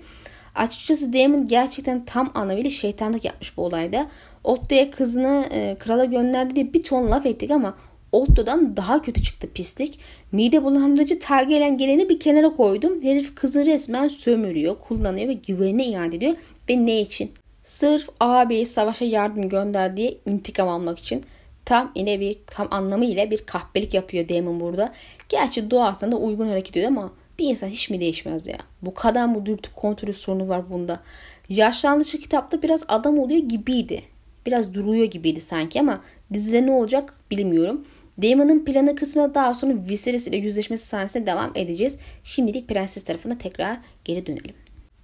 Açıkçası 0.56 1.12
Daemon 1.12 1.48
gerçekten 1.48 2.04
tam 2.04 2.30
anlamıyla 2.34 2.70
şeytanlık 2.70 3.24
yapmış 3.24 3.56
bu 3.56 3.62
olayda. 3.62 4.06
Otto'ya 4.44 4.90
kızını 4.90 5.46
e, 5.52 5.76
krala 5.78 6.04
gönderdi 6.04 6.56
diye 6.56 6.72
bir 6.72 6.82
ton 6.82 7.10
laf 7.10 7.26
ettik 7.26 7.50
ama 7.50 7.74
Otto'dan 8.12 8.76
daha 8.76 9.02
kötü 9.02 9.22
çıktı 9.22 9.48
pislik. 9.54 9.98
Mide 10.32 10.64
bulandırıcı 10.64 11.18
Targaryen 11.18 11.78
geleni 11.78 12.08
bir 12.08 12.20
kenara 12.20 12.50
koydum. 12.50 13.02
Herif 13.02 13.34
kızı 13.34 13.66
resmen 13.66 14.08
sömürüyor, 14.08 14.76
kullanıyor 14.88 15.28
ve 15.28 15.32
güvenine 15.32 15.86
iade 15.86 16.16
ediyor. 16.16 16.34
Ve 16.68 16.86
ne 16.86 17.00
için? 17.00 17.30
Sırf 17.64 18.08
ağabeyi 18.20 18.66
savaşa 18.66 19.04
yardım 19.04 19.48
gönder 19.48 19.96
diye 19.96 20.18
intikam 20.26 20.68
almak 20.68 20.98
için. 20.98 21.22
Tam 21.64 21.92
yine 21.94 22.20
bir 22.20 22.38
tam 22.46 22.68
anlamıyla 22.70 23.30
bir 23.30 23.38
kahpelik 23.38 23.94
yapıyor 23.94 24.28
Daemon 24.28 24.60
burada. 24.60 24.92
Gerçi 25.28 25.70
doğasına 25.70 26.12
da 26.12 26.16
uygun 26.16 26.48
hareket 26.48 26.76
ediyor 26.76 26.88
ama 26.88 27.12
bir 27.38 27.50
insan 27.50 27.68
hiç 27.68 27.90
mi 27.90 28.00
değişmez 28.00 28.46
ya? 28.46 28.58
Bu 28.82 28.94
kadar 28.94 29.26
mı 29.26 29.46
dürtü 29.46 29.74
kontrolü 29.74 30.12
sorunu 30.12 30.48
var 30.48 30.70
bunda? 30.70 31.00
Yaşlandıkça 31.48 32.18
kitapta 32.18 32.62
biraz 32.62 32.84
adam 32.88 33.18
oluyor 33.18 33.40
gibiydi. 33.40 34.02
Biraz 34.46 34.74
duruyor 34.74 35.04
gibiydi 35.04 35.40
sanki 35.40 35.80
ama 35.80 36.00
dizide 36.32 36.66
ne 36.66 36.70
olacak 36.70 37.14
bilmiyorum. 37.30 37.84
Damon'ın 38.22 38.64
planı 38.64 38.96
kısmı 38.96 39.34
daha 39.34 39.54
sonra 39.54 39.74
Viserys 39.88 40.26
ile 40.26 40.36
yüzleşmesi 40.36 40.86
sahnesine 40.86 41.26
devam 41.26 41.52
edeceğiz. 41.54 41.98
Şimdilik 42.24 42.68
prenses 42.68 43.04
tarafına 43.04 43.38
tekrar 43.38 43.78
geri 44.04 44.26
dönelim. 44.26 44.54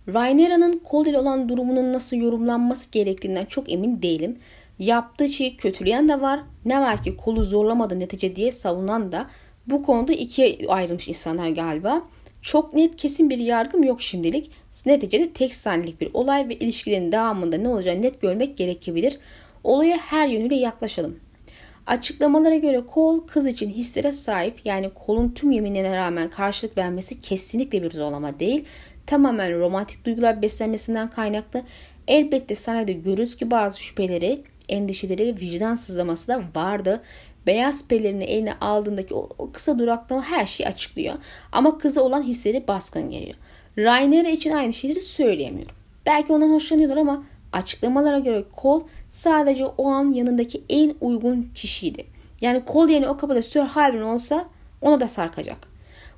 Rhaenyra'nın 0.08 0.82
Cole 0.90 1.10
ile 1.10 1.18
olan 1.18 1.48
durumunun 1.48 1.92
nasıl 1.92 2.16
yorumlanması 2.16 2.90
gerektiğinden 2.90 3.44
çok 3.44 3.72
emin 3.72 4.02
değilim. 4.02 4.38
Yaptığı 4.78 5.28
şeyi 5.28 5.56
kötüleyen 5.56 6.08
de 6.08 6.20
var. 6.20 6.40
Ne 6.64 6.80
var 6.80 7.02
ki 7.02 7.16
kolu 7.16 7.44
zorlamadı 7.44 8.00
netice 8.00 8.36
diye 8.36 8.52
savunan 8.52 9.12
da 9.12 9.26
bu 9.66 9.82
konuda 9.82 10.12
ikiye 10.12 10.58
ayrılmış 10.68 11.08
insanlar 11.08 11.48
galiba. 11.48 12.02
Çok 12.42 12.74
net 12.74 12.96
kesin 12.96 13.30
bir 13.30 13.38
yargım 13.38 13.84
yok 13.84 14.02
şimdilik. 14.02 14.50
Neticede 14.86 15.32
tek 15.32 15.54
saniyelik 15.54 16.00
bir 16.00 16.10
olay 16.14 16.48
ve 16.48 16.54
ilişkilerin 16.54 17.12
devamında 17.12 17.56
ne 17.56 17.68
olacağını 17.68 18.02
net 18.02 18.20
görmek 18.20 18.56
gerekebilir. 18.56 19.18
Olaya 19.64 19.96
her 19.96 20.28
yönüyle 20.28 20.54
yaklaşalım. 20.54 21.20
Açıklamalara 21.86 22.56
göre 22.56 22.86
kol 22.86 23.20
kız 23.20 23.46
için 23.46 23.70
hislere 23.70 24.12
sahip 24.12 24.60
yani 24.64 24.90
kolun 24.94 25.28
tüm 25.30 25.50
yeminlerine 25.50 25.96
rağmen 25.96 26.30
karşılık 26.30 26.78
vermesi 26.78 27.20
kesinlikle 27.20 27.82
bir 27.82 27.90
zorlama 27.90 28.40
değil. 28.40 28.64
Tamamen 29.06 29.58
romantik 29.58 30.04
duygular 30.04 30.42
beslenmesinden 30.42 31.10
kaynaklı. 31.10 31.62
Elbette 32.08 32.54
sahnede 32.54 32.92
görürüz 32.92 33.36
ki 33.36 33.50
bazı 33.50 33.80
şüpheleri, 33.80 34.42
endişeleri 34.68 35.26
ve 35.26 35.40
vicdan 35.40 35.74
sızlaması 35.74 36.28
da 36.28 36.42
vardı. 36.54 37.02
Beyaz 37.46 37.88
pelerini 37.88 38.24
eline 38.24 38.52
aldığındaki 38.60 39.14
o, 39.14 39.28
o 39.38 39.52
kısa 39.52 39.78
duraklama 39.78 40.22
her 40.22 40.46
şeyi 40.46 40.68
açıklıyor. 40.68 41.14
Ama 41.52 41.78
kızı 41.78 42.02
olan 42.02 42.22
hisleri 42.22 42.68
baskın 42.68 43.10
geliyor. 43.10 43.36
Rainer 43.78 44.24
için 44.24 44.50
aynı 44.50 44.72
şeyleri 44.72 45.00
söyleyemiyorum. 45.00 45.76
Belki 46.06 46.32
ondan 46.32 46.50
hoşlanıyorlar 46.50 46.96
ama 46.96 47.24
açıklamalara 47.52 48.18
göre 48.18 48.44
Cole 48.62 48.84
sadece 49.08 49.66
o 49.66 49.88
an 49.88 50.12
yanındaki 50.12 50.62
en 50.68 50.94
uygun 51.00 51.50
kişiydi. 51.54 52.04
Yani 52.40 52.62
Cole 52.72 52.92
yerine 52.92 53.08
o 53.08 53.16
kapıda 53.16 53.42
Sir 53.42 53.60
Halvin 53.60 54.02
olsa 54.02 54.48
ona 54.80 55.00
da 55.00 55.08
sarkacak. 55.08 55.72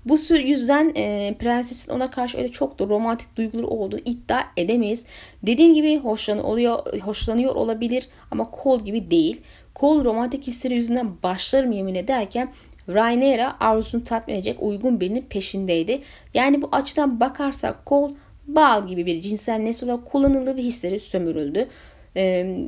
Bu 0.05 0.19
yüzden 0.35 0.93
e, 0.97 1.35
prensesin 1.39 1.93
ona 1.93 2.11
karşı 2.11 2.39
öyle 2.39 2.49
çok 2.49 2.79
da 2.79 2.87
romantik 2.87 3.37
duyguları 3.37 3.67
olduğunu 3.67 4.01
iddia 4.05 4.43
edemeyiz. 4.57 5.07
Dediğim 5.43 5.75
gibi 5.75 5.99
hoşlanıyor, 5.99 6.45
oluyor, 6.45 7.01
hoşlanıyor 7.01 7.55
olabilir 7.55 8.09
ama 8.31 8.51
Cole 8.63 8.85
gibi 8.85 9.11
değil. 9.11 9.41
Cole 9.75 10.05
romantik 10.05 10.47
hisleri 10.47 10.75
yüzünden 10.75 11.23
başlarım 11.23 11.73
yemin 11.73 11.95
ederken 11.95 12.53
Rhaenyra 12.89 13.57
arzusunu 13.61 14.05
tatmin 14.05 14.35
edecek 14.35 14.57
uygun 14.61 15.01
birinin 15.01 15.23
peşindeydi. 15.23 16.01
Yani 16.35 16.63
bu 16.63 16.69
açıdan 16.73 17.21
bakarsak 17.21 17.87
Cole 17.87 18.15
bal 18.47 18.87
gibi 18.87 19.07
bir 19.07 19.23
cinsel 19.23 19.59
nesne 19.59 19.93
olarak 19.93 20.07
kullanıldı 20.07 20.57
ve 20.57 20.63
hisleri 20.63 21.01
sömürüldü. 21.01 21.69
Ee, 22.17 22.59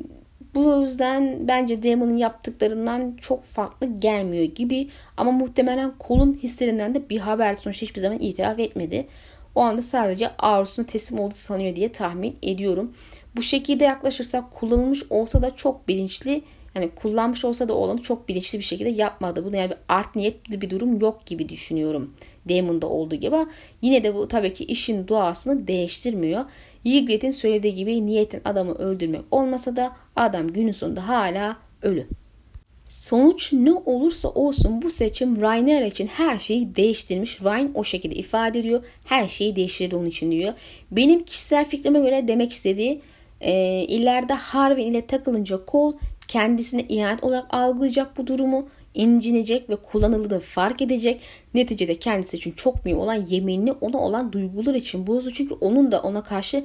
bu 0.55 0.83
yüzden 0.83 1.49
bence 1.49 1.83
Damon'ın 1.83 2.17
yaptıklarından 2.17 3.17
çok 3.21 3.43
farklı 3.43 3.87
gelmiyor 3.87 4.45
gibi 4.45 4.89
ama 5.17 5.31
muhtemelen 5.31 5.93
Cole'un 6.07 6.39
hislerinden 6.43 6.95
de 6.95 7.11
bir 7.11 7.19
haber 7.19 7.53
sonuçta 7.53 7.87
hiçbir 7.87 8.01
zaman 8.01 8.19
itiraf 8.21 8.59
etmedi. 8.59 9.07
O 9.55 9.61
anda 9.61 9.83
sadece 9.83 10.31
arzusuna 10.39 10.87
teslim 10.87 11.21
oldu 11.21 11.35
sanıyor 11.35 11.77
diye 11.77 11.93
tahmin 11.93 12.37
ediyorum. 12.43 12.93
Bu 13.37 13.43
şekilde 13.43 13.85
yaklaşırsak 13.85 14.51
kullanılmış 14.51 15.03
olsa 15.11 15.43
da 15.43 15.57
çok 15.57 15.89
bilinçli 15.89 16.43
yani 16.77 16.91
kullanmış 16.91 17.45
olsa 17.45 17.69
da 17.69 17.75
oğlum 17.75 17.99
çok 17.99 18.29
bilinçli 18.29 18.59
bir 18.59 18.65
şekilde 18.65 18.89
yapmadı. 18.89 19.45
Bunu 19.45 19.57
yani 19.57 19.71
bir 19.71 19.77
art 19.89 20.17
niyetli 20.17 20.61
bir 20.61 20.71
durum 20.71 21.01
yok 21.01 21.27
gibi 21.27 21.49
düşünüyorum. 21.49 22.15
Damon'da 22.49 22.87
olduğu 22.87 23.15
gibi. 23.15 23.37
Yine 23.83 24.05
de 24.05 24.15
bu 24.15 24.29
tabii 24.29 24.53
ki 24.53 24.65
işin 24.65 25.09
doğasını 25.09 25.67
değiştirmiyor. 25.67 26.45
Ygritte'in 26.85 27.31
söylediği 27.31 27.75
gibi 27.75 28.07
niyetin 28.07 28.41
adamı 28.45 28.75
öldürmek 28.75 29.23
olmasa 29.31 29.77
da 29.77 29.97
adam 30.17 30.49
günün 30.49 30.73
sonunda 30.73 31.09
hala 31.09 31.57
ölü. 31.83 32.07
Sonuç 32.85 33.53
ne 33.53 33.73
olursa 33.73 34.29
olsun 34.29 34.83
bu 34.83 34.91
seçim 34.91 35.41
Rhaenyra 35.41 35.85
için 35.85 36.07
her 36.07 36.37
şeyi 36.37 36.77
değiştirmiş. 36.77 37.43
Rhaen 37.43 37.71
o 37.75 37.85
şekilde 37.85 38.15
ifade 38.15 38.61
ediyor. 38.61 38.85
Her 39.05 39.29
şeyi 39.29 39.57
değiştirdi 39.57 39.97
onun 39.97 40.07
için 40.07 40.31
diyor. 40.31 40.53
Benim 40.91 41.25
kişisel 41.25 41.65
fikrime 41.65 42.01
göre 42.01 42.29
demek 42.29 42.53
istediği 42.53 43.01
e, 43.41 43.53
ileride 43.89 44.33
Harwin 44.33 44.87
ile 44.87 45.07
takılınca 45.07 45.61
Cole 45.69 45.97
kendisine 46.29 46.83
ihanet 46.89 47.25
olarak 47.25 47.55
algılayacak 47.55 48.19
bu 48.19 48.27
durumu 48.27 48.69
incinecek 48.95 49.71
ve 49.71 49.77
kullanıldığını 49.77 50.41
fark 50.41 50.83
edecek. 50.83 51.21
Neticede 51.55 51.95
kendisi 51.95 52.37
için 52.37 52.53
çok 52.53 52.85
mühim 52.85 52.99
olan 52.99 53.15
yeminini 53.15 53.73
ona 53.73 53.99
olan 53.99 54.33
duygular 54.33 54.75
için 54.75 55.07
bozdu. 55.07 55.31
Çünkü 55.31 55.55
onun 55.55 55.93
da 55.93 56.03
ona 56.03 56.23
karşı 56.23 56.65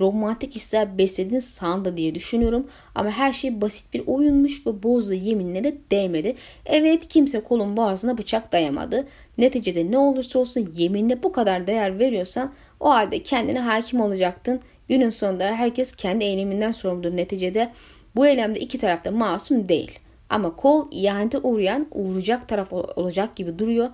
romantik 0.00 0.54
hisler 0.54 0.98
beslediğini 0.98 1.40
sandı 1.40 1.96
diye 1.96 2.14
düşünüyorum. 2.14 2.66
Ama 2.94 3.10
her 3.10 3.32
şey 3.32 3.60
basit 3.60 3.94
bir 3.94 4.02
oyunmuş 4.06 4.66
ve 4.66 4.82
bozduğu 4.82 5.14
yeminine 5.14 5.64
de 5.64 5.76
değmedi. 5.90 6.34
Evet 6.66 7.08
kimse 7.08 7.40
kolun 7.40 7.76
boğazına 7.76 8.18
bıçak 8.18 8.52
dayamadı. 8.52 9.06
Neticede 9.38 9.90
ne 9.90 9.98
olursa 9.98 10.38
olsun 10.38 10.74
yeminine 10.76 11.22
bu 11.22 11.32
kadar 11.32 11.66
değer 11.66 11.98
veriyorsan 11.98 12.52
o 12.80 12.90
halde 12.90 13.22
kendine 13.22 13.60
hakim 13.60 14.00
olacaktın. 14.00 14.60
Günün 14.88 15.10
sonunda 15.10 15.44
herkes 15.44 15.96
kendi 15.96 16.24
eyleminden 16.24 16.72
sorumludur. 16.72 17.16
Neticede 17.16 17.72
bu 18.16 18.26
eylemde 18.26 18.60
iki 18.60 18.78
taraf 18.78 19.04
da 19.04 19.10
masum 19.10 19.68
değil. 19.68 19.98
Ama 20.30 20.56
kol 20.56 20.86
ihanete 20.90 21.38
uğrayan 21.38 21.86
uğrayacak 21.92 22.48
taraf 22.48 22.72
olacak 22.72 23.36
gibi 23.36 23.58
duruyor. 23.58 23.88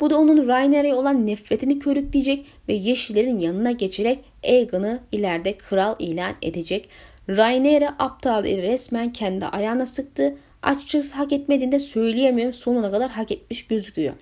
Bu 0.00 0.10
da 0.10 0.18
onun 0.18 0.48
Rainer'e 0.48 0.94
olan 0.94 1.26
nefretini 1.26 1.78
körükleyecek 1.78 2.46
ve 2.68 2.72
Yeşillerin 2.72 3.38
yanına 3.38 3.70
geçerek 3.72 4.18
Aegon'u 4.44 4.98
ileride 5.12 5.56
kral 5.56 5.94
ilan 5.98 6.34
edecek. 6.42 6.88
Rainer'e 7.28 7.88
aptal 7.98 8.44
resmen 8.44 9.12
kendi 9.12 9.46
ayağına 9.46 9.86
sıktı. 9.86 10.36
Açıkçası 10.62 11.14
hak 11.14 11.32
etmediğini 11.32 11.72
de 11.72 11.78
söyleyemiyorum. 11.78 12.54
Sonuna 12.54 12.90
kadar 12.90 13.10
hak 13.10 13.32
etmiş 13.32 13.66
gözüküyor. 13.66 14.14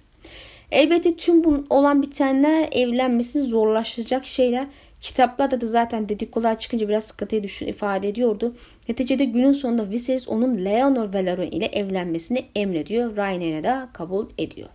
Elbette 0.71 1.17
tüm 1.17 1.45
bu 1.45 1.67
olan 1.71 2.03
bitenler 2.03 2.69
evlenmesini 2.73 3.43
zorlaştıracak 3.43 4.27
şeyler. 4.27 4.67
Kitaplarda 5.01 5.61
da 5.61 5.67
zaten 5.67 6.09
dedikolar 6.09 6.59
çıkınca 6.59 6.89
biraz 6.89 7.05
sıkıntıya 7.05 7.43
düşün 7.43 7.67
ifade 7.67 8.09
ediyordu. 8.09 8.57
Neticede 8.89 9.25
günün 9.25 9.53
sonunda 9.53 9.91
Viserys 9.91 10.29
onun 10.29 10.65
Leonor 10.65 11.15
Velaryon 11.15 11.51
ile 11.51 11.67
evlenmesini 11.67 12.45
emrediyor. 12.55 13.17
Rhaenyra 13.17 13.65
da 13.65 13.89
kabul 13.93 14.27
ediyor. 14.39 14.69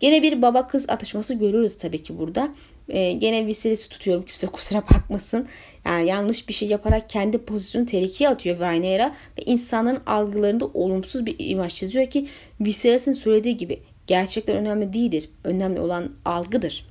Gene 0.00 0.22
bir 0.22 0.42
baba 0.42 0.66
kız 0.66 0.90
atışması 0.90 1.34
görürüz 1.34 1.78
tabii 1.78 2.02
ki 2.02 2.18
burada. 2.18 2.48
Ee, 2.88 3.12
gene 3.12 3.46
Viserys'i 3.46 3.88
tutuyorum 3.88 4.24
kimse 4.24 4.46
kusura 4.46 4.82
bakmasın. 4.82 5.48
Yani 5.86 6.08
yanlış 6.08 6.48
bir 6.48 6.52
şey 6.52 6.68
yaparak 6.68 7.10
kendi 7.10 7.38
pozisyonu 7.38 7.86
tehlikeye 7.86 8.30
atıyor 8.30 8.58
Rhaenyra 8.58 9.14
ve 9.38 9.42
insanların 9.42 10.00
algılarında 10.06 10.66
olumsuz 10.66 11.26
bir 11.26 11.36
imaj 11.38 11.74
çiziyor 11.74 12.10
ki 12.10 12.26
Viserys'in 12.60 13.12
söylediği 13.12 13.56
gibi 13.56 13.82
gerçekler 14.06 14.54
önemli 14.54 14.92
değildir. 14.92 15.30
Önemli 15.44 15.80
olan 15.80 16.10
algıdır 16.24 16.87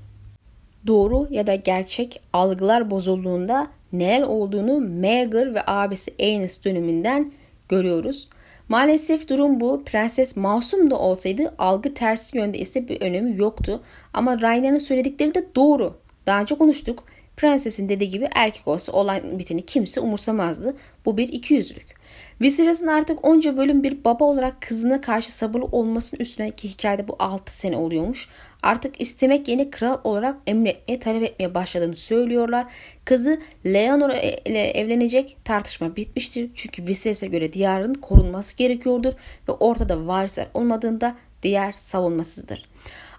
doğru 0.88 1.28
ya 1.30 1.48
da 1.48 1.56
gerçek 1.56 2.22
algılar 2.34 2.92
bozulduğunda 2.92 3.68
neler 3.94 4.22
olduğunu 4.22 4.80
Maegor 4.80 5.54
ve 5.54 5.60
abisi 5.68 6.14
Aenys 6.20 6.66
döneminden 6.66 7.32
görüyoruz. 7.70 8.30
Maalesef 8.70 9.30
durum 9.30 9.60
bu. 9.60 9.84
Prenses 9.84 10.36
masum 10.36 10.92
da 10.92 11.00
olsaydı 11.00 11.54
algı 11.58 11.94
tersi 11.94 12.38
yönde 12.38 12.58
ise 12.58 12.88
bir 12.88 13.02
önemi 13.02 13.38
yoktu. 13.38 13.82
Ama 14.14 14.42
Rhaenyra'nın 14.42 14.78
söyledikleri 14.78 15.36
de 15.36 15.46
doğru. 15.56 15.94
Daha 16.28 16.42
önce 16.42 16.56
konuştuk. 16.56 17.04
Prensesin 17.38 17.90
dediği 17.90 18.10
gibi 18.10 18.28
erkek 18.36 18.68
olsa 18.68 18.92
olan 18.92 19.40
biteni 19.40 19.66
kimse 19.66 20.02
umursamazdı. 20.02 20.78
Bu 21.06 21.18
bir 21.18 21.28
ikiyüzlülük. 21.28 21.96
Viserys'in 22.42 22.88
artık 22.88 23.26
onca 23.26 23.58
bölüm 23.58 23.84
bir 23.84 24.04
baba 24.06 24.26
olarak 24.26 24.62
kızına 24.62 25.02
karşı 25.02 25.32
sabırlı 25.32 25.66
olmasının 25.66 26.22
üstüne 26.22 26.52
ki 26.52 26.70
hikayede 26.70 27.08
bu 27.08 27.16
6 27.20 27.58
sene 27.58 27.78
oluyormuş. 27.78 28.30
Artık 28.64 29.02
istemek 29.02 29.48
yeni 29.48 29.72
kral 29.72 29.98
olarak 30.04 30.38
emretmeye 30.48 31.00
talep 31.00 31.24
etmeye 31.24 31.54
başladığını 31.56 31.96
söylüyorlar. 31.96 32.66
Kızı 33.06 33.40
Leonor 33.66 34.10
ile 34.46 34.62
evlenecek 34.62 35.38
tartışma 35.46 35.96
bitmiştir. 35.96 36.50
Çünkü 36.56 36.88
Viserys'e 36.88 37.28
göre 37.28 37.54
diyarın 37.54 37.94
korunması 37.94 38.58
gerekiyordur 38.58 39.14
ve 39.48 39.52
ortada 39.52 40.08
varisler 40.08 40.48
olmadığında 40.54 41.16
diğer 41.44 41.74
savunmasızdır. 41.74 42.66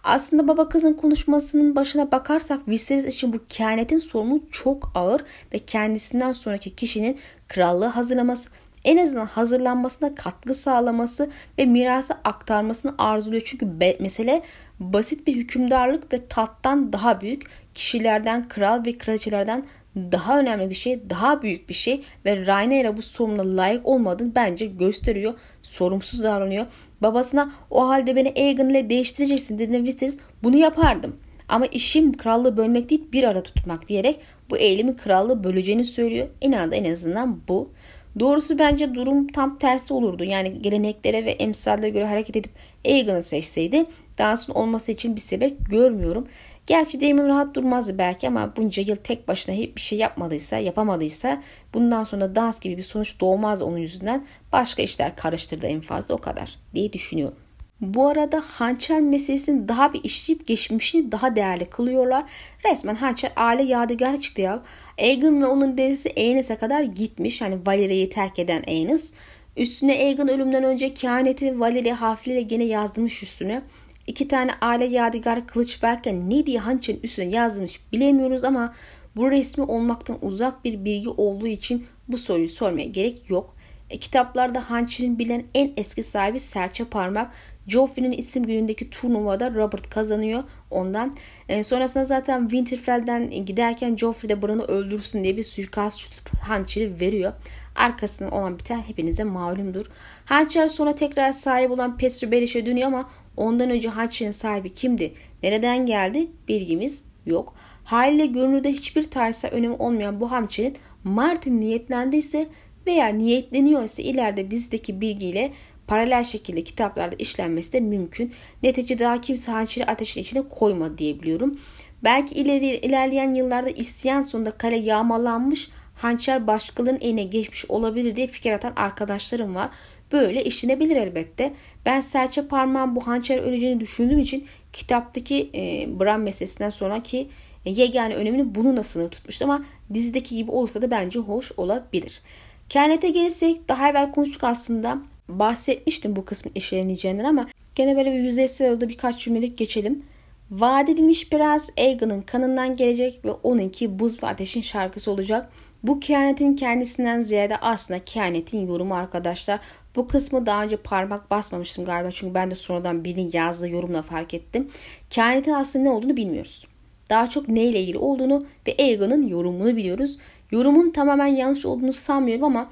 Aslında 0.05 0.49
baba 0.49 0.69
kızın 0.69 0.95
konuşmasının 0.95 1.77
başına 1.77 2.13
bakarsak 2.13 2.69
Viserys 2.69 3.05
için 3.05 3.33
bu 3.33 3.39
kehanetin 3.49 3.99
sorumluluğu 3.99 4.43
çok 4.51 4.91
ağır 4.95 5.25
ve 5.53 5.59
kendisinden 5.59 6.33
sonraki 6.33 6.77
kişinin 6.77 7.19
krallığı 7.49 7.87
hazırlaması 7.87 8.51
en 8.85 8.97
azından 8.97 9.27
hazırlanmasına 9.27 10.15
katkı 10.15 10.55
sağlaması 10.55 11.31
ve 11.59 11.67
mirası 11.67 12.15
aktarmasını 12.25 12.95
arzuluyor. 12.99 13.43
Çünkü 13.45 13.81
be, 13.81 13.97
mesele 14.01 14.43
basit 14.81 15.27
bir 15.27 15.37
hükümdarlık 15.37 16.13
ve 16.13 16.27
tattan 16.27 16.93
daha 16.93 17.21
büyük 17.21 17.43
kişilerden, 17.75 18.49
kral 18.49 18.85
ve 18.87 18.99
kraliçelerden 18.99 19.65
daha 19.97 20.39
önemli 20.39 20.71
bir 20.71 20.75
şey, 20.75 21.11
daha 21.11 21.43
büyük 21.43 21.69
bir 21.69 21.75
şey 21.75 22.05
ve 22.25 22.47
Rhaenyra 22.47 22.97
bu 22.97 23.03
sorumluluğa 23.03 23.57
layık 23.57 23.87
olmadığını 23.87 24.35
bence 24.35 24.67
gösteriyor. 24.67 25.35
Sorumsuz 25.63 26.23
davranıyor. 26.23 26.67
Babasına 27.03 27.53
o 27.71 27.89
halde 27.89 28.17
beni 28.17 28.33
Aegon 28.37 28.69
ile 28.69 28.91
değiştireceksin 28.91 29.59
dediğinde 29.59 30.11
bunu 30.43 30.57
yapardım. 30.57 31.17
Ama 31.49 31.67
işim 31.67 32.17
krallığı 32.17 32.57
bölmek 32.57 32.91
değil 32.91 33.03
bir 33.13 33.25
ara 33.25 33.43
tutmak 33.43 33.89
diyerek 33.89 34.21
bu 34.51 34.57
eğilimin 34.59 34.95
krallığı 34.95 35.45
böleceğini 35.45 35.85
söylüyor. 35.85 36.29
İnandı 36.41 36.75
en 36.75 36.93
azından 36.93 37.41
bu. 37.49 37.71
Doğrusu 38.19 38.59
bence 38.59 38.95
durum 38.95 39.27
tam 39.27 39.59
tersi 39.59 39.95
olurdu. 39.95 40.25
Yani 40.25 40.63
geleneklere 40.63 41.25
ve 41.25 41.31
emsallere 41.31 41.91
göre 41.91 42.07
hareket 42.07 42.37
edip 42.37 42.51
Aegon'u 42.87 43.23
seçseydi 43.23 43.87
dansın 44.19 44.53
olması 44.53 44.93
için 44.93 45.17
bir 45.17 45.21
sebep 45.21 45.71
görmüyorum. 45.71 46.29
Gerçi 46.69 47.01
Damon 47.01 47.29
rahat 47.29 47.55
durmazdı 47.55 47.99
belki 47.99 48.29
ama 48.29 48.57
bunca 48.57 48.83
yıl 48.83 48.97
tek 48.97 49.29
başına 49.29 49.55
hiçbir 49.55 49.81
şey 49.81 49.99
yapmadıysa, 49.99 50.59
yapamadıysa 50.59 51.43
bundan 51.75 52.05
sonra 52.05 52.35
dans 52.35 52.61
gibi 52.61 52.77
bir 52.77 52.83
sonuç 52.83 53.21
doğmaz 53.21 53.63
onun 53.63 53.79
yüzünden. 53.79 54.27
Başka 54.53 54.83
işler 54.83 55.17
karıştırdı 55.17 55.67
en 55.67 55.81
fazla 55.81 56.15
o 56.15 56.19
kadar 56.19 56.59
diye 56.75 56.93
düşünüyorum. 56.93 57.37
Bu 57.81 58.09
arada 58.09 58.43
hançer 58.47 59.01
meselesini 59.01 59.69
daha 59.69 59.93
bir 59.93 60.05
işleyip 60.05 60.47
geçmişini 60.47 61.13
daha 61.13 61.37
değerli 61.37 61.65
kılıyorlar. 61.65 62.25
Resmen 62.65 62.95
hançer 62.95 63.33
aile 63.37 63.63
yadigarı 63.63 64.21
çıktı 64.21 64.43
ya. 64.43 64.63
Aegon 64.99 65.43
ve 65.43 65.47
onun 65.47 65.79
dedesi 65.79 66.13
Aenys'e 66.17 66.57
kadar 66.57 66.83
gitmiş. 66.83 67.41
Hani 67.41 67.59
Valeria'yı 67.67 68.11
terk 68.11 68.39
eden 68.39 68.63
Aenys. 68.67 69.13
Üstüne 69.57 69.93
Aegon 69.93 70.29
ölümden 70.29 70.65
önce 70.65 70.95
kehaneti 70.95 71.61
Valeria 71.61 72.01
harfleriyle 72.01 72.43
gene 72.43 72.65
yazmış 72.65 73.23
üstüne. 73.23 73.63
İki 74.09 74.29
tane 74.29 74.51
aile 74.61 74.85
yadigarı 74.85 75.47
kılıç 75.47 75.85
verken 75.85 76.31
ne 76.31 76.47
diye 76.47 76.59
hançerin 76.59 77.01
üstüne 77.03 77.25
yazmış 77.25 77.81
bilemiyoruz 77.93 78.45
ama 78.45 78.75
bu 79.17 79.31
resmi 79.31 79.65
olmaktan 79.65 80.19
uzak 80.23 80.65
bir 80.65 80.85
bilgi 80.85 81.09
olduğu 81.09 81.47
için 81.47 81.87
bu 82.09 82.19
soruyu 82.19 82.49
sormaya 82.49 82.87
gerek 82.87 83.31
yok. 83.31 83.55
E, 83.91 83.99
kitaplarda 83.99 84.71
hançerin 84.71 85.19
bilen 85.19 85.45
en 85.55 85.73
eski 85.77 86.03
sahibi 86.03 86.41
serçe 86.41 86.85
parmak. 86.85 87.33
Joffrey'nin 87.67 88.13
isim 88.13 88.43
günündeki 88.43 88.91
turnuvada 88.91 89.55
Robert 89.55 89.91
kazanıyor 89.91 90.45
ondan. 90.71 91.17
E, 91.49 91.63
sonrasında 91.65 92.05
zaten 92.05 92.43
Winterfell'den 92.43 93.31
giderken 93.31 93.97
Joffrey 93.97 94.29
de 94.29 94.43
Bran'ı 94.43 94.63
öldürsün 94.63 95.25
diye 95.25 95.37
bir 95.37 95.43
suikast 95.43 96.31
hançeri 96.41 97.01
veriyor. 97.01 97.33
Arkasından 97.77 98.33
olan 98.33 98.59
biten 98.59 98.83
hepinize 98.83 99.25
malumdur. 99.25 99.87
Hançer 100.25 100.69
sonra 100.69 100.95
tekrar 100.95 101.33
sahip 101.33 101.71
olan 101.71 101.97
Petri 101.97 102.31
Belish'e 102.31 102.67
dönüyor 102.67 102.87
ama 102.87 103.11
ondan 103.39 103.71
önce 103.71 103.89
hançerin 103.89 104.31
sahibi 104.31 104.75
kimdi? 104.75 105.13
Nereden 105.43 105.87
geldi? 105.87 106.27
Bilgimiz 106.49 107.05
yok. 107.27 107.55
Haliyle 107.85 108.27
görünürde 108.27 108.73
hiçbir 108.73 109.03
tarihsel 109.03 109.51
önemi 109.51 109.75
olmayan 109.75 110.21
bu 110.21 110.31
hançerin 110.31 110.77
Martin 111.05 111.61
niyetlendiyse 111.61 112.49
veya 112.87 113.07
niyetleniyor 113.07 113.83
ise 113.83 114.03
ileride 114.03 114.51
dizideki 114.51 115.01
bilgiyle 115.01 115.53
paralel 115.87 116.25
şekilde 116.25 116.65
kitaplarda 116.65 117.17
işlenmesi 117.19 117.73
de 117.73 117.81
mümkün. 117.81 118.33
Neticede 118.63 119.05
daha 119.05 119.21
kimse 119.21 119.53
hançeri 119.53 119.85
ateşin 119.85 120.21
içine 120.23 120.43
koymadı 120.49 120.99
diyebiliyorum. 120.99 121.59
Belki 122.05 122.35
ileri, 122.35 122.67
ilerleyen 122.67 123.35
yıllarda 123.35 123.71
isyan 123.71 124.21
sonunda 124.21 124.51
kale 124.51 124.77
yağmalanmış 124.77 125.71
hançer 125.95 126.47
başkalarının 126.47 127.01
eline 127.01 127.23
geçmiş 127.23 127.71
olabilir 127.71 128.17
diye 128.17 128.27
fikir 128.27 128.53
atan 128.53 128.73
arkadaşlarım 128.77 129.55
var. 129.55 129.71
Böyle 130.13 130.45
işlenebilir 130.45 130.97
elbette. 130.97 131.53
Ben 131.87 132.01
serçe 132.01 132.47
parmağım 132.47 132.97
bu 132.97 133.07
hançer 133.07 133.39
öleceğini 133.39 133.81
düşündüğüm 133.81 134.19
için 134.19 134.47
kitaptaki 134.73 135.51
e, 135.55 135.89
Bran 136.01 136.21
meselesinden 136.21 136.71
sonraki 136.71 137.29
e, 137.65 137.71
yegane 137.71 138.15
önemini 138.15 138.55
bunu 138.55 138.77
nasıl 138.77 139.09
tutmuştu 139.09 139.45
ama 139.45 139.65
dizideki 139.95 140.37
gibi 140.37 140.51
olsa 140.51 140.83
da 140.83 140.91
bence 140.91 141.19
hoş 141.19 141.53
olabilir. 141.57 142.23
Kehanete 142.69 143.11
gelirsek 143.11 143.69
daha 143.69 143.91
evvel 143.91 144.13
konuştuk 144.13 144.45
aslında. 144.45 144.99
Bahsetmiştim 145.29 146.17
bu 146.17 146.25
kısmın 146.25 146.53
işleneceğinden 146.55 147.25
ama 147.25 147.49
gene 147.75 147.97
böyle 147.97 148.13
bir 148.13 148.19
yüzeysel 148.19 148.73
oldu 148.73 148.89
birkaç 148.89 149.25
cümlelik 149.25 149.59
geçelim. 149.59 150.03
Vaat 150.51 150.89
edilmiş 150.89 151.29
prens 151.29 151.71
Aegon'un 151.79 152.21
kanından 152.21 152.77
gelecek 152.77 153.25
ve 153.25 153.31
onunki 153.31 153.99
buz 153.99 154.23
ve 154.23 154.27
ateşin 154.27 154.61
şarkısı 154.61 155.11
olacak. 155.11 155.51
Bu 155.83 156.01
kehanetin 156.01 156.57
kendisinden 156.57 157.21
ziyade 157.21 157.57
aslında 157.57 158.05
kehanetin 158.05 158.67
yorumu 158.67 158.95
arkadaşlar. 158.95 159.61
Bu 159.97 160.09
kısmı 160.09 160.47
daha 160.47 160.65
önce 160.65 160.77
parmak 160.77 161.31
basmamıştım 161.31 161.85
galiba 161.85 162.11
çünkü 162.11 162.35
ben 162.35 162.51
de 162.51 162.55
sonradan 162.55 163.05
birinin 163.05 163.31
yazdığı 163.33 163.69
yorumla 163.69 164.03
fark 164.03 164.35
ettim. 164.35 164.69
Kehanetin 165.11 165.53
aslında 165.53 165.83
ne 165.83 165.91
olduğunu 165.91 166.17
bilmiyoruz. 166.17 166.67
Daha 167.11 167.31
çok 167.31 167.49
neyle 167.49 167.81
ilgili 167.81 167.99
olduğunu 167.99 168.47
ve 168.67 168.77
Aegon'un 168.79 169.29
yorumunu 169.29 169.77
biliyoruz. 169.77 170.19
Yorumun 170.51 170.91
tamamen 170.91 171.27
yanlış 171.27 171.67
olduğunu 171.67 171.93
sanmıyorum 171.93 172.45
ama 172.45 172.71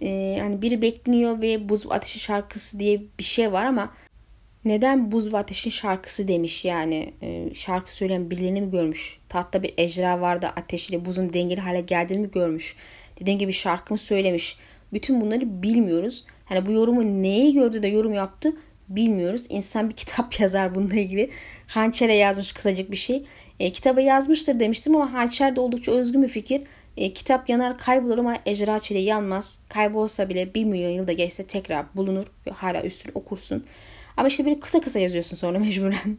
e, 0.00 0.08
yani 0.08 0.62
biri 0.62 0.82
bekleniyor 0.82 1.42
ve 1.42 1.68
Buz 1.68 1.86
ve 1.86 1.94
Ateşin 1.94 2.20
şarkısı 2.20 2.78
diye 2.78 3.02
bir 3.18 3.24
şey 3.24 3.52
var 3.52 3.64
ama 3.64 3.90
neden 4.64 5.12
Buz 5.12 5.32
ve 5.32 5.38
Ateşin 5.38 5.70
şarkısı 5.70 6.28
demiş 6.28 6.64
yani 6.64 7.14
e, 7.22 7.54
şarkı 7.54 7.94
söyleyen 7.94 8.30
birilerini 8.30 8.60
mi 8.60 8.70
görmüş? 8.70 9.18
Tahtta 9.28 9.62
bir 9.62 9.74
ejderha 9.76 10.20
vardı 10.20 10.46
ateşiyle 10.46 11.04
buzun 11.04 11.32
dengeli 11.32 11.60
hale 11.60 11.80
geldiğini 11.80 12.20
mi 12.20 12.30
görmüş? 12.30 12.76
Dediğim 13.20 13.38
gibi 13.38 13.52
şarkı 13.52 13.94
mı 13.94 13.98
söylemiş? 13.98 14.56
Bütün 14.92 15.20
bunları 15.20 15.62
bilmiyoruz. 15.62 16.24
Hani 16.44 16.66
bu 16.66 16.72
yorumu 16.72 17.22
neyi 17.22 17.54
gördü 17.54 17.82
de 17.82 17.88
yorum 17.88 18.14
yaptı 18.14 18.56
bilmiyoruz. 18.88 19.46
İnsan 19.50 19.90
bir 19.90 19.94
kitap 19.96 20.40
yazar 20.40 20.74
bununla 20.74 20.94
ilgili. 20.94 21.30
Hançer'e 21.66 22.14
yazmış 22.14 22.52
kısacık 22.52 22.90
bir 22.90 22.96
şey. 22.96 23.24
E, 23.58 23.72
kitabı 23.72 24.00
yazmıştır 24.00 24.60
demiştim 24.60 24.96
ama 24.96 25.12
Hançer 25.12 25.56
de 25.56 25.60
oldukça 25.60 25.92
özgün 25.92 26.22
bir 26.22 26.28
fikir. 26.28 26.62
E, 26.96 27.12
kitap 27.12 27.48
yanar 27.48 27.78
kaybolur 27.78 28.18
ama 28.18 28.36
ejderha 28.46 28.80
çeliği 28.80 29.04
yanmaz. 29.04 29.60
Kaybolsa 29.68 30.28
bile 30.28 30.54
bir 30.54 30.64
milyon 30.64 30.90
yılda 30.90 31.12
geçse 31.12 31.46
tekrar 31.46 31.86
bulunur 31.96 32.24
ve 32.46 32.50
hala 32.50 32.82
üstünü 32.82 33.12
okursun. 33.14 33.64
Ama 34.16 34.28
işte 34.28 34.44
böyle 34.44 34.60
kısa 34.60 34.80
kısa 34.80 34.98
yazıyorsun 34.98 35.36
sonra 35.36 35.58
mecburen. 35.58 36.18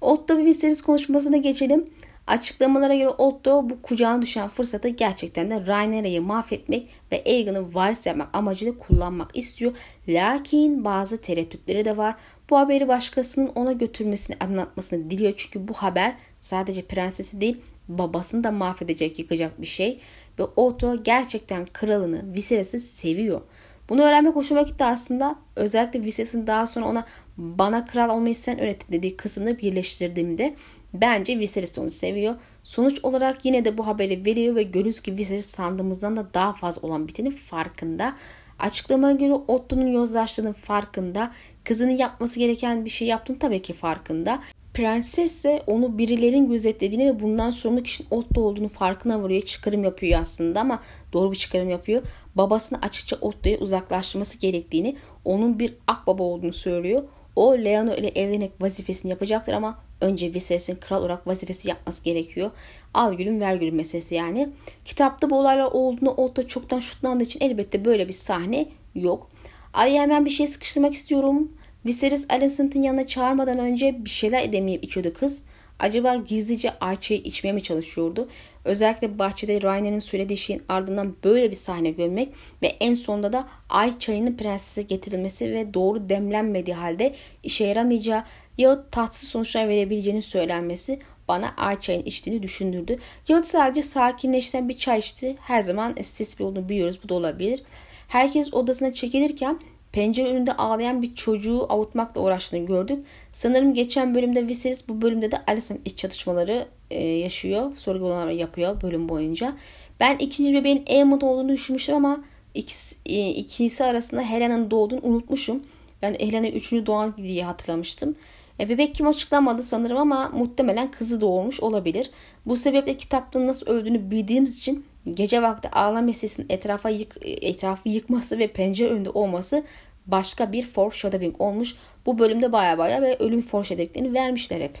Otto 0.00 0.38
bir 0.38 0.44
Viserys 0.44 0.82
konuşmasına 0.82 1.36
geçelim. 1.36 1.84
Açıklamalara 2.26 2.94
göre 2.94 3.08
Otto 3.08 3.70
bu 3.70 3.82
kucağına 3.82 4.22
düşen 4.22 4.48
fırsatı 4.48 4.88
gerçekten 4.88 5.50
de 5.50 5.66
Rhaenyra'yı 5.66 6.22
mahvetmek 6.22 6.88
ve 7.12 7.22
Aegon'u 7.26 7.74
varis 7.74 8.06
yapmak 8.06 8.28
amacıyla 8.32 8.76
kullanmak 8.76 9.36
istiyor. 9.36 9.72
Lakin 10.08 10.84
bazı 10.84 11.20
tereddütleri 11.20 11.84
de 11.84 11.96
var. 11.96 12.14
Bu 12.50 12.58
haberi 12.58 12.88
başkasının 12.88 13.48
ona 13.54 13.72
götürmesini 13.72 14.36
anlatmasını 14.40 15.10
diliyor. 15.10 15.32
Çünkü 15.36 15.68
bu 15.68 15.72
haber 15.72 16.16
sadece 16.40 16.82
prensesi 16.82 17.40
değil 17.40 17.56
babasını 17.88 18.44
da 18.44 18.50
mahvedecek, 18.50 19.18
yıkacak 19.18 19.60
bir 19.60 19.66
şey. 19.66 20.00
Ve 20.38 20.42
Otto 20.42 21.02
gerçekten 21.02 21.66
kralını, 21.66 22.34
Viserys'i 22.34 22.80
seviyor. 22.80 23.40
Bunu 23.88 24.02
öğrenmek 24.02 24.36
hoşuma 24.36 24.62
gitti 24.62 24.84
aslında. 24.84 25.36
Özellikle 25.56 26.02
Viserys'in 26.02 26.46
daha 26.46 26.66
sonra 26.66 26.86
ona 26.86 27.06
bana 27.36 27.84
kral 27.84 28.16
olmayı 28.16 28.34
sen 28.34 28.60
öğrettin 28.60 28.92
dediği 28.92 29.16
kısmını 29.16 29.58
birleştirdiğimde 29.58 30.54
bence 30.94 31.38
Viserys 31.38 31.78
onu 31.78 31.90
seviyor. 31.90 32.34
Sonuç 32.62 33.00
olarak 33.02 33.44
yine 33.44 33.64
de 33.64 33.78
bu 33.78 33.86
haberi 33.86 34.24
veriyor 34.24 34.56
ve 34.56 34.62
görürüz 34.62 35.00
ki 35.00 35.16
Viserys 35.16 35.46
sandığımızdan 35.46 36.16
da 36.16 36.34
daha 36.34 36.52
fazla 36.52 36.88
olan 36.88 37.08
bitenin 37.08 37.30
farkında. 37.30 38.16
Açıklamaya 38.58 39.16
göre 39.16 39.32
Otto'nun 39.32 39.86
yozlaştığının 39.86 40.52
farkında. 40.52 41.32
Kızının 41.64 41.90
yapması 41.90 42.38
gereken 42.38 42.84
bir 42.84 42.90
şey 42.90 43.08
yaptığını 43.08 43.38
tabii 43.38 43.62
ki 43.62 43.72
farkında. 43.72 44.40
Prenses 44.74 45.32
ise 45.32 45.62
onu 45.66 45.98
birilerin 45.98 46.48
gözetlediğini 46.48 47.06
ve 47.06 47.20
bundan 47.20 47.50
sorumlu 47.50 47.82
kişinin 47.82 48.08
Otto 48.10 48.40
olduğunu 48.40 48.68
farkına 48.68 49.22
varıyor. 49.22 49.42
Çıkarım 49.42 49.84
yapıyor 49.84 50.20
aslında 50.20 50.60
ama 50.60 50.82
doğru 51.12 51.32
bir 51.32 51.36
çıkarım 51.36 51.70
yapıyor. 51.70 52.02
Babasını 52.38 52.78
açıkça 52.82 53.16
Otto'ya 53.20 53.58
uzaklaştırması 53.58 54.38
gerektiğini, 54.38 54.96
onun 55.24 55.58
bir 55.58 55.74
akbaba 55.86 56.22
olduğunu 56.22 56.52
söylüyor. 56.52 57.02
O 57.36 57.58
Leano 57.58 57.94
ile 57.94 58.08
evlenmek 58.08 58.52
vazifesini 58.60 59.10
yapacaktır 59.10 59.52
ama 59.52 59.78
önce 60.00 60.34
Viserys'in 60.34 60.76
kral 60.76 61.00
olarak 61.00 61.26
vazifesi 61.26 61.68
yapması 61.68 62.04
gerekiyor. 62.04 62.50
Al 62.94 63.14
gülüm 63.14 63.40
ver 63.40 63.54
gülüm 63.54 63.74
meselesi 63.74 64.14
yani. 64.14 64.48
Kitapta 64.84 65.30
bu 65.30 65.38
olaylar 65.38 65.64
olduğunu 65.64 66.10
Otto 66.10 66.42
çoktan 66.42 66.80
şutlandığı 66.80 67.24
için 67.24 67.40
elbette 67.40 67.84
böyle 67.84 68.08
bir 68.08 68.12
sahne 68.12 68.66
yok. 68.94 69.30
Araya 69.74 70.02
hemen 70.02 70.24
bir 70.24 70.30
şey 70.30 70.46
sıkıştırmak 70.46 70.94
istiyorum. 70.94 71.52
Viserys 71.86 72.26
Alicent'ın 72.30 72.82
yanına 72.82 73.06
çağırmadan 73.06 73.58
önce 73.58 74.04
bir 74.04 74.10
şeyler 74.10 74.42
edemeyip 74.42 74.84
içiyordu 74.84 75.12
kız. 75.14 75.44
Acaba 75.78 76.16
gizlice 76.16 76.78
Ayça'yı 76.78 77.20
içmeye 77.20 77.52
mi 77.52 77.62
çalışıyordu? 77.62 78.28
Özellikle 78.64 79.18
bahçede 79.18 79.62
Rainer'in 79.62 79.98
söylediği 79.98 80.36
şeyin 80.36 80.62
ardından 80.68 81.16
böyle 81.24 81.50
bir 81.50 81.56
sahne 81.56 81.90
görmek 81.90 82.28
ve 82.62 82.66
en 82.66 82.94
sonunda 82.94 83.32
da 83.32 83.48
ay 83.68 83.98
çayının 83.98 84.36
prensese 84.36 84.82
getirilmesi 84.82 85.52
ve 85.52 85.74
doğru 85.74 86.08
demlenmediği 86.08 86.76
halde 86.76 87.14
işe 87.42 87.64
yaramayacağı 87.64 88.24
ya 88.58 88.90
tatsız 88.90 89.28
sonuçlar 89.28 89.68
verebileceğini 89.68 90.22
söylenmesi 90.22 90.98
bana 91.28 91.54
ay 91.56 91.80
çayın 91.80 92.02
içtiğini 92.02 92.42
düşündürdü. 92.42 92.98
Yahut 93.28 93.46
sadece 93.46 93.82
sakinleşten 93.82 94.68
bir 94.68 94.76
çay 94.76 94.98
içti. 94.98 95.36
Her 95.40 95.60
zaman 95.60 95.94
stres 96.02 96.38
bir 96.38 96.44
olduğunu 96.44 96.68
biliyoruz. 96.68 96.98
Bu 97.04 97.08
da 97.08 97.14
olabilir. 97.14 97.62
Herkes 98.08 98.54
odasına 98.54 98.94
çekilirken 98.94 99.58
pencere 99.98 100.28
önünde 100.28 100.52
ağlayan 100.52 101.02
bir 101.02 101.14
çocuğu 101.14 101.66
avutmakla 101.68 102.20
uğraştığını 102.20 102.66
gördük. 102.66 102.98
Sanırım 103.32 103.74
geçen 103.74 104.14
bölümde 104.14 104.48
Viserys 104.48 104.88
bu 104.88 105.02
bölümde 105.02 105.30
de 105.30 105.36
Alicent 105.46 105.80
iç 105.84 105.98
çatışmaları 105.98 106.66
e, 106.90 107.06
yaşıyor. 107.06 107.72
Sorgulamalar 107.76 108.30
yapıyor 108.30 108.82
bölüm 108.82 109.08
boyunca. 109.08 109.56
Ben 110.00 110.16
ikinci 110.18 110.54
bebeğin 110.54 110.84
Aemond 110.90 111.22
olduğunu 111.22 111.48
düşünmüştüm 111.48 111.94
ama 111.94 112.24
ikisi, 112.54 112.96
e, 113.06 113.28
ikisi 113.28 113.84
arasında 113.84 114.22
Helena'nın 114.22 114.70
doğduğunu 114.70 115.00
unutmuşum. 115.02 115.62
Ben 116.02 116.14
Helena 116.14 116.48
üçüncü 116.48 116.86
doğan 116.86 117.14
diye 117.16 117.44
hatırlamıştım. 117.44 118.14
E, 118.60 118.68
bebek 118.68 118.94
kim 118.94 119.06
açıklanmadı 119.06 119.62
sanırım 119.62 119.96
ama 119.96 120.28
muhtemelen 120.28 120.90
kızı 120.90 121.20
doğurmuş 121.20 121.60
olabilir. 121.60 122.10
Bu 122.46 122.56
sebeple 122.56 122.96
kitapta 122.96 123.46
nasıl 123.46 123.66
öldüğünü 123.66 124.10
bildiğimiz 124.10 124.58
için 124.58 124.84
gece 125.14 125.42
vakti 125.42 125.68
ağlama 125.70 126.00
meselesinin 126.00 126.46
etrafa 126.50 126.90
yık, 126.90 127.16
etrafı 127.22 127.88
yıkması 127.88 128.38
ve 128.38 128.46
pencere 128.46 128.90
önünde 128.90 129.10
olması 129.10 129.64
başka 130.08 130.52
bir 130.52 130.66
foreshadowing 130.66 131.40
olmuş. 131.40 131.74
Bu 132.06 132.18
bölümde 132.18 132.52
baya 132.52 132.78
baya 132.78 133.02
ve 133.02 133.16
ölüm 133.18 133.40
foreshadowinglerini 133.40 134.14
vermişler 134.14 134.60
hep. 134.60 134.78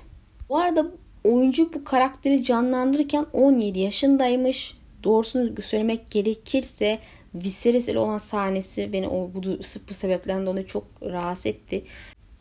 Bu 0.48 0.58
arada 0.58 0.86
oyuncu 1.24 1.72
bu 1.74 1.84
karakteri 1.84 2.44
canlandırırken 2.44 3.26
17 3.32 3.78
yaşındaymış. 3.78 4.78
Doğrusunu 5.04 5.62
söylemek 5.62 6.10
gerekirse 6.10 6.98
Viserys 7.34 7.88
ile 7.88 7.98
olan 7.98 8.18
sahnesi 8.18 8.92
beni 8.92 9.08
o 9.08 9.30
bu, 9.34 9.62
sırf 9.62 9.88
bu 9.88 9.94
sebepten 9.94 10.46
dolayı 10.46 10.66
çok 10.66 10.84
rahatsız 11.02 11.46
etti. 11.46 11.84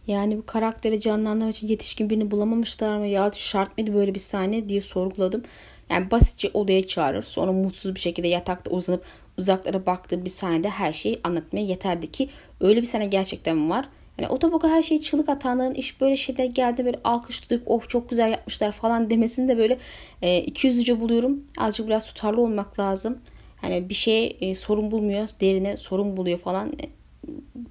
Yani 0.08 0.38
bu 0.38 0.46
karakteri 0.46 1.02
canlandırmak 1.02 1.56
için 1.56 1.68
yetişkin 1.68 2.10
birini 2.10 2.32
bulamamışlar 2.32 2.98
mı 2.98 3.08
ya 3.08 3.32
şart 3.34 3.78
mıydı 3.78 3.94
böyle 3.94 4.14
bir 4.14 4.20
sahne 4.20 4.70
diye 4.70 4.82
sorguladım. 4.82 5.44
Yani 5.90 6.12
basitçe 6.12 6.52
odaya 6.54 6.88
çağırır. 6.88 7.24
Sonra 7.24 7.52
mutsuz 7.52 7.96
bir 7.96 8.00
şekilde 8.00 8.28
yatakta 8.28 8.72
uzanıp 8.72 9.06
uzaklara 9.38 9.86
baktığı 9.86 10.26
bir 10.26 10.30
sahnede 10.30 10.70
her 10.70 10.94
şeyi 10.94 11.20
anlatmaya 11.24 11.66
yeterdi 11.66 12.12
ki 12.12 12.30
öyle 12.62 12.82
bir 12.82 12.86
sahne 12.86 13.06
gerçekten 13.06 13.70
var. 13.70 13.90
Yani 14.20 14.30
otoboka 14.30 14.70
her 14.70 14.84
şeyi 14.84 15.02
çığlık 15.02 15.30
atanların 15.30 15.74
iş 15.74 16.02
böyle 16.02 16.18
şeyler 16.18 16.46
geldi 16.46 16.86
böyle 16.86 17.00
alkış 17.04 17.40
tutup 17.40 17.68
of 17.72 17.90
çok 17.90 18.10
güzel 18.10 18.32
yapmışlar 18.32 18.72
falan 18.72 19.10
demesini 19.10 19.48
de 19.48 19.58
böyle 19.58 19.78
e, 20.22 20.46
200'lüce 20.46 21.00
buluyorum. 21.00 21.44
Azıcık 21.58 21.88
biraz 21.88 22.06
tutarlı 22.06 22.42
olmak 22.42 22.80
lazım. 22.80 23.18
Hani 23.62 23.90
bir 23.90 23.94
şeye 23.94 24.28
e, 24.28 24.56
sorun 24.56 24.92
bulmuyor, 24.92 25.28
derine 25.42 25.78
sorun 25.78 26.18
buluyor 26.18 26.38
falan. 26.40 26.74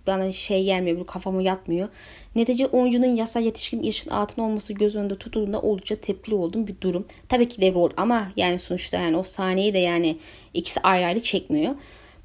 Bana 0.06 0.32
şey 0.32 0.64
gelmiyor, 0.64 0.96
böyle 0.96 1.06
kafama 1.06 1.42
yatmıyor. 1.42 1.88
Netice 2.36 2.66
oyuncunun 2.66 3.16
yasal 3.16 3.42
yetişkin 3.42 3.82
yaşın 3.82 4.10
altında 4.10 4.46
olması 4.46 4.72
göz 4.72 4.96
önünde 4.96 5.18
tutulduğunda 5.18 5.60
oldukça 5.60 5.96
tepkili 5.96 6.34
olduğum 6.34 6.66
bir 6.66 6.80
durum. 6.80 7.06
Tabii 7.28 7.48
ki 7.48 7.60
de 7.60 7.74
rol 7.74 7.90
ama 7.96 8.28
yani 8.36 8.58
sonuçta 8.58 8.96
yani 8.96 9.16
o 9.16 9.22
sahneyi 9.22 9.74
de 9.74 9.78
yani 9.78 10.18
ikisi 10.54 10.80
ayrı 10.80 11.06
ayrı 11.06 11.22
çekmiyor. 11.22 11.74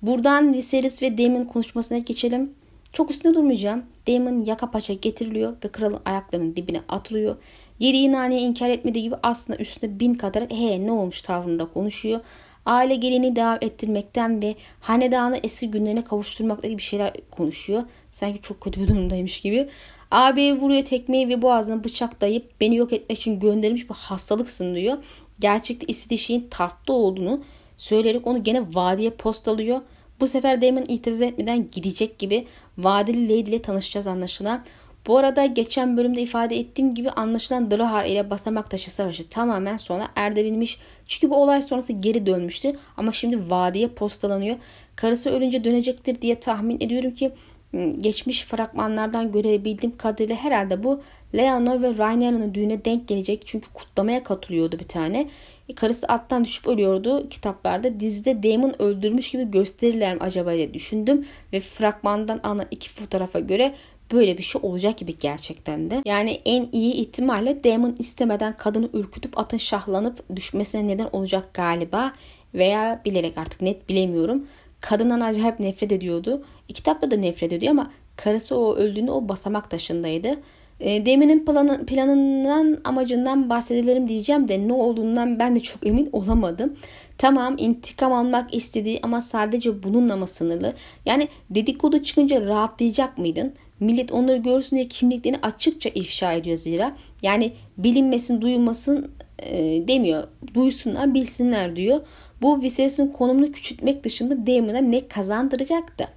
Buradan 0.01 0.53
Viserys 0.53 1.01
ve 1.01 1.17
Daemon 1.17 1.45
konuşmasına 1.45 1.97
geçelim. 1.97 2.53
Çok 2.93 3.11
üstüne 3.11 3.34
durmayacağım. 3.34 3.84
Daemon 4.07 4.45
yaka 4.45 4.71
paça 4.71 4.93
getiriliyor 4.93 5.53
ve 5.65 5.67
kralın 5.67 5.99
ayaklarının 6.05 6.55
dibine 6.55 6.82
atılıyor. 6.89 7.36
Yediği 7.79 8.11
naneyi 8.11 8.41
inkar 8.41 8.69
etmediği 8.69 9.03
gibi 9.03 9.15
aslında 9.23 9.59
üstüne 9.59 9.99
bin 9.99 10.13
kadar 10.13 10.43
he 10.49 10.86
ne 10.86 10.91
olmuş 10.91 11.21
tavrında 11.21 11.65
konuşuyor 11.65 12.19
aile 12.66 12.95
gelini 12.95 13.36
devam 13.36 13.57
ettirmekten 13.62 14.41
ve 14.41 14.55
hanedanı 14.80 15.39
eski 15.43 15.72
günlerine 15.72 16.03
kavuşturmakla 16.03 16.70
gibi 16.70 16.82
şeyler 16.82 17.14
konuşuyor. 17.32 17.84
Sanki 18.12 18.41
çok 18.41 18.62
kötü 18.62 18.82
bir 18.82 18.88
durumdaymış 18.88 19.41
gibi. 19.41 19.70
Ağabeye 20.12 20.53
vuruyor 20.53 20.86
tekmeyi 20.86 21.30
ve 21.30 21.41
boğazına 21.41 21.84
bıçak 21.84 22.22
dayayıp 22.22 22.62
beni 22.62 22.76
yok 22.76 22.93
etmek 22.93 23.18
için 23.18 23.39
gönderilmiş 23.39 23.89
bir 23.89 23.95
hastalıksın 23.95 24.76
diyor. 24.76 24.97
Gerçekte 25.39 25.86
istediği 25.88 26.18
şeyin 26.18 26.47
tatlı 26.51 26.93
olduğunu 26.93 27.43
söyleyerek 27.78 28.28
onu 28.28 28.43
gene 28.43 28.76
vadiye 28.76 29.09
postalıyor. 29.09 29.82
Bu 30.20 30.28
sefer 30.28 30.62
Damon 30.62 30.86
itiraz 30.88 31.22
etmeden 31.22 31.72
gidecek 31.72 32.20
gibi 32.20 32.47
vadili 32.78 33.24
Lady 33.30 33.49
ile 33.49 33.62
tanışacağız 33.62 34.07
anlaşılan. 34.07 34.64
Bu 35.08 35.18
arada 35.18 35.45
geçen 35.45 35.97
bölümde 35.97 36.22
ifade 36.22 36.60
ettiğim 36.60 36.93
gibi 36.93 37.10
anlaşılan 37.10 37.72
Drahar 37.72 38.06
ile 38.06 38.30
Basamak 38.30 38.70
Taşı 38.70 38.91
Savaşı 38.91 39.30
tamamen 39.30 39.78
sona 39.78 40.08
erdirilmiş. 40.16 40.78
Çünkü 41.08 41.30
bu 41.30 41.36
olay 41.36 41.62
sonrası 41.62 41.93
geri 41.93 42.26
dönmüştü 42.26 42.74
ama 42.97 43.12
şimdi 43.12 43.49
vadiye 43.49 43.88
postalanıyor. 43.88 44.56
Karısı 44.95 45.30
ölünce 45.30 45.64
dönecektir 45.64 46.22
diye 46.22 46.39
tahmin 46.39 46.78
ediyorum 46.82 47.12
ki 47.12 47.32
hmm, 47.72 48.02
geçmiş 48.02 48.45
fragmanlardan 48.45 49.32
görebildiğim 49.32 49.97
kadarıyla 49.97 50.36
herhalde 50.36 50.84
bu 50.84 51.02
Leonor 51.36 51.82
ve 51.82 51.97
Rainer'ın 51.97 52.54
düğüne 52.54 52.86
denk 52.86 53.08
gelecek. 53.08 53.41
Çünkü 53.45 53.74
kutlamaya 53.74 54.24
katılıyordu 54.24 54.80
bir 54.80 54.88
tane. 54.88 55.30
E, 55.70 55.76
karısı 55.76 56.08
attan 56.08 56.45
düşüp 56.45 56.68
ölüyordu 56.68 57.30
kitaplarda. 57.30 57.99
Dizide 57.99 58.43
Damon 58.43 58.82
öldürmüş 58.82 59.32
gibi 59.32 59.52
gösterirler 59.52 60.14
mi 60.16 60.22
acaba 60.22 60.54
diye 60.54 60.74
düşündüm. 60.74 61.26
Ve 61.54 61.60
fragmandan 61.60 62.39
alınan 62.43 62.68
iki 62.72 62.89
fotoğrafa 62.89 63.39
göre 63.39 63.74
böyle 64.12 64.38
bir 64.38 64.43
şey 64.43 64.62
olacak 64.64 64.97
gibi 64.97 65.20
gerçekten 65.20 65.91
de. 65.91 66.01
Yani 66.05 66.41
en 66.45 66.70
iyi 66.72 66.93
ihtimalle 66.93 67.64
Damon 67.64 67.95
istemeden 67.99 68.57
kadını 68.57 68.89
ürkütüp 68.93 69.38
atın 69.38 69.57
şahlanıp 69.57 70.36
düşmesine 70.36 70.88
neden 70.88 71.09
olacak 71.12 71.53
galiba. 71.53 72.14
Veya 72.53 73.01
bilerek 73.05 73.38
artık 73.38 73.62
net 73.62 73.89
bilemiyorum. 73.89 74.47
Kadından 74.82 75.22
acayip 75.22 75.59
nefret 75.59 75.91
ediyordu. 75.91 76.43
Kitapta 76.68 77.12
da 77.12 77.16
nefret 77.16 77.53
ediyordu 77.53 77.80
ama 77.80 77.91
karısı 78.16 78.57
o 78.57 78.76
öldüğünde 78.76 79.12
o 79.12 79.30
basamak 79.30 79.70
taşındaydı. 79.70 80.38
E, 80.80 81.05
Damon'ın 81.05 81.45
planı, 81.45 81.86
planından 81.86 82.78
amacından 82.84 83.49
bahsedelim 83.49 84.07
diyeceğim 84.07 84.47
de 84.47 84.68
ne 84.68 84.74
olduğundan 84.74 85.39
ben 85.39 85.55
de 85.55 85.59
çok 85.59 85.88
emin 85.88 86.09
olamadım. 86.12 86.74
Tamam 87.18 87.55
intikam 87.57 88.14
almak 88.14 88.53
istediği 88.53 88.99
ama 89.03 89.22
sadece 89.22 89.84
bununla 89.84 90.16
mı 90.16 90.28
sınırlı? 90.28 90.74
Yani 91.05 91.28
dedikodu 91.49 92.03
çıkınca 92.03 92.41
rahatlayacak 92.41 93.18
mıydın? 93.18 93.53
Millet 93.82 94.11
onları 94.11 94.38
görsün 94.38 94.75
diye 94.75 94.88
kimliklerini 94.88 95.39
açıkça 95.41 95.89
ifşa 95.89 96.34
ediyor 96.34 96.57
zira. 96.57 96.95
Yani 97.21 97.53
bilinmesin, 97.77 98.41
duyulmasın 98.41 99.11
e, 99.39 99.88
demiyor. 99.88 100.23
Duysunlar, 100.53 101.13
bilsinler 101.13 101.75
diyor. 101.75 102.01
Bu 102.41 102.61
Viserys'in 102.61 103.07
konumunu 103.07 103.51
küçültmek 103.51 104.03
dışında 104.03 104.47
Daemon'a 104.47 104.77
ne 104.77 105.07
kazandıracaktı? 105.07 106.07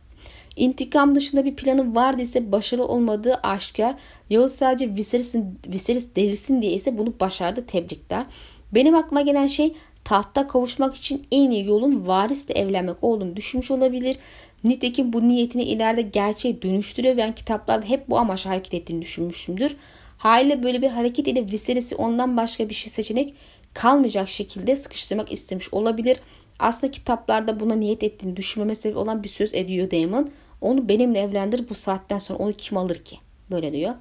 İntikam 0.57 1.15
dışında 1.15 1.45
bir 1.45 1.57
planı 1.57 1.95
vardı 1.95 2.23
ise 2.23 2.53
başarılı 2.53 2.87
olmadığı 2.87 3.35
aşikar. 3.35 3.95
Yahut 4.31 4.53
sadece 4.53 4.95
Viserys'in 4.95 5.59
Viserys 5.69 6.17
delirsin 6.17 6.63
diye 6.63 6.73
ise 6.73 6.99
bunu 6.99 7.15
başardı. 7.21 7.67
Tebrikler. 7.67 8.27
Benim 8.75 8.95
aklıma 8.95 9.21
gelen 9.21 9.47
şey 9.47 9.75
tahta 10.05 10.47
kavuşmak 10.47 10.95
için 10.95 11.27
en 11.31 11.51
iyi 11.51 11.67
yolun 11.67 12.07
varisle 12.07 12.55
evlenmek 12.55 12.97
olduğunu 13.03 13.37
düşünmüş 13.37 13.71
olabilir. 13.71 14.17
Nitekim 14.65 15.13
bu 15.13 15.29
niyetini 15.29 15.63
ileride 15.63 16.03
gerçeğe 16.03 16.63
dönüştürüyor 16.63 17.17
ve 17.17 17.35
kitaplarda 17.35 17.87
hep 17.87 18.09
bu 18.09 18.19
amaçla 18.19 18.51
hareket 18.51 18.75
ettiğini 18.75 19.03
düşünmüşümdür. 19.03 19.77
Haliyle 20.19 20.63
böyle 20.63 20.83
bir 20.83 20.89
hareket 20.89 21.29
ile 21.29 21.51
Viserys'i 21.53 21.97
ondan 21.97 22.37
başka 22.37 22.69
bir 22.69 22.75
şey 22.75 22.93
seçenek 22.93 23.35
kalmayacak 23.75 24.29
şekilde 24.29 24.77
sıkıştırmak 24.77 25.33
istemiş 25.33 25.75
olabilir. 25.75 26.19
Aslında 26.59 26.91
kitaplarda 26.91 27.61
buna 27.61 27.75
niyet 27.75 28.03
ettiğini 28.03 28.37
düşünmeme 28.37 28.75
sebep 28.75 28.97
olan 28.97 29.23
bir 29.23 29.29
söz 29.29 29.55
ediyor 29.55 29.91
Damon. 29.91 30.31
Onu 30.61 30.89
benimle 30.89 31.21
evlendir 31.21 31.69
bu 31.69 31.75
saatten 31.75 32.19
sonra 32.19 32.39
onu 32.39 32.53
kim 32.53 32.79
alır 32.79 32.99
ki? 32.99 33.17
Böyle 33.51 33.73
diyor. 33.73 33.95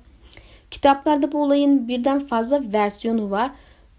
Kitaplarda 0.71 1.31
bu 1.31 1.43
olayın 1.43 1.87
birden 1.87 2.27
fazla 2.27 2.63
versiyonu 2.73 3.31
var. 3.31 3.51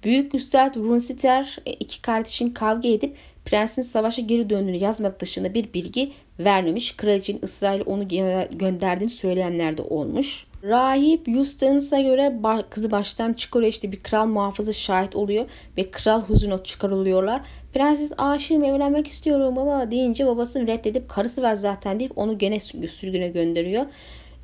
Büyük 0.04 0.34
Üstad 0.34 0.76
Runsiter 0.76 1.58
e, 1.66 1.72
iki 1.72 2.02
kardeşin 2.02 2.50
kavga 2.50 2.88
edip 2.88 3.16
prensin 3.44 3.82
savaşa 3.82 4.22
geri 4.22 4.50
döndüğünü 4.50 4.76
yazmak 4.76 5.20
dışında 5.20 5.54
bir 5.54 5.72
bilgi 5.72 6.12
vermemiş. 6.38 6.96
Kraliçenin 6.96 7.40
ısrarla 7.44 7.84
onu 7.84 8.08
gönderdiğini 8.58 9.10
söyleyenler 9.10 9.76
de 9.78 9.82
olmuş. 9.82 10.46
Rahip 10.62 11.28
Eustace'a 11.28 12.00
göre 12.00 12.32
kızı 12.70 12.90
baştan 12.90 13.32
çıkarıyor 13.32 13.72
işte 13.72 13.92
bir 13.92 14.00
kral 14.00 14.26
muhafızı 14.26 14.74
şahit 14.74 15.16
oluyor 15.16 15.44
ve 15.76 15.90
kral 15.90 16.20
huzuruna 16.20 16.62
çıkarılıyorlar. 16.62 17.42
Prenses 17.74 18.12
aşığım 18.18 18.64
evlenmek 18.64 19.06
istiyorum 19.06 19.56
baba 19.56 19.90
deyince 19.90 20.26
babasını 20.26 20.66
reddedip 20.66 21.08
karısı 21.08 21.42
var 21.42 21.54
zaten 21.54 22.00
deyip 22.00 22.18
onu 22.18 22.38
gene 22.38 22.60
sürgüne 22.60 23.28
gönderiyor. 23.28 23.86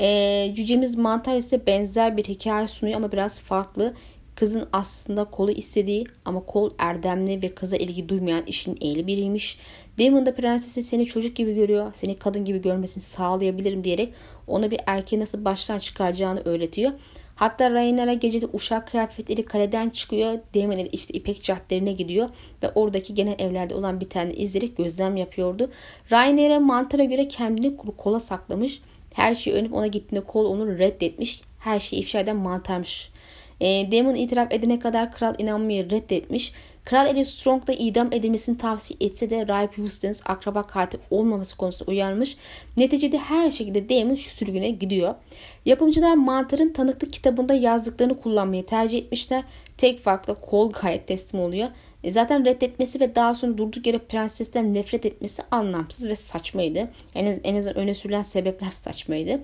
Ee, 0.00 0.52
cücemiz 0.56 0.96
Mantar 0.96 1.36
ise 1.36 1.66
benzer 1.66 2.16
bir 2.16 2.24
hikaye 2.24 2.66
sunuyor 2.66 2.96
ama 2.96 3.12
biraz 3.12 3.40
farklı. 3.40 3.94
Kızın 4.34 4.68
aslında 4.72 5.24
kolu 5.24 5.50
istediği 5.50 6.06
ama 6.24 6.40
kol 6.40 6.70
erdemli 6.78 7.42
ve 7.42 7.54
kıza 7.54 7.76
ilgi 7.76 8.08
duymayan 8.08 8.42
işin 8.46 8.76
ehli 8.80 9.06
biriymiş. 9.06 9.58
Damon 9.98 10.26
da 10.26 10.34
prensesi 10.34 10.82
seni 10.82 11.06
çocuk 11.06 11.36
gibi 11.36 11.54
görüyor, 11.54 11.90
seni 11.94 12.18
kadın 12.18 12.44
gibi 12.44 12.62
görmesini 12.62 13.02
sağlayabilirim 13.02 13.84
diyerek 13.84 14.14
ona 14.46 14.70
bir 14.70 14.80
erkeği 14.86 15.22
nasıl 15.22 15.44
baştan 15.44 15.78
çıkaracağını 15.78 16.42
öğretiyor. 16.44 16.92
Hatta 17.40 17.70
Rhaenyra 17.70 18.12
gecede 18.12 18.46
uşak 18.52 18.88
kıyafetleri 18.88 19.44
kaleden 19.44 19.90
çıkıyor. 19.90 20.38
Daemon 20.54 20.88
işte 20.92 21.14
İpek 21.14 21.42
caddelerine 21.42 21.92
gidiyor 21.92 22.28
ve 22.62 22.70
oradaki 22.74 23.14
genel 23.14 23.36
evlerde 23.38 23.74
olan 23.74 24.00
bir 24.00 24.08
tane 24.08 24.34
izleri 24.34 24.74
gözlem 24.74 25.16
yapıyordu. 25.16 25.70
Rhaenyra 26.12 26.60
mantara 26.60 27.04
göre 27.04 27.28
kendini 27.28 27.76
kola 27.76 28.20
saklamış. 28.20 28.82
Her 29.14 29.34
şeyi 29.34 29.56
önüp 29.56 29.74
ona 29.74 29.86
gittiğinde 29.86 30.26
kol 30.26 30.44
onu 30.44 30.78
reddetmiş. 30.78 31.40
Her 31.58 31.78
şeyi 31.78 32.00
ifşa 32.02 32.20
eden 32.20 32.36
mantarmış. 32.36 33.10
E, 33.60 33.92
Damon 33.92 34.14
itiraf 34.14 34.52
edene 34.52 34.78
kadar 34.78 35.12
kral 35.12 35.34
inanmayı 35.38 35.90
reddetmiş. 35.90 36.52
Kral 36.84 37.06
Ellie 37.06 37.24
Strong 37.24 37.66
da 37.66 37.72
idam 37.72 38.12
edilmesini 38.12 38.58
tavsiye 38.58 38.96
etse 39.00 39.30
de 39.30 39.48
Raip 39.48 39.78
Houstons 39.78 40.22
akraba 40.26 40.62
katil 40.62 40.98
olmaması 41.10 41.56
konusunda 41.56 41.90
uyarmış. 41.90 42.36
Neticede 42.76 43.18
her 43.18 43.50
şekilde 43.50 43.88
Damon 43.88 44.14
şu 44.14 44.30
sürgüne 44.30 44.70
gidiyor. 44.70 45.14
Yapımcılar 45.64 46.14
Mantar'ın 46.14 46.72
tanıklık 46.72 47.12
kitabında 47.12 47.54
yazdıklarını 47.54 48.20
kullanmayı 48.20 48.66
tercih 48.66 48.98
etmişler. 48.98 49.44
Tek 49.78 50.02
farkla 50.02 50.36
Cole 50.50 50.72
gayet 50.82 51.06
teslim 51.06 51.40
oluyor. 51.40 51.68
E 52.04 52.10
zaten 52.10 52.44
reddetmesi 52.44 53.00
ve 53.00 53.14
daha 53.14 53.34
sonra 53.34 53.58
durduk 53.58 53.86
yere 53.86 53.98
prensesten 53.98 54.74
nefret 54.74 55.06
etmesi 55.06 55.42
anlamsız 55.50 56.08
ve 56.08 56.14
saçmaydı. 56.14 56.88
En, 57.14 57.40
en 57.44 57.56
azından 57.56 57.76
öne 57.76 57.94
sürülen 57.94 58.22
sebepler 58.22 58.70
saçmaydı. 58.70 59.40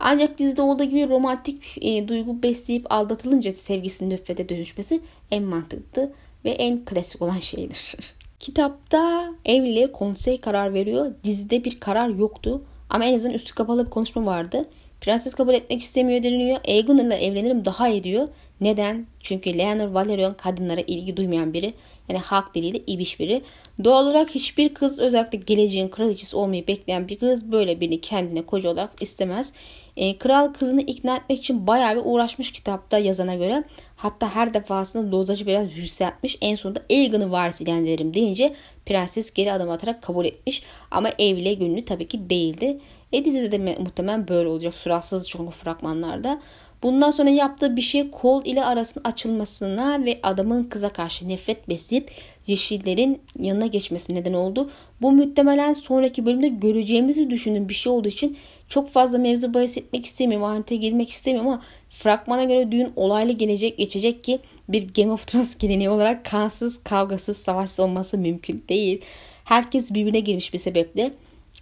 Ancak 0.00 0.38
dizide 0.38 0.62
olduğu 0.62 0.84
gibi 0.84 1.08
romantik 1.08 1.78
e, 1.80 2.08
duygu 2.08 2.42
besleyip 2.42 2.92
aldatılınca 2.92 3.54
sevgisinin 3.54 4.10
nefrete 4.10 4.48
dönüşmesi 4.48 5.00
en 5.30 5.42
mantıklı 5.42 6.12
ve 6.44 6.50
en 6.50 6.84
klasik 6.84 7.22
olan 7.22 7.38
şeydir. 7.38 7.96
Kitapta 8.40 9.32
evliliğe 9.44 9.92
konsey 9.92 10.40
karar 10.40 10.74
veriyor. 10.74 11.12
Dizide 11.24 11.64
bir 11.64 11.80
karar 11.80 12.08
yoktu. 12.08 12.62
Ama 12.90 13.04
en 13.04 13.14
azından 13.14 13.34
üstü 13.34 13.54
kapalı 13.54 13.86
bir 13.86 13.90
konuşma 13.90 14.26
vardı. 14.26 14.68
Prenses 15.00 15.34
kabul 15.34 15.54
etmek 15.54 15.82
istemiyor 15.82 16.22
deniliyor. 16.22 16.58
Aegon 16.68 16.98
ile 16.98 17.14
evlenirim 17.14 17.64
daha 17.64 17.88
iyi 17.88 18.04
diyor. 18.04 18.28
Neden? 18.60 19.06
Çünkü 19.20 19.58
Leonor 19.58 19.88
Valerion 19.88 20.34
kadınlara 20.34 20.80
ilgi 20.80 21.16
duymayan 21.16 21.52
biri. 21.52 21.74
Yani 22.08 22.18
halk 22.18 22.54
diliyle 22.54 22.78
ibiş 22.86 23.20
biri. 23.20 23.42
Doğal 23.84 24.06
olarak 24.06 24.30
hiçbir 24.30 24.74
kız 24.74 25.00
özellikle 25.00 25.38
geleceğin 25.38 25.88
kraliçesi 25.88 26.36
olmayı 26.36 26.66
bekleyen 26.66 27.08
bir 27.08 27.18
kız 27.18 27.52
böyle 27.52 27.80
birini 27.80 28.00
kendine 28.00 28.42
koca 28.42 28.70
olarak 28.70 29.02
istemez. 29.02 29.52
E, 29.96 30.18
kral 30.18 30.52
kızını 30.52 30.80
ikna 30.80 31.16
etmek 31.16 31.38
için 31.38 31.66
bayağı 31.66 31.96
bir 31.96 32.02
uğraşmış 32.04 32.52
kitapta 32.52 32.98
yazana 32.98 33.34
göre. 33.34 33.64
Hatta 33.96 34.34
her 34.34 34.54
defasında 34.54 35.12
dozajı 35.12 35.46
biraz 35.46 35.76
yükseltmiş. 35.76 36.38
En 36.40 36.54
sonunda 36.54 36.80
Aegon'u 36.90 37.30
varis 37.30 37.60
ilan 37.60 38.14
deyince 38.14 38.54
prenses 38.86 39.32
geri 39.32 39.52
adım 39.52 39.70
atarak 39.70 40.02
kabul 40.02 40.24
etmiş. 40.24 40.62
Ama 40.90 41.08
evliliğe 41.18 41.54
gönlü 41.54 41.84
tabii 41.84 42.08
ki 42.08 42.30
değildi. 42.30 42.78
E 43.12 43.24
dizide 43.24 43.52
de 43.52 43.58
muhtemelen 43.58 44.28
böyle 44.28 44.48
olacak. 44.48 44.74
Suratsız 44.74 45.28
çünkü 45.28 45.50
fragmanlarda. 45.50 46.40
Bundan 46.82 47.10
sonra 47.10 47.30
yaptığı 47.30 47.76
bir 47.76 47.80
şey 47.80 48.10
kol 48.10 48.44
ile 48.44 48.64
arasının 48.64 49.04
açılmasına 49.04 50.04
ve 50.04 50.20
adamın 50.22 50.64
kıza 50.64 50.88
karşı 50.88 51.28
nefret 51.28 51.68
besleyip 51.68 52.10
yeşillerin 52.46 53.20
yanına 53.38 53.66
geçmesi 53.66 54.14
neden 54.14 54.32
oldu. 54.32 54.70
Bu 55.02 55.12
muhtemelen 55.12 55.72
sonraki 55.72 56.26
bölümde 56.26 56.48
göreceğimizi 56.48 57.30
düşündüğüm 57.30 57.68
bir 57.68 57.74
şey 57.74 57.92
olduğu 57.92 58.08
için 58.08 58.36
çok 58.74 58.88
fazla 58.88 59.18
mevzu 59.18 59.54
bahis 59.54 59.78
etmek 59.78 60.06
istemiyorum. 60.06 60.46
Haritaya 60.46 60.76
girmek 60.76 61.10
istemiyorum 61.10 61.50
ama 61.50 61.62
fragmana 61.90 62.44
göre 62.44 62.72
düğün 62.72 62.92
olaylı 62.96 63.32
gelecek 63.32 63.78
geçecek 63.78 64.24
ki 64.24 64.40
bir 64.68 64.94
Game 64.94 65.12
of 65.12 65.26
Thrones 65.26 65.58
geleneği 65.58 65.90
olarak 65.90 66.24
kansız, 66.24 66.84
kavgasız, 66.84 67.36
savaşsız 67.36 67.80
olması 67.80 68.18
mümkün 68.18 68.64
değil. 68.68 69.00
Herkes 69.44 69.94
birbirine 69.94 70.20
girmiş 70.20 70.52
bir 70.52 70.58
sebeple. 70.58 71.12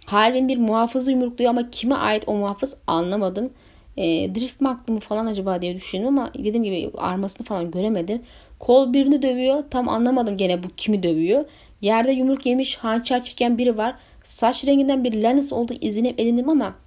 Harvin 0.05 0.47
bir 0.47 0.57
muhafızı 0.57 1.11
yumrukluyor 1.11 1.49
ama 1.49 1.69
kime 1.69 1.95
ait 1.95 2.23
o 2.27 2.33
muhafız 2.35 2.77
anlamadım. 2.87 3.49
E, 3.97 4.35
drift 4.35 4.61
mi 4.61 4.77
mı 4.87 4.99
falan 4.99 5.25
acaba 5.25 5.61
diye 5.61 5.75
düşündüm 5.75 6.07
ama 6.07 6.31
dediğim 6.33 6.63
gibi 6.63 6.91
armasını 6.97 7.47
falan 7.47 7.71
göremedim. 7.71 8.21
Kol 8.59 8.93
birini 8.93 9.21
dövüyor. 9.21 9.63
Tam 9.69 9.89
anlamadım 9.89 10.37
gene 10.37 10.63
bu 10.63 10.67
kimi 10.77 11.03
dövüyor. 11.03 11.45
Yerde 11.81 12.11
yumruk 12.11 12.45
yemiş 12.45 12.75
hançer 12.77 13.23
çeken 13.23 13.57
biri 13.57 13.77
var. 13.77 13.95
Saç 14.23 14.65
renginden 14.65 15.03
bir 15.03 15.23
Lannis 15.23 15.53
olduğu 15.53 15.73
izlenip 15.81 16.19
edindim 16.19 16.49
ama 16.49 16.82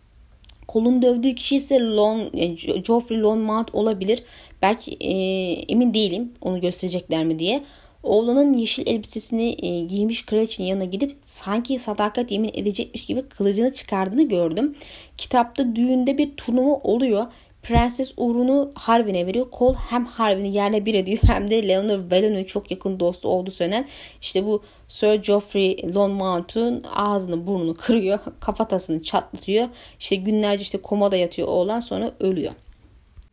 kolun 0.68 1.02
dövdüğü 1.02 1.34
kişi 1.34 1.56
ise 1.56 1.80
Lon, 1.80 2.30
yani 2.34 2.56
Joffrey 2.84 3.20
Lonmount 3.20 3.74
olabilir. 3.74 4.22
Belki 4.62 4.96
e, 5.00 5.12
emin 5.52 5.94
değilim 5.94 6.32
onu 6.40 6.60
gösterecekler 6.60 7.24
mi 7.24 7.38
diye. 7.38 7.64
Oğlunun 8.02 8.52
yeşil 8.52 8.86
elbisesini 8.86 9.56
e, 9.66 9.80
giymiş 9.84 10.26
kraliçenin 10.26 10.68
yanına 10.68 10.84
gidip 10.84 11.16
sanki 11.24 11.78
sadakat 11.78 12.30
yemin 12.30 12.50
edecekmiş 12.54 13.06
gibi 13.06 13.22
kılıcını 13.22 13.74
çıkardığını 13.74 14.28
gördüm. 14.28 14.74
Kitapta 15.18 15.76
düğünde 15.76 16.18
bir 16.18 16.36
turnuva 16.36 16.74
oluyor. 16.74 17.26
Prenses 17.66 18.14
uğrunu 18.16 18.72
Harvin'e 18.74 19.26
veriyor. 19.26 19.46
Cole 19.58 19.76
hem 19.88 20.04
Harvin'i 20.04 20.48
yerle 20.48 20.86
bir 20.86 20.94
ediyor 20.94 21.18
hem 21.26 21.50
de 21.50 21.68
Leonor 21.68 22.10
Valon'un 22.10 22.44
çok 22.44 22.70
yakın 22.70 23.00
dostu 23.00 23.28
olduğu 23.28 23.50
söylenen 23.50 23.86
işte 24.22 24.44
bu 24.44 24.62
Sir 24.88 25.14
Geoffrey 25.14 25.94
Lonmount'un 25.94 26.84
ağzını 26.94 27.46
burnunu 27.46 27.74
kırıyor. 27.74 28.18
Kafatasını 28.40 29.02
çatlatıyor. 29.02 29.68
İşte 29.98 30.16
günlerce 30.16 30.62
işte 30.62 30.78
komada 30.78 31.16
yatıyor 31.16 31.48
oğlan 31.48 31.80
sonra 31.80 32.12
ölüyor. 32.20 32.52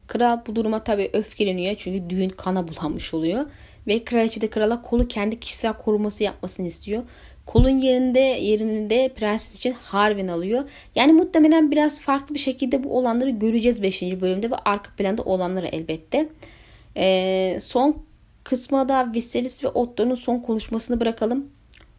Kral 0.07 0.39
bu 0.47 0.55
duruma 0.55 0.83
tabii 0.83 1.09
öfkeleniyor 1.13 1.75
çünkü 1.77 2.09
düğün 2.09 2.29
kana 2.29 2.67
bulanmış 2.67 3.13
oluyor. 3.13 3.45
Ve 3.87 4.03
kraliçe 4.03 4.41
de 4.41 4.49
krala 4.49 4.81
kolu 4.81 5.07
kendi 5.07 5.39
kişisel 5.39 5.73
koruması 5.73 6.23
yapmasını 6.23 6.67
istiyor. 6.67 7.03
Kolun 7.45 7.79
yerinde 7.81 8.19
yerinde 8.19 9.09
prenses 9.15 9.57
için 9.57 9.71
Harvin 9.71 10.27
alıyor. 10.27 10.69
Yani 10.95 11.13
muhtemelen 11.13 11.71
biraz 11.71 12.01
farklı 12.01 12.35
bir 12.35 12.39
şekilde 12.39 12.83
bu 12.83 12.97
olanları 12.97 13.29
göreceğiz 13.29 13.83
5. 13.83 14.01
bölümde 14.01 14.51
ve 14.51 14.55
arka 14.55 14.91
planda 14.97 15.23
olanları 15.23 15.67
elbette. 15.67 16.29
Ee, 16.97 17.57
son 17.61 18.05
kısma 18.43 18.89
da 18.89 19.13
Viserys 19.13 19.63
ve 19.63 19.67
Otto'nun 19.67 20.15
son 20.15 20.39
konuşmasını 20.39 20.99
bırakalım. 20.99 21.51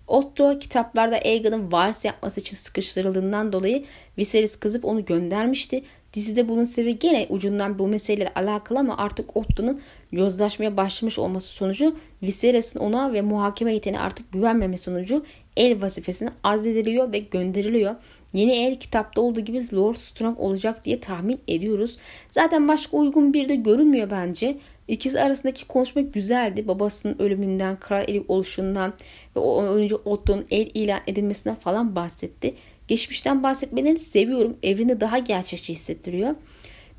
Otto 0.07 0.59
kitaplarda 0.59 1.17
Aegon'un 1.17 1.73
varis 1.73 2.05
yapması 2.05 2.41
için 2.41 2.57
sıkıştırıldığından 2.57 3.53
dolayı 3.53 3.85
Viserys 4.19 4.57
kızıp 4.57 4.85
onu 4.85 5.05
göndermişti. 5.05 5.85
Dizide 6.15 6.49
bunun 6.49 6.65
sebebi 6.65 6.99
gene 6.99 7.27
ucundan 7.29 7.79
bu 7.79 7.89
meseleyle 7.89 8.33
alakalı 8.35 8.79
ama 8.79 8.99
artık 8.99 9.37
Otto'nun 9.37 9.81
yozlaşmaya 10.13 10.77
başlamış 10.77 11.19
olması 11.19 11.49
sonucu 11.49 11.97
Viserys'in 12.23 12.79
ona 12.79 13.13
ve 13.13 13.23
muhakeme 13.23 13.75
yeteneği 13.75 14.01
artık 14.01 14.33
güvenmeme 14.33 14.77
sonucu 14.77 15.25
el 15.57 15.83
vazifesine 15.83 16.29
azlediliyor 16.45 17.13
ve 17.13 17.19
gönderiliyor. 17.19 17.95
Yeni 18.33 18.53
el 18.53 18.75
kitapta 18.75 19.21
olduğu 19.21 19.41
gibi 19.41 19.77
Lord 19.77 19.97
Strong 19.97 20.41
olacak 20.41 20.85
diye 20.85 21.01
tahmin 21.01 21.41
ediyoruz. 21.49 21.99
Zaten 22.31 22.69
başka 22.69 22.97
uygun 22.97 23.35
bir 23.35 23.49
de 23.49 23.57
görünmüyor 23.57 24.11
bence. 24.11 24.57
İkisi 24.89 25.21
arasındaki 25.21 25.67
konuşma 25.67 26.03
güzeldi. 26.03 26.69
Babasının 26.69 27.19
ölümünden, 27.19 27.81
kral 27.81 28.05
eli 28.09 28.25
oluşundan 28.29 28.93
ve 29.37 29.41
o 29.41 29.63
önce 29.63 29.95
Otto'nun 29.95 30.47
el 30.51 30.71
ilan 30.75 31.01
edilmesinden 31.07 31.57
falan 31.57 31.97
bahsetti. 31.97 32.55
Geçmişten 32.89 33.43
bahsetmelerini 33.43 33.99
seviyorum. 33.99 34.57
Evreni 34.63 35.01
daha 35.01 35.19
gerçekçi 35.19 35.73
hissettiriyor. 35.73 36.35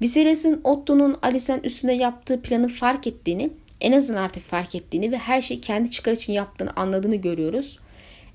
Viserys'in 0.02 0.62
Otto'nun 0.64 1.18
Alicent 1.22 1.66
üstünde 1.66 1.94
yaptığı 1.94 2.42
planı 2.42 2.68
fark 2.68 3.08
ettiğini, 3.08 3.50
en 3.82 3.92
azından 3.92 4.24
artık 4.24 4.44
fark 4.44 4.76
ettiğini 4.76 5.12
ve 5.12 5.18
her 5.18 5.42
şeyi 5.42 5.62
kendi 5.62 5.92
çıkar 5.92 6.12
için 6.12 6.34
yaptığını 6.34 6.72
anladığını 6.76 7.16
görüyoruz. 7.16 7.80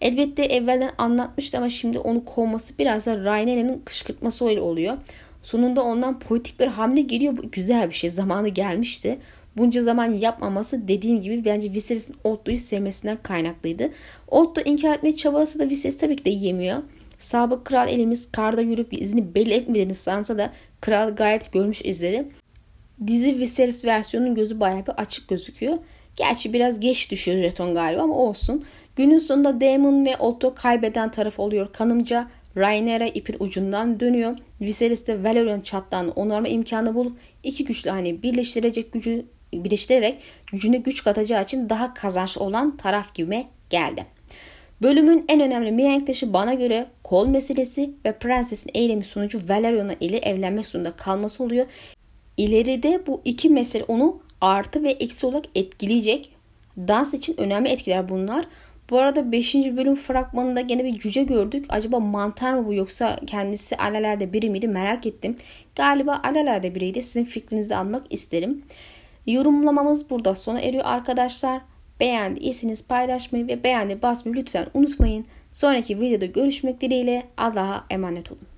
Elbette 0.00 0.44
evvelden 0.44 0.92
anlatmıştı 0.98 1.58
ama 1.58 1.70
şimdi 1.70 1.98
onu 1.98 2.24
kovması 2.24 2.78
biraz 2.78 3.06
da 3.06 3.24
Rhaenyra'nın 3.24 3.82
kışkırtması 3.84 4.46
öyle 4.46 4.60
oluyor. 4.60 4.96
Sonunda 5.42 5.82
ondan 5.82 6.18
politik 6.18 6.60
bir 6.60 6.66
hamle 6.66 7.00
geliyor. 7.00 7.36
Bu 7.36 7.50
güzel 7.50 7.88
bir 7.88 7.94
şey. 7.94 8.10
Zamanı 8.10 8.48
gelmişti. 8.48 9.18
Bunca 9.56 9.82
zaman 9.82 10.12
yapmaması 10.12 10.88
dediğim 10.88 11.22
gibi 11.22 11.44
bence 11.44 11.72
Viserys'in 11.72 12.16
Otto'yu 12.24 12.58
sevmesinden 12.58 13.18
kaynaklıydı. 13.22 13.90
Otto 14.28 14.60
inkar 14.60 14.94
etmeye 14.94 15.16
çabası 15.16 15.58
da 15.58 15.70
Viserys 15.70 15.98
tabii 15.98 16.16
ki 16.16 16.24
de 16.24 16.30
yemiyor. 16.30 16.82
Sabık 17.20 17.64
kral 17.64 17.88
elimiz 17.88 18.32
karda 18.32 18.60
yürüp 18.60 18.92
izini 18.92 19.34
belli 19.34 19.54
etmediğini 19.54 19.94
sansa 19.94 20.38
da 20.38 20.52
kral 20.80 21.16
gayet 21.16 21.52
görmüş 21.52 21.84
izleri. 21.84 22.28
Dizi 23.06 23.38
Viserys 23.38 23.84
versiyonunun 23.84 24.34
gözü 24.34 24.60
bayağı 24.60 24.86
bir 24.86 24.92
açık 24.92 25.28
gözüküyor. 25.28 25.78
Gerçi 26.16 26.52
biraz 26.52 26.80
geç 26.80 27.10
düşüyor 27.10 27.38
jeton 27.38 27.74
galiba 27.74 28.02
ama 28.02 28.14
olsun. 28.14 28.64
Günün 28.96 29.18
sonunda 29.18 29.60
Daemon 29.60 30.06
ve 30.06 30.16
Otto 30.16 30.54
kaybeden 30.54 31.10
taraf 31.10 31.40
oluyor 31.40 31.72
kanımca. 31.72 32.28
Rhaenyra 32.56 33.06
ipin 33.06 33.36
ucundan 33.38 34.00
dönüyor. 34.00 34.36
Viserys 34.60 35.06
de 35.06 35.24
Valerian 35.24 35.60
çatlağını 35.60 36.10
onarma 36.10 36.48
imkanı 36.48 36.94
bulup 36.94 37.18
iki 37.42 37.64
güçlü 37.64 37.90
hani 37.90 38.22
birleştirecek 38.22 38.92
gücü 38.92 39.26
birleştirerek 39.52 40.22
gücüne 40.52 40.76
güç 40.76 41.04
katacağı 41.04 41.42
için 41.42 41.68
daha 41.68 41.94
kazançlı 41.94 42.44
olan 42.44 42.76
taraf 42.76 43.14
gibime 43.14 43.48
geldi. 43.70 44.06
Bölümün 44.82 45.24
en 45.28 45.40
önemli 45.40 45.72
mihenk 45.72 46.06
taşı 46.06 46.32
bana 46.32 46.54
göre 46.54 46.86
kol 47.04 47.26
meselesi 47.28 47.90
ve 48.04 48.18
prensesin 48.18 48.70
eylemi 48.74 49.04
sonucu 49.04 49.40
Valeriona 49.48 49.94
ile 50.00 50.18
evlenmek 50.18 50.66
zorunda 50.66 50.92
kalması 50.92 51.44
oluyor. 51.44 51.66
İleride 52.36 53.02
bu 53.06 53.20
iki 53.24 53.50
mesele 53.50 53.84
onu 53.84 54.20
artı 54.40 54.82
ve 54.82 54.90
eksi 54.90 55.26
olarak 55.26 55.44
etkileyecek. 55.54 56.32
Dans 56.78 57.14
için 57.14 57.40
önemli 57.40 57.68
etkiler 57.68 58.08
bunlar. 58.08 58.46
Bu 58.90 58.98
arada 58.98 59.32
5. 59.32 59.54
bölüm 59.54 59.96
fragmanında 59.96 60.60
gene 60.60 60.84
bir 60.84 60.98
cüce 60.98 61.22
gördük. 61.22 61.66
Acaba 61.68 62.00
mantar 62.00 62.52
mı 62.52 62.66
bu 62.66 62.74
yoksa 62.74 63.20
kendisi 63.26 63.76
alalade 63.76 64.32
biri 64.32 64.50
miydi 64.50 64.68
merak 64.68 65.06
ettim. 65.06 65.36
Galiba 65.76 66.20
alalade 66.24 66.74
biriydi. 66.74 67.02
Sizin 67.02 67.24
fikrinizi 67.24 67.76
almak 67.76 68.12
isterim. 68.12 68.62
Yorumlamamız 69.26 70.10
burada 70.10 70.34
sona 70.34 70.60
eriyor 70.60 70.84
arkadaşlar. 70.86 71.60
Beğendiyseniz 72.00 72.88
paylaşmayı 72.88 73.48
ve 73.48 73.64
beğeni 73.64 74.02
basmayı 74.02 74.36
lütfen 74.36 74.66
unutmayın. 74.74 75.26
Sonraki 75.50 76.00
videoda 76.00 76.26
görüşmek 76.26 76.80
dileğiyle 76.80 77.22
Allah'a 77.36 77.84
emanet 77.90 78.32
olun. 78.32 78.49